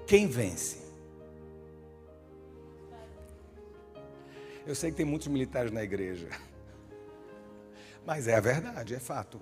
quem 0.07 0.29
vence? 0.29 0.84
Eu 4.67 4.75
sei 4.75 4.91
que 4.91 4.97
tem 4.97 5.07
muitos 5.07 5.29
militares 5.29 5.71
na 5.71 5.83
igreja. 5.83 6.29
Mas 8.05 8.29
é 8.29 8.35
a 8.35 8.41
verdade, 8.41 8.95
é 8.95 8.99
fato. 8.99 9.41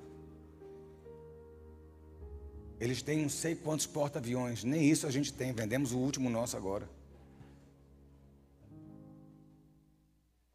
Eles 2.81 3.03
têm 3.03 3.23
não 3.23 3.29
sei 3.29 3.55
quantos 3.55 3.87
porta-aviões, 3.87 4.64
nem 4.64 4.89
isso 4.89 5.07
a 5.07 5.11
gente 5.11 5.33
tem, 5.33 5.53
vendemos 5.53 5.93
o 5.93 5.99
último 5.99 6.29
nosso 6.29 6.57
agora. 6.57 6.89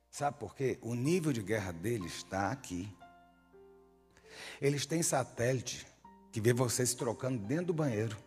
Sabe 0.10 0.38
por 0.38 0.56
quê? 0.56 0.78
O 0.82 0.96
nível 0.96 1.32
de 1.32 1.42
guerra 1.42 1.72
deles 1.72 2.16
está 2.16 2.52
aqui. 2.52 2.92
Eles 4.60 4.86
têm 4.86 5.02
satélite 5.02 5.88
que 6.32 6.42
vê 6.42 6.52
você 6.54 6.86
se 6.86 6.98
trocando 6.98 7.38
dentro 7.38 7.68
do 7.68 7.74
banheiro. 7.74 8.18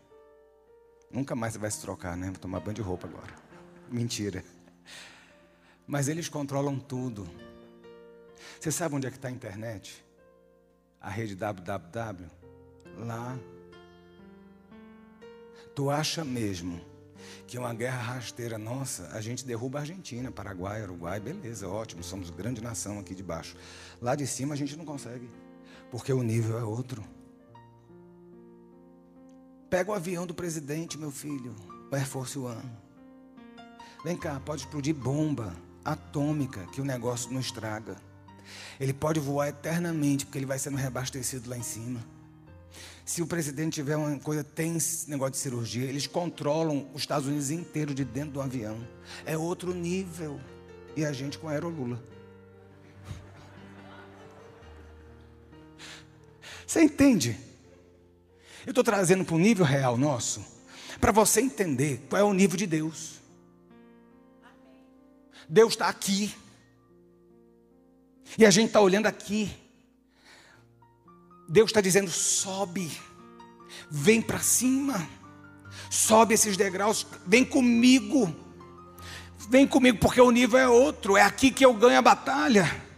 Nunca 1.11 1.34
mais 1.34 1.53
você 1.53 1.59
vai 1.59 1.70
se 1.70 1.80
trocar, 1.80 2.16
né? 2.16 2.28
Vou 2.28 2.38
tomar 2.38 2.61
banho 2.61 2.76
de 2.76 2.80
roupa 2.80 3.07
agora. 3.07 3.34
Mentira. 3.91 4.45
Mas 5.91 6.07
eles 6.07 6.28
controlam 6.28 6.78
tudo. 6.78 7.28
Você 8.61 8.70
sabe 8.70 8.95
onde 8.95 9.09
é 9.09 9.11
que 9.11 9.16
está 9.16 9.26
a 9.26 9.32
internet? 9.32 10.05
A 11.01 11.11
rede 11.11 11.34
www? 11.34 12.30
Lá. 12.97 13.36
Tu 15.74 15.91
acha 15.91 16.24
mesmo 16.24 16.80
que 17.45 17.59
uma 17.59 17.74
guerra 17.74 18.01
rasteira 18.14 18.57
nossa, 18.57 19.09
a 19.09 19.20
gente 19.20 19.45
derruba 19.45 19.78
a 19.78 19.80
Argentina, 19.80 20.30
Paraguai, 20.30 20.80
Uruguai, 20.80 21.18
beleza, 21.18 21.68
ótimo, 21.68 22.05
somos 22.05 22.30
grande 22.30 22.62
nação 22.62 23.01
aqui 23.01 23.12
de 23.12 23.24
baixo. 23.24 23.57
Lá 24.01 24.14
de 24.14 24.28
cima 24.28 24.55
a 24.55 24.57
gente 24.57 24.76
não 24.76 24.84
consegue, 24.84 25.28
porque 25.91 26.12
o 26.12 26.22
nível 26.22 26.57
é 26.57 26.62
outro. 26.62 27.03
Pega 29.68 29.91
o 29.91 29.95
avião 29.95 30.24
do 30.24 30.34
presidente, 30.34 30.97
meu 30.97 31.11
filho, 31.11 31.53
o 31.91 31.97
Air 31.97 32.07
Force 32.07 32.38
One. 32.38 32.70
Vem 34.05 34.16
cá, 34.16 34.38
pode 34.38 34.62
explodir 34.62 34.95
bomba 34.95 35.53
atômica 35.85 36.66
que 36.72 36.81
o 36.81 36.85
negócio 36.85 37.33
não 37.33 37.41
estraga. 37.41 37.97
Ele 38.78 38.93
pode 38.93 39.20
voar 39.20 39.49
eternamente, 39.49 40.24
porque 40.24 40.39
ele 40.39 40.47
vai 40.47 40.59
sendo 40.59 40.76
reabastecido 40.76 41.49
lá 41.49 41.57
em 41.57 41.62
cima. 41.62 42.01
Se 43.05 43.22
o 43.22 43.26
presidente 43.26 43.74
tiver 43.74 43.97
uma 43.97 44.18
coisa, 44.18 44.45
tem 44.45 44.78
negócio 45.09 45.33
de 45.33 45.39
cirurgia, 45.39 45.85
eles 45.85 46.07
controlam 46.07 46.89
os 46.95 47.03
Estados 47.03 47.26
Unidos 47.26 47.51
inteiro 47.51 47.93
de 47.93 48.05
dentro 48.05 48.31
do 48.33 48.41
avião. 48.41 48.78
É 49.26 49.37
outro 49.37 49.74
nível. 49.74 50.41
E 50.97 51.05
a 51.05 51.12
gente 51.12 51.39
com 51.39 51.49
a 51.49 51.53
Aerolula. 51.53 52.03
Você 56.66 56.83
entende? 56.83 57.37
Eu 58.64 58.70
estou 58.70 58.85
trazendo 58.85 59.24
para 59.24 59.35
o 59.35 59.39
nível 59.39 59.64
real 59.64 59.97
nosso, 59.97 60.45
para 61.01 61.11
você 61.11 61.41
entender 61.41 62.07
qual 62.09 62.20
é 62.20 62.24
o 62.24 62.33
nível 62.33 62.57
de 62.57 62.66
Deus. 62.66 63.19
Deus 65.51 65.72
está 65.72 65.88
aqui. 65.88 66.32
E 68.38 68.46
a 68.46 68.51
gente 68.51 68.68
está 68.68 68.80
olhando 68.80 69.07
aqui. 69.07 69.51
Deus 71.48 71.70
está 71.70 71.80
dizendo: 71.80 72.09
sobe, 72.09 72.88
vem 73.90 74.22
para 74.22 74.38
cima, 74.38 75.09
sobe 75.90 76.34
esses 76.34 76.57
degraus, 76.57 77.05
vem 77.26 77.44
comigo, 77.44 78.32
vem 79.48 79.66
comigo, 79.66 79.98
porque 79.98 80.20
o 80.20 80.30
nível 80.30 80.61
é 80.61 80.68
outro, 80.68 81.16
é 81.16 81.22
aqui 81.22 81.51
que 81.51 81.64
eu 81.64 81.74
ganho 81.74 81.98
a 81.98 82.03
batalha. 82.03 82.89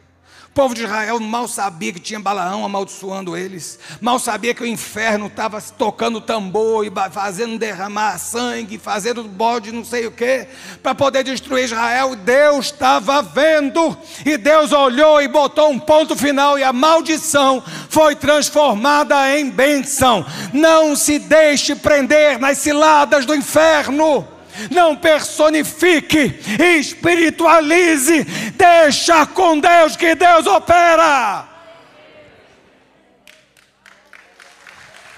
O 0.53 0.55
povo 0.55 0.75
de 0.75 0.85
Israel 0.85 1.19
mal 1.19 1.49
sabia 1.49 1.95
que 1.95 1.99
tinha 1.99 2.21
Balaão 2.21 2.63
amaldiçoando 2.63 3.35
eles, 3.35 3.79
mal 4.03 4.19
sabia 4.19 4.53
que 4.53 4.63
o 4.63 4.67
inferno 4.67 5.29
estava 5.29 5.59
tocando 5.63 6.21
tambor 6.21 6.85
e 6.85 6.93
fazendo 7.11 7.59
derramar 7.59 8.19
sangue, 8.19 8.77
fazendo 8.77 9.25
bode, 9.25 9.73
não 9.73 9.83
sei 9.83 10.07
o 10.07 10.11
que, 10.11 10.47
para 10.83 10.95
poder 10.95 11.25
destruir 11.25 11.65
Israel. 11.65 12.15
Deus 12.15 12.67
estava 12.67 13.23
vendo, 13.23 13.97
e 14.27 14.37
Deus 14.37 14.73
olhou 14.73 15.23
e 15.23 15.27
botou 15.27 15.71
um 15.71 15.79
ponto 15.79 16.15
final, 16.15 16.59
e 16.59 16.63
a 16.63 16.71
maldição 16.71 17.65
foi 17.89 18.15
transformada 18.15 19.35
em 19.35 19.49
bênção. 19.49 20.23
Não 20.53 20.95
se 20.95 21.19
deixe 21.19 21.75
prender 21.75 22.39
nas 22.39 22.59
ciladas 22.59 23.25
do 23.25 23.35
inferno 23.35 24.29
não 24.71 24.97
personifique, 24.97 26.39
espiritualize, 26.79 28.25
deixa 28.55 29.27
com 29.27 29.59
Deus 29.59 29.97
que 29.97 30.15
Deus 30.15 30.47
opera. 30.47 31.49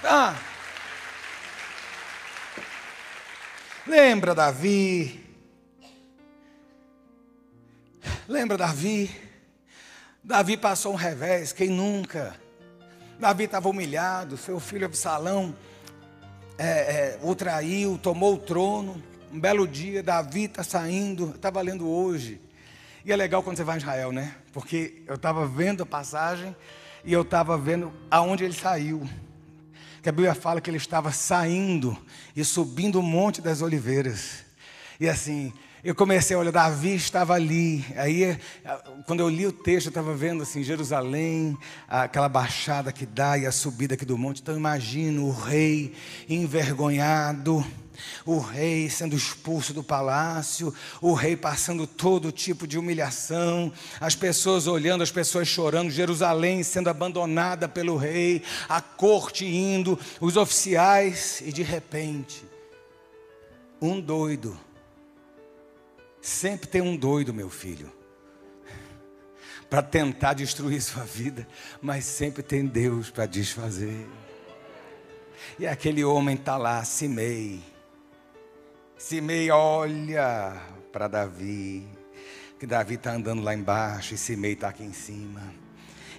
Ah. 0.03 0.35
Lembra 3.87 4.33
Davi? 4.33 5.23
Lembra 8.27 8.57
Davi? 8.57 9.23
Davi 10.23 10.57
passou 10.57 10.93
um 10.93 10.95
revés, 10.95 11.53
quem 11.53 11.69
nunca? 11.69 12.35
Davi 13.19 13.43
estava 13.43 13.69
humilhado, 13.69 14.37
seu 14.37 14.59
filho 14.59 14.85
Absalão 14.85 15.55
é, 16.57 16.63
é, 16.65 17.19
o 17.21 17.35
traiu, 17.35 17.97
tomou 17.97 18.35
o 18.35 18.39
trono. 18.39 19.01
Um 19.35 19.39
belo 19.41 19.67
dia, 19.67 20.01
Davi 20.01 20.45
está 20.45 20.63
saindo, 20.63 21.31
estava 21.35 21.61
lendo 21.61 21.85
hoje. 21.85 22.39
E 23.03 23.11
é 23.11 23.15
legal 23.17 23.43
quando 23.43 23.57
você 23.57 23.65
vai 23.65 23.75
a 23.75 23.77
Israel, 23.79 24.13
né? 24.13 24.33
Porque 24.53 25.03
eu 25.05 25.15
estava 25.15 25.45
vendo 25.45 25.83
a 25.83 25.85
passagem 25.85 26.55
e 27.03 27.11
eu 27.11 27.21
estava 27.21 27.57
vendo 27.57 27.91
aonde 28.09 28.45
ele 28.45 28.53
saiu. 28.53 29.05
Que 30.01 30.07
a 30.07 30.11
Bíblia 30.13 30.33
fala 30.33 30.61
que 30.61 30.69
ele 30.69 30.77
estava 30.77 31.11
saindo 31.11 31.97
e 32.33 32.45
subindo 32.45 32.97
o 32.97 33.03
Monte 33.03 33.41
das 33.41 33.61
Oliveiras. 33.61 34.45
E 35.01 35.09
assim, 35.09 35.51
eu 35.83 35.93
comecei 35.93 36.33
a 36.33 36.39
olhar, 36.39 36.51
Davi 36.51 36.95
estava 36.95 37.33
ali. 37.33 37.83
Aí, 37.97 38.39
quando 39.05 39.19
eu 39.19 39.27
li 39.27 39.45
o 39.45 39.51
texto, 39.51 39.87
eu 39.87 39.91
estava 39.91 40.15
vendo 40.15 40.43
assim, 40.43 40.63
Jerusalém, 40.63 41.57
aquela 41.89 42.29
baixada 42.29 42.89
que 42.89 43.05
dá 43.05 43.37
e 43.37 43.45
a 43.45 43.51
subida 43.51 43.95
aqui 43.95 44.05
do 44.05 44.17
monte. 44.17 44.41
Então, 44.41 44.55
imagino 44.55 45.25
o 45.25 45.33
rei 45.33 45.93
envergonhado, 46.29 47.65
o 48.25 48.39
rei 48.39 48.89
sendo 48.89 49.15
expulso 49.15 49.73
do 49.73 49.83
palácio, 49.83 50.73
o 51.01 51.13
rei 51.13 51.35
passando 51.35 51.85
todo 51.85 52.31
tipo 52.31 52.67
de 52.67 52.77
humilhação, 52.77 53.71
as 53.99 54.15
pessoas 54.15 54.67
olhando, 54.67 55.03
as 55.03 55.11
pessoas 55.11 55.47
chorando, 55.47 55.89
Jerusalém 55.89 56.63
sendo 56.63 56.89
abandonada 56.89 57.67
pelo 57.67 57.97
rei, 57.97 58.41
a 58.69 58.81
corte 58.81 59.45
indo, 59.45 59.99
os 60.19 60.37
oficiais, 60.37 61.41
e 61.45 61.51
de 61.51 61.63
repente, 61.63 62.43
um 63.81 63.99
doido 63.99 64.57
Sempre 66.25 66.67
tem 66.67 66.81
um 66.81 66.97
doido, 66.97 67.31
meu 67.31 67.51
filho, 67.51 67.93
para 69.69 69.83
tentar 69.83 70.33
destruir 70.33 70.81
sua 70.81 71.03
vida, 71.03 71.47
mas 71.79 72.03
sempre 72.03 72.41
tem 72.41 72.65
Deus 72.65 73.11
para 73.11 73.27
desfazer. 73.27 74.07
E 75.59 75.67
aquele 75.67 76.03
homem 76.03 76.33
está 76.33 76.57
lá, 76.57 76.83
Simei. 76.83 77.61
Simei 78.97 79.51
olha 79.51 80.59
para 80.91 81.07
Davi, 81.07 81.87
que 82.59 82.65
Davi 82.65 82.95
está 82.95 83.13
andando 83.13 83.43
lá 83.43 83.53
embaixo 83.53 84.13
e 84.13 84.17
Simei 84.17 84.53
está 84.53 84.69
aqui 84.69 84.83
em 84.83 84.93
cima. 84.93 85.41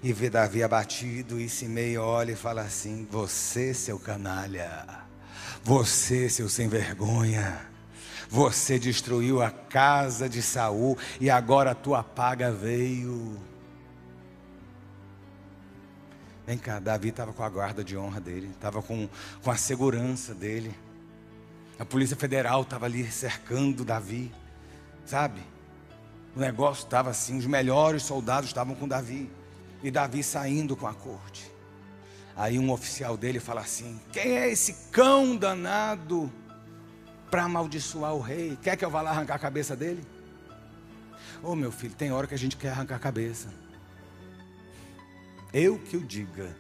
E 0.03 0.13
vê 0.13 0.29
Davi 0.29 0.63
abatido, 0.63 1.41
e 1.41 1.49
Simei 1.49 1.97
olha 1.97 2.33
e 2.33 2.37
fala 2.37 2.63
assim: 2.63 3.07
Você, 3.11 3.73
seu 3.73 3.99
canalha, 3.99 4.87
você, 5.65 6.29
seu 6.29 6.49
sem 6.49 6.69
vergonha 6.69 7.77
você 8.29 8.79
destruiu 8.79 9.43
a 9.43 9.51
casa 9.51 10.29
de 10.29 10.43
Saul 10.43 10.99
e 11.21 11.31
agora 11.31 11.71
a 11.71 11.75
tua 11.75 12.03
paga 12.03 12.51
veio. 12.51 13.37
Vem 16.47 16.59
cá, 16.59 16.79
Davi 16.79 17.09
estava 17.09 17.33
com 17.33 17.43
a 17.43 17.49
guarda 17.49 17.83
de 17.83 17.97
honra 17.97 18.21
dele, 18.21 18.51
estava 18.55 18.81
com, 18.81 19.09
com 19.43 19.51
a 19.51 19.57
segurança 19.57 20.33
dele. 20.35 20.75
A 21.79 21.85
Polícia 21.85 22.17
Federal 22.17 22.63
estava 22.63 22.87
ali 22.87 23.11
cercando 23.11 23.85
Davi, 23.85 24.33
sabe? 25.05 25.41
O 26.35 26.41
negócio 26.41 26.85
estava 26.85 27.11
assim, 27.11 27.39
os 27.39 27.47
melhores 27.47 28.03
soldados 28.03 28.51
estavam 28.51 28.75
com 28.75 28.89
Davi. 28.89 29.31
E 29.83 29.91
Davi 29.91 30.23
saindo 30.23 30.75
com 30.77 30.87
a 30.87 30.95
corte. 30.95 31.51
Aí 32.35 32.59
um 32.59 32.71
oficial 32.71 33.17
dele 33.17 33.39
fala 33.39 33.61
assim: 33.61 34.01
Quem 34.13 34.37
é 34.37 34.51
esse 34.51 34.91
cão 34.91 35.37
danado? 35.37 36.33
para 37.31 37.45
amaldiçoar 37.45 38.15
o 38.15 38.21
rei. 38.21 38.57
Quer 38.63 38.77
que 38.77 38.85
eu 38.85 38.91
vá 38.91 39.03
lá 39.03 39.11
arrancar 39.11 39.35
a 39.35 39.39
cabeça 39.39 39.77
dele? 39.77 40.03
Ô 41.43 41.51
oh, 41.51 41.55
meu 41.55 41.71
filho, 41.71 41.95
tem 41.95 42.13
hora 42.13 42.27
que 42.27 42.35
a 42.35 42.39
gente 42.39 42.57
quer 42.57 42.71
arrancar 42.71 42.97
a 42.97 42.99
cabeça. 42.99 43.53
Eu 45.53 45.79
que 45.79 45.97
o 45.97 46.01
diga. 46.01 46.57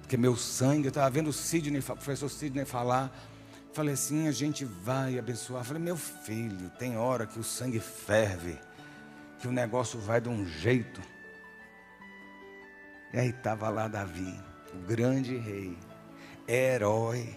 Porque 0.00 0.16
meu 0.16 0.36
sangue, 0.36 0.86
eu 0.86 0.88
estava 0.88 1.08
vendo 1.10 1.28
o 1.28 1.32
Sidney, 1.32 1.80
o 1.80 1.82
professor 1.82 2.28
Sidney 2.28 2.64
falar. 2.64 3.14
Falei 3.74 3.94
assim, 3.94 4.28
a 4.28 4.30
gente 4.30 4.64
vai 4.64 5.18
abençoar. 5.18 5.64
Falei, 5.64 5.82
meu 5.82 5.96
filho, 5.96 6.70
tem 6.78 6.96
hora 6.96 7.26
que 7.26 7.40
o 7.40 7.42
sangue 7.42 7.80
ferve, 7.80 8.56
que 9.40 9.48
o 9.48 9.52
negócio 9.52 9.98
vai 9.98 10.20
de 10.20 10.28
um 10.28 10.46
jeito. 10.46 11.02
E 13.12 13.18
aí 13.18 13.30
estava 13.30 13.68
lá 13.70 13.88
Davi, 13.88 14.40
o 14.72 14.78
grande 14.86 15.36
rei, 15.36 15.76
herói, 16.46 17.36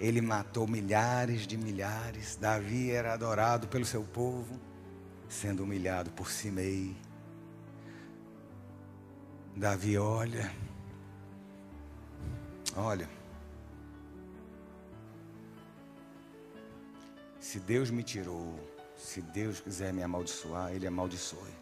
ele 0.00 0.20
matou 0.20 0.66
milhares 0.66 1.46
de 1.46 1.56
milhares. 1.56 2.34
Davi 2.34 2.90
era 2.90 3.12
adorado 3.12 3.68
pelo 3.68 3.84
seu 3.84 4.02
povo, 4.02 4.60
sendo 5.28 5.62
humilhado 5.62 6.10
por 6.10 6.28
Simei. 6.28 6.96
Davi 9.54 9.96
olha, 9.96 10.50
olha. 12.74 13.21
Se 17.52 17.60
Deus 17.60 17.90
me 17.90 18.02
tirou, 18.02 18.58
se 18.96 19.20
Deus 19.20 19.60
quiser 19.60 19.92
me 19.92 20.02
amaldiçoar, 20.02 20.72
Ele 20.72 20.86
amaldiçoe. 20.86 21.52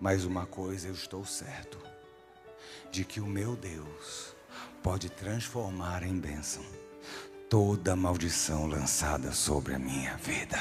Mas 0.00 0.24
uma 0.24 0.46
coisa 0.46 0.88
eu 0.88 0.94
estou 0.94 1.26
certo: 1.26 1.78
de 2.90 3.04
que 3.04 3.20
o 3.20 3.26
meu 3.26 3.54
Deus 3.54 4.34
pode 4.82 5.10
transformar 5.10 6.02
em 6.02 6.18
bênção 6.18 6.64
toda 7.50 7.94
maldição 7.94 8.66
lançada 8.66 9.30
sobre 9.32 9.74
a 9.74 9.78
minha 9.78 10.16
vida. 10.16 10.56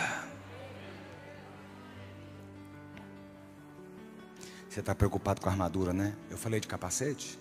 Você 4.69 4.81
está 4.81 4.93
preocupado 4.93 5.39
com 5.39 5.47
a 5.47 5.53
armadura, 5.53 5.93
né? 5.93 6.17
Eu 6.29 6.37
falei 6.37 6.59
de 6.59 6.67
capacete, 6.67 7.39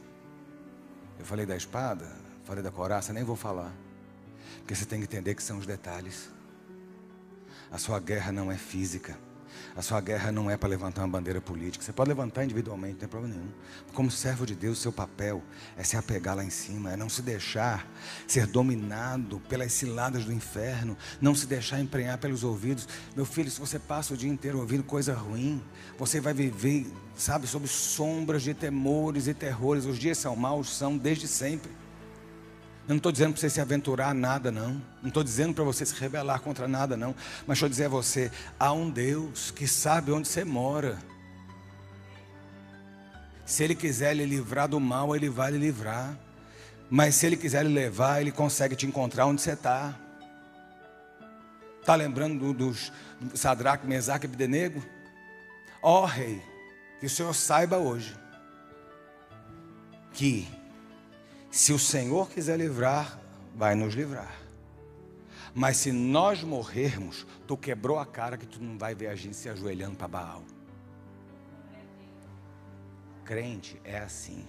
eu 1.19 1.25
falei 1.25 1.45
da 1.45 1.57
espada, 1.57 2.09
falei 2.45 2.63
da 2.63 2.71
coraça, 2.71 3.13
nem 3.13 3.25
vou 3.25 3.35
falar. 3.35 3.86
Porque 4.59 4.75
você 4.75 4.85
tem 4.85 4.99
que 4.99 5.05
entender 5.05 5.35
que 5.35 5.43
são 5.43 5.59
os 5.59 5.67
detalhes. 5.67 6.31
A 7.71 7.79
sua 7.79 7.99
guerra 8.01 8.33
não 8.33 8.51
é 8.51 8.57
física. 8.57 9.19
A 9.75 9.83
sua 9.83 10.01
guerra 10.01 10.33
não 10.33 10.51
é 10.51 10.57
para 10.57 10.69
levantar 10.69 11.03
uma 11.03 11.09
bandeira 11.09 11.41
política. 11.41 11.85
Você 11.85 11.93
pode 11.93 12.09
levantar 12.09 12.45
individualmente, 12.45 12.95
não 12.95 13.01
tem 13.01 13.09
problema 13.09 13.35
nenhum. 13.35 13.51
Como 13.93 14.11
servo 14.11 14.47
de 14.47 14.55
Deus, 14.55 14.79
seu 14.79 14.93
papel 14.93 15.43
é 15.77 15.85
se 15.85 15.97
apegar 15.97 16.37
lá 16.37 16.45
em 16.45 16.51
cima, 16.51 16.93
é 16.93 16.97
não 16.97 17.09
se 17.09 17.23
deixar 17.23 17.87
ser 18.27 18.47
dominado 18.47 19.41
pelas 19.49 19.73
ciladas 19.73 20.25
do 20.25 20.33
inferno, 20.33 20.97
não 21.21 21.35
se 21.35 21.47
deixar 21.47 21.81
emprenhar 21.81 22.19
pelos 22.19 22.43
ouvidos. 22.43 22.89
Meu 23.15 23.27
filho, 23.27 23.51
se 23.51 23.61
você 23.61 23.79
passa 23.79 24.15
o 24.15 24.17
dia 24.17 24.31
inteiro 24.31 24.59
ouvindo 24.59 24.83
coisa 24.83 25.15
ruim, 25.15 25.63
você 25.99 26.21
vai 26.21 26.33
viver, 26.33 26.87
sabe, 27.15 27.47
sob 27.47 27.69
sombras 27.69 28.43
de 28.43 28.55
temores 28.55 29.27
e 29.27 29.35
terrores. 29.35 29.85
Os 29.85 29.99
dias 29.99 30.19
são 30.19 30.35
maus, 30.35 30.75
são 30.75 30.97
desde 30.97 31.29
sempre. 31.29 31.71
Eu 32.87 32.91
não 32.91 32.97
estou 32.99 33.11
dizendo 33.11 33.33
para 33.33 33.41
você 33.41 33.51
se 33.51 33.61
aventurar 33.61 34.15
nada, 34.15 34.53
não. 34.53 34.81
Não 35.03 35.09
estou 35.09 35.25
dizendo 35.25 35.53
para 35.53 35.65
você 35.65 35.85
se 35.85 35.95
rebelar 35.95 36.41
contra 36.41 36.69
nada, 36.69 36.97
não. 36.97 37.15
Mas 37.47 37.59
estou 37.59 37.69
dizer 37.69 37.87
a 37.87 37.89
você: 37.89 38.31
há 38.59 38.73
um 38.73 38.89
Deus 38.89 39.51
que 39.51 39.67
sabe 39.67 40.13
onde 40.13 40.29
você 40.29 40.45
mora. 40.45 40.97
Se 43.45 43.65
Ele 43.65 43.75
quiser 43.75 44.15
lhe 44.15 44.25
livrar 44.25 44.69
do 44.69 44.79
mal, 44.79 45.17
Ele 45.17 45.29
vai 45.29 45.51
lhe 45.51 45.59
livrar. 45.59 46.17
Mas 46.89 47.17
se 47.17 47.27
Ele 47.27 47.37
quiser 47.37 47.65
lhe 47.65 47.73
levar, 47.75 48.21
Ele 48.21 48.31
consegue 48.31 48.77
te 48.77 48.87
encontrar 48.87 49.27
onde 49.27 49.43
você 49.43 49.53
está. 49.53 49.95
Está 51.81 51.95
lembrando 51.95 52.53
dos 52.53 52.93
Sadraque, 53.35 53.87
Mesaque 53.87 54.27
e 54.27 54.29
Abdenego? 54.29 54.85
Ó 55.83 56.03
oh, 56.03 56.05
rei, 56.05 56.43
que 57.01 57.07
o 57.07 57.11
Senhor 57.11 57.35
saiba 57.35 57.77
hoje 57.77 58.17
que 60.13 60.49
se 61.57 61.73
o 61.73 61.79
Senhor 61.79 62.29
quiser 62.29 62.59
livrar, 62.59 63.19
vai 63.55 63.75
nos 63.75 63.95
livrar. 63.95 64.43
Mas 65.55 65.79
se 65.79 65.91
nós 65.91 66.43
morrermos, 66.43 67.27
tu 67.47 67.57
quebrou 67.57 67.99
a 67.99 68.05
cara 68.05 68.37
que 68.37 68.45
tu 68.45 68.63
não 68.63 68.77
vai 68.77 68.95
ver 68.95 69.07
a 69.07 69.15
gente 69.15 69.35
se 69.35 69.49
ajoelhando 69.49 69.97
para 69.97 70.07
Baal. 70.07 70.45
Crente 73.25 73.81
é 73.85 73.99
assim. 73.99 74.47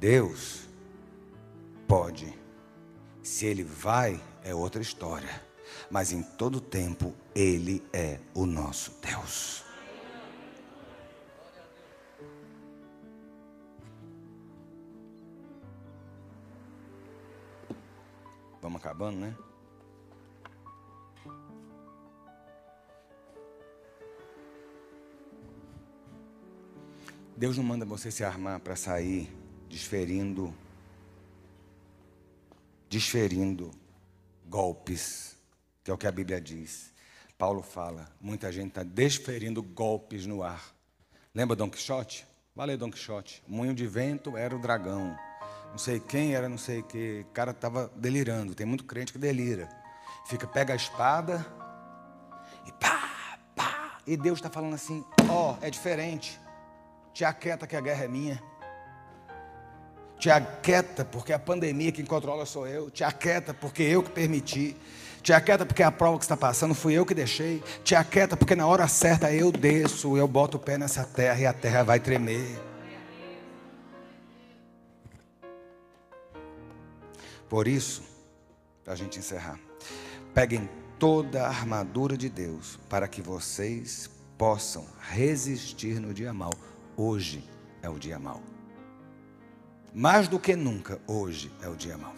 Deus 0.00 0.68
pode. 1.86 2.36
Se 3.22 3.46
ele 3.46 3.62
vai, 3.62 4.20
é 4.42 4.52
outra 4.52 4.82
história. 4.82 5.40
Mas 5.88 6.10
em 6.10 6.22
todo 6.22 6.60
tempo, 6.60 7.14
ele 7.32 7.84
é 7.92 8.18
o 8.34 8.46
nosso 8.46 8.92
Deus. 9.00 9.67
Vamos 18.68 18.82
acabando, 18.82 19.18
né? 19.18 19.34
Deus 27.34 27.56
não 27.56 27.64
manda 27.64 27.86
você 27.86 28.10
se 28.10 28.22
armar 28.22 28.60
para 28.60 28.76
sair 28.76 29.34
desferindo 29.70 30.54
desferindo 32.90 33.70
golpes, 34.46 35.34
que 35.82 35.90
é 35.90 35.94
o 35.94 35.96
que 35.96 36.06
a 36.06 36.12
Bíblia 36.12 36.38
diz. 36.38 36.92
Paulo 37.38 37.62
fala, 37.62 38.12
muita 38.20 38.52
gente 38.52 38.68
está 38.68 38.82
desferindo 38.82 39.62
golpes 39.62 40.26
no 40.26 40.42
ar. 40.42 40.74
Lembra 41.34 41.56
Dom 41.56 41.70
Quixote? 41.70 42.26
Valeu, 42.54 42.76
Dom 42.76 42.90
Quixote. 42.90 43.42
Moinho 43.48 43.74
de 43.74 43.86
vento 43.86 44.36
era 44.36 44.54
o 44.54 44.60
dragão 44.60 45.16
não 45.70 45.78
sei 45.78 46.00
quem 46.00 46.34
era, 46.34 46.48
não 46.48 46.58
sei 46.58 46.80
o 46.80 46.82
que. 46.82 47.26
O 47.28 47.32
cara 47.32 47.50
estava 47.50 47.90
delirando. 47.96 48.54
Tem 48.54 48.66
muito 48.66 48.84
crente 48.84 49.12
que 49.12 49.18
delira. 49.18 49.68
Fica, 50.26 50.46
pega 50.46 50.72
a 50.72 50.76
espada 50.76 51.46
e 52.66 52.72
pá, 52.72 53.38
pá. 53.54 53.98
E 54.06 54.16
Deus 54.16 54.38
está 54.38 54.50
falando 54.50 54.74
assim: 54.74 55.04
ó, 55.28 55.52
oh, 55.52 55.64
é 55.64 55.70
diferente. 55.70 56.38
Te 57.12 57.24
aquieta 57.24 57.66
que 57.66 57.76
a 57.76 57.80
guerra 57.80 58.04
é 58.04 58.08
minha. 58.08 58.42
Te 60.18 60.30
aquieta, 60.30 61.04
porque 61.04 61.32
a 61.32 61.38
pandemia 61.38 61.92
quem 61.92 62.04
controla 62.04 62.44
sou 62.44 62.66
eu. 62.66 62.90
Te 62.90 63.04
aquieta, 63.04 63.54
porque 63.54 63.82
eu 63.82 64.02
que 64.02 64.10
permiti. 64.10 64.76
Te 65.22 65.32
aquieta, 65.32 65.64
porque 65.64 65.82
a 65.82 65.90
prova 65.90 66.18
que 66.18 66.24
está 66.24 66.36
passando 66.36 66.74
fui 66.74 66.94
eu 66.94 67.06
que 67.06 67.14
deixei. 67.14 67.62
Te 67.84 67.94
aquieta, 67.94 68.36
porque 68.36 68.56
na 68.56 68.66
hora 68.66 68.86
certa 68.88 69.32
eu 69.32 69.52
desço, 69.52 70.16
eu 70.16 70.26
boto 70.26 70.56
o 70.56 70.60
pé 70.60 70.76
nessa 70.76 71.04
terra 71.04 71.40
e 71.40 71.46
a 71.46 71.52
terra 71.52 71.82
vai 71.82 72.00
tremer. 72.00 72.67
Por 77.48 77.66
isso, 77.66 78.02
para 78.84 78.92
a 78.92 78.96
gente 78.96 79.18
encerrar, 79.18 79.58
peguem 80.34 80.68
toda 80.98 81.44
a 81.44 81.48
armadura 81.48 82.16
de 82.16 82.28
Deus 82.28 82.78
para 82.88 83.08
que 83.08 83.22
vocês 83.22 84.10
possam 84.36 84.86
resistir 85.00 86.00
no 86.00 86.12
dia 86.12 86.32
mal. 86.32 86.52
Hoje 86.96 87.42
é 87.82 87.88
o 87.88 87.98
dia 87.98 88.18
mal. 88.18 88.42
Mais 89.94 90.28
do 90.28 90.38
que 90.38 90.54
nunca, 90.54 91.00
hoje 91.06 91.50
é 91.62 91.68
o 91.68 91.74
dia 91.74 91.96
mau. 91.96 92.14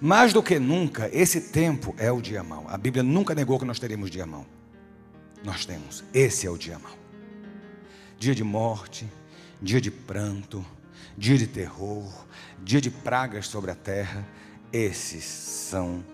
Mais 0.00 0.32
do 0.32 0.42
que 0.42 0.58
nunca, 0.58 1.08
esse 1.12 1.40
tempo 1.40 1.94
é 1.98 2.10
o 2.10 2.20
dia 2.20 2.42
mau. 2.42 2.66
A 2.68 2.76
Bíblia 2.76 3.02
nunca 3.02 3.34
negou 3.34 3.58
que 3.58 3.64
nós 3.64 3.78
teríamos 3.78 4.10
dia 4.10 4.26
mau. 4.26 4.46
Nós 5.44 5.64
temos. 5.64 6.02
Esse 6.12 6.46
é 6.46 6.50
o 6.50 6.58
dia 6.58 6.78
mau. 6.78 6.96
Dia 8.18 8.34
de 8.34 8.42
morte, 8.42 9.06
dia 9.60 9.80
de 9.80 9.90
pranto, 9.90 10.64
dia 11.16 11.36
de 11.38 11.46
terror, 11.46 12.10
dia 12.62 12.80
de 12.80 12.90
pragas 12.90 13.46
sobre 13.46 13.70
a 13.70 13.74
terra. 13.74 14.26
Esses 14.78 15.24
são 15.24 16.04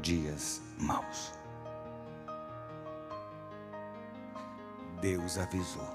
dias 0.00 0.62
maus. 0.78 1.32
Deus 5.00 5.36
avisou 5.36 5.88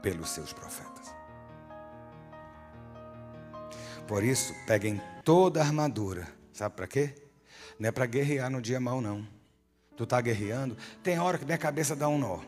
pelos 0.00 0.30
seus 0.30 0.52
profetas. 0.52 1.12
Por 4.06 4.22
isso, 4.22 4.54
peguem 4.64 5.02
toda 5.24 5.60
a 5.60 5.64
armadura. 5.64 6.28
Sabe 6.52 6.76
para 6.76 6.86
quê? 6.86 7.16
Não 7.80 7.88
é 7.88 7.90
para 7.90 8.06
guerrear 8.06 8.48
no 8.48 8.62
dia 8.62 8.78
mal, 8.78 9.00
não. 9.00 9.26
Tu 9.96 10.04
está 10.04 10.20
guerreando, 10.20 10.76
tem 11.02 11.18
hora 11.18 11.36
que 11.36 11.44
minha 11.44 11.58
cabeça 11.58 11.96
dá 11.96 12.08
um 12.08 12.16
nó. 12.16 12.38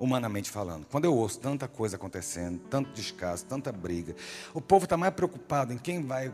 Humanamente 0.00 0.50
falando. 0.50 0.86
Quando 0.86 1.04
eu 1.04 1.14
ouço 1.14 1.38
tanta 1.38 1.68
coisa 1.68 1.94
acontecendo, 1.96 2.58
tanto 2.70 2.90
descaso, 2.92 3.44
tanta 3.44 3.70
briga, 3.70 4.16
o 4.54 4.60
povo 4.60 4.84
está 4.84 4.96
mais 4.96 5.14
preocupado 5.14 5.72
em 5.72 5.78
quem 5.78 6.02
vai, 6.02 6.32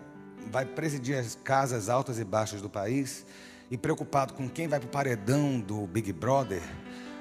vai 0.50 0.64
presidir 0.64 1.18
as 1.18 1.34
casas 1.34 1.88
altas 1.88 2.18
e 2.18 2.24
baixas 2.24 2.62
do 2.62 2.70
país 2.70 3.26
e 3.70 3.76
preocupado 3.76 4.32
com 4.32 4.48
quem 4.48 4.68
vai 4.68 4.78
para 4.78 4.86
o 4.86 4.90
paredão 4.90 5.60
do 5.60 5.86
Big 5.86 6.12
Brother 6.12 6.62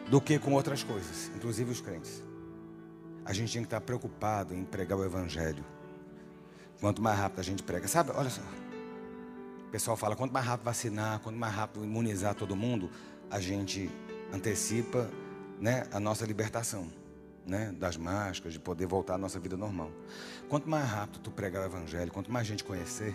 do 0.08 0.22
que 0.22 0.40
com 0.40 0.54
outras 0.54 0.84
coisas, 0.84 1.32
inclusive 1.36 1.72
os 1.72 1.82
crentes. 1.82 2.24
A 3.26 3.34
gente 3.34 3.52
tinha 3.52 3.64
que 3.64 3.68
estar 3.68 3.82
preocupado 3.82 4.54
em 4.54 4.64
pregar 4.64 5.00
o 5.00 5.04
Evangelho 5.04 5.66
Quanto 6.80 7.02
mais 7.02 7.18
rápido 7.18 7.40
a 7.40 7.44
gente 7.44 7.64
prega, 7.64 7.88
sabe? 7.88 8.12
Olha 8.14 8.30
só. 8.30 8.42
O 9.68 9.72
pessoal 9.72 9.96
fala: 9.98 10.16
quanto 10.16 10.32
mais 10.32 10.46
rápido 10.46 10.66
vacinar, 10.66 11.20
quanto 11.20 11.38
mais 11.38 11.54
rápido 11.54 11.84
imunizar 11.84 12.36
todo 12.36 12.56
mundo, 12.56 12.90
a 13.30 13.40
gente 13.40 13.90
antecipa 14.34 15.10
né, 15.60 15.84
a 15.92 16.00
nossa 16.00 16.26
libertação. 16.26 16.90
Né, 17.46 17.72
das 17.78 17.96
máscaras, 17.96 18.54
de 18.54 18.60
poder 18.60 18.88
voltar 18.88 19.14
à 19.14 19.18
nossa 19.20 19.40
vida 19.40 19.56
normal. 19.56 19.92
Quanto 20.50 20.68
mais 20.68 20.90
rápido 20.90 21.20
tu 21.20 21.30
pregar 21.30 21.62
o 21.62 21.66
Evangelho, 21.68 22.12
quanto 22.12 22.32
mais 22.32 22.48
gente 22.48 22.64
conhecer, 22.64 23.14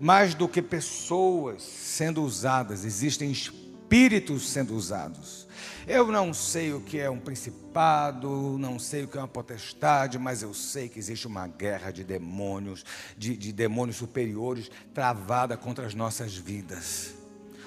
mais 0.00 0.32
do 0.32 0.48
que 0.48 0.62
pessoas 0.62 1.62
sendo 1.62 2.22
usadas, 2.22 2.86
existem 2.86 3.30
espíritos 3.30 4.48
sendo 4.48 4.74
usados 4.74 5.46
eu 5.88 6.12
não 6.12 6.34
sei 6.34 6.74
o 6.74 6.82
que 6.82 6.98
é 6.98 7.08
um 7.08 7.18
principado, 7.18 8.58
não 8.58 8.78
sei 8.78 9.04
o 9.04 9.08
que 9.08 9.16
é 9.16 9.20
uma 9.20 9.26
potestade, 9.26 10.18
mas 10.18 10.42
eu 10.42 10.52
sei 10.52 10.86
que 10.86 10.98
existe 10.98 11.26
uma 11.26 11.46
guerra 11.48 11.90
de 11.90 12.04
demônios, 12.04 12.84
de, 13.16 13.34
de 13.34 13.52
demônios 13.52 13.96
superiores 13.96 14.70
travada 14.92 15.56
contra 15.56 15.86
as 15.86 15.94
nossas 15.94 16.36
vidas. 16.36 17.14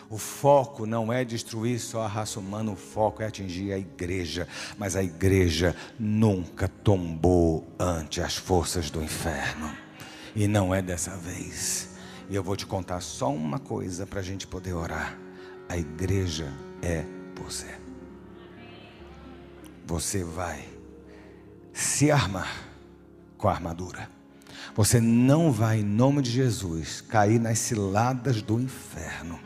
O 0.07 0.19
foco 0.19 0.85
não 0.85 1.11
é 1.11 1.25
destruir 1.25 1.79
só 1.79 2.03
a 2.03 2.07
raça 2.07 2.39
humana, 2.39 2.71
o 2.71 2.75
foco 2.75 3.23
é 3.23 3.25
atingir 3.25 3.73
a 3.73 3.79
igreja. 3.79 4.47
Mas 4.77 4.95
a 4.95 5.01
igreja 5.01 5.75
nunca 5.97 6.67
tombou 6.67 7.65
ante 7.79 8.21
as 8.21 8.35
forças 8.35 8.91
do 8.91 9.01
inferno. 9.01 9.71
E 10.35 10.47
não 10.47 10.75
é 10.75 10.81
dessa 10.81 11.15
vez. 11.15 11.89
E 12.29 12.35
eu 12.35 12.43
vou 12.43 12.55
te 12.55 12.67
contar 12.67 12.99
só 12.99 13.33
uma 13.33 13.57
coisa 13.57 14.05
para 14.05 14.19
a 14.19 14.23
gente 14.23 14.45
poder 14.45 14.73
orar: 14.73 15.17
a 15.69 15.77
igreja 15.77 16.51
é 16.81 17.05
você 17.41 17.80
você 19.91 20.23
vai 20.23 20.65
se 21.73 22.09
armar 22.09 22.49
com 23.37 23.49
a 23.49 23.51
armadura. 23.51 24.09
Você 24.73 25.01
não 25.01 25.51
vai, 25.51 25.81
em 25.81 25.83
nome 25.83 26.21
de 26.21 26.31
Jesus, 26.31 27.01
cair 27.01 27.41
nas 27.41 27.59
ciladas 27.59 28.41
do 28.41 28.57
inferno. 28.57 29.37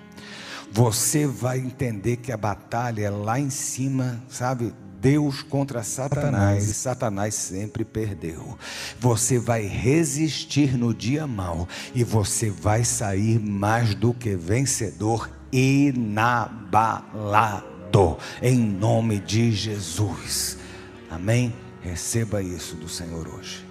Você 0.72 1.26
vai 1.26 1.58
entender 1.58 2.18
que 2.18 2.32
a 2.32 2.38
batalha 2.38 3.06
é 3.06 3.10
lá 3.10 3.40
em 3.40 3.50
cima, 3.50 4.22
sabe? 4.30 4.72
Deus 5.02 5.42
contra 5.42 5.82
Satanás, 5.82 6.70
e 6.70 6.74
Satanás 6.76 7.34
sempre 7.34 7.84
perdeu. 7.84 8.56
Você 9.00 9.40
vai 9.40 9.66
resistir 9.66 10.78
no 10.78 10.94
dia 10.94 11.26
mal 11.26 11.68
e 11.96 12.04
você 12.04 12.52
vai 12.52 12.84
sair 12.84 13.40
mais 13.40 13.96
do 13.96 14.14
que 14.14 14.36
vencedor 14.36 15.28
inabalado 17.96 18.18
em 18.42 18.58
nome 18.58 19.20
de 19.20 19.52
Jesus. 19.52 20.58
Amém? 21.10 21.54
Receba 21.82 22.42
isso 22.42 22.76
do 22.76 22.90
Senhor 22.90 23.28
hoje. 23.28 23.65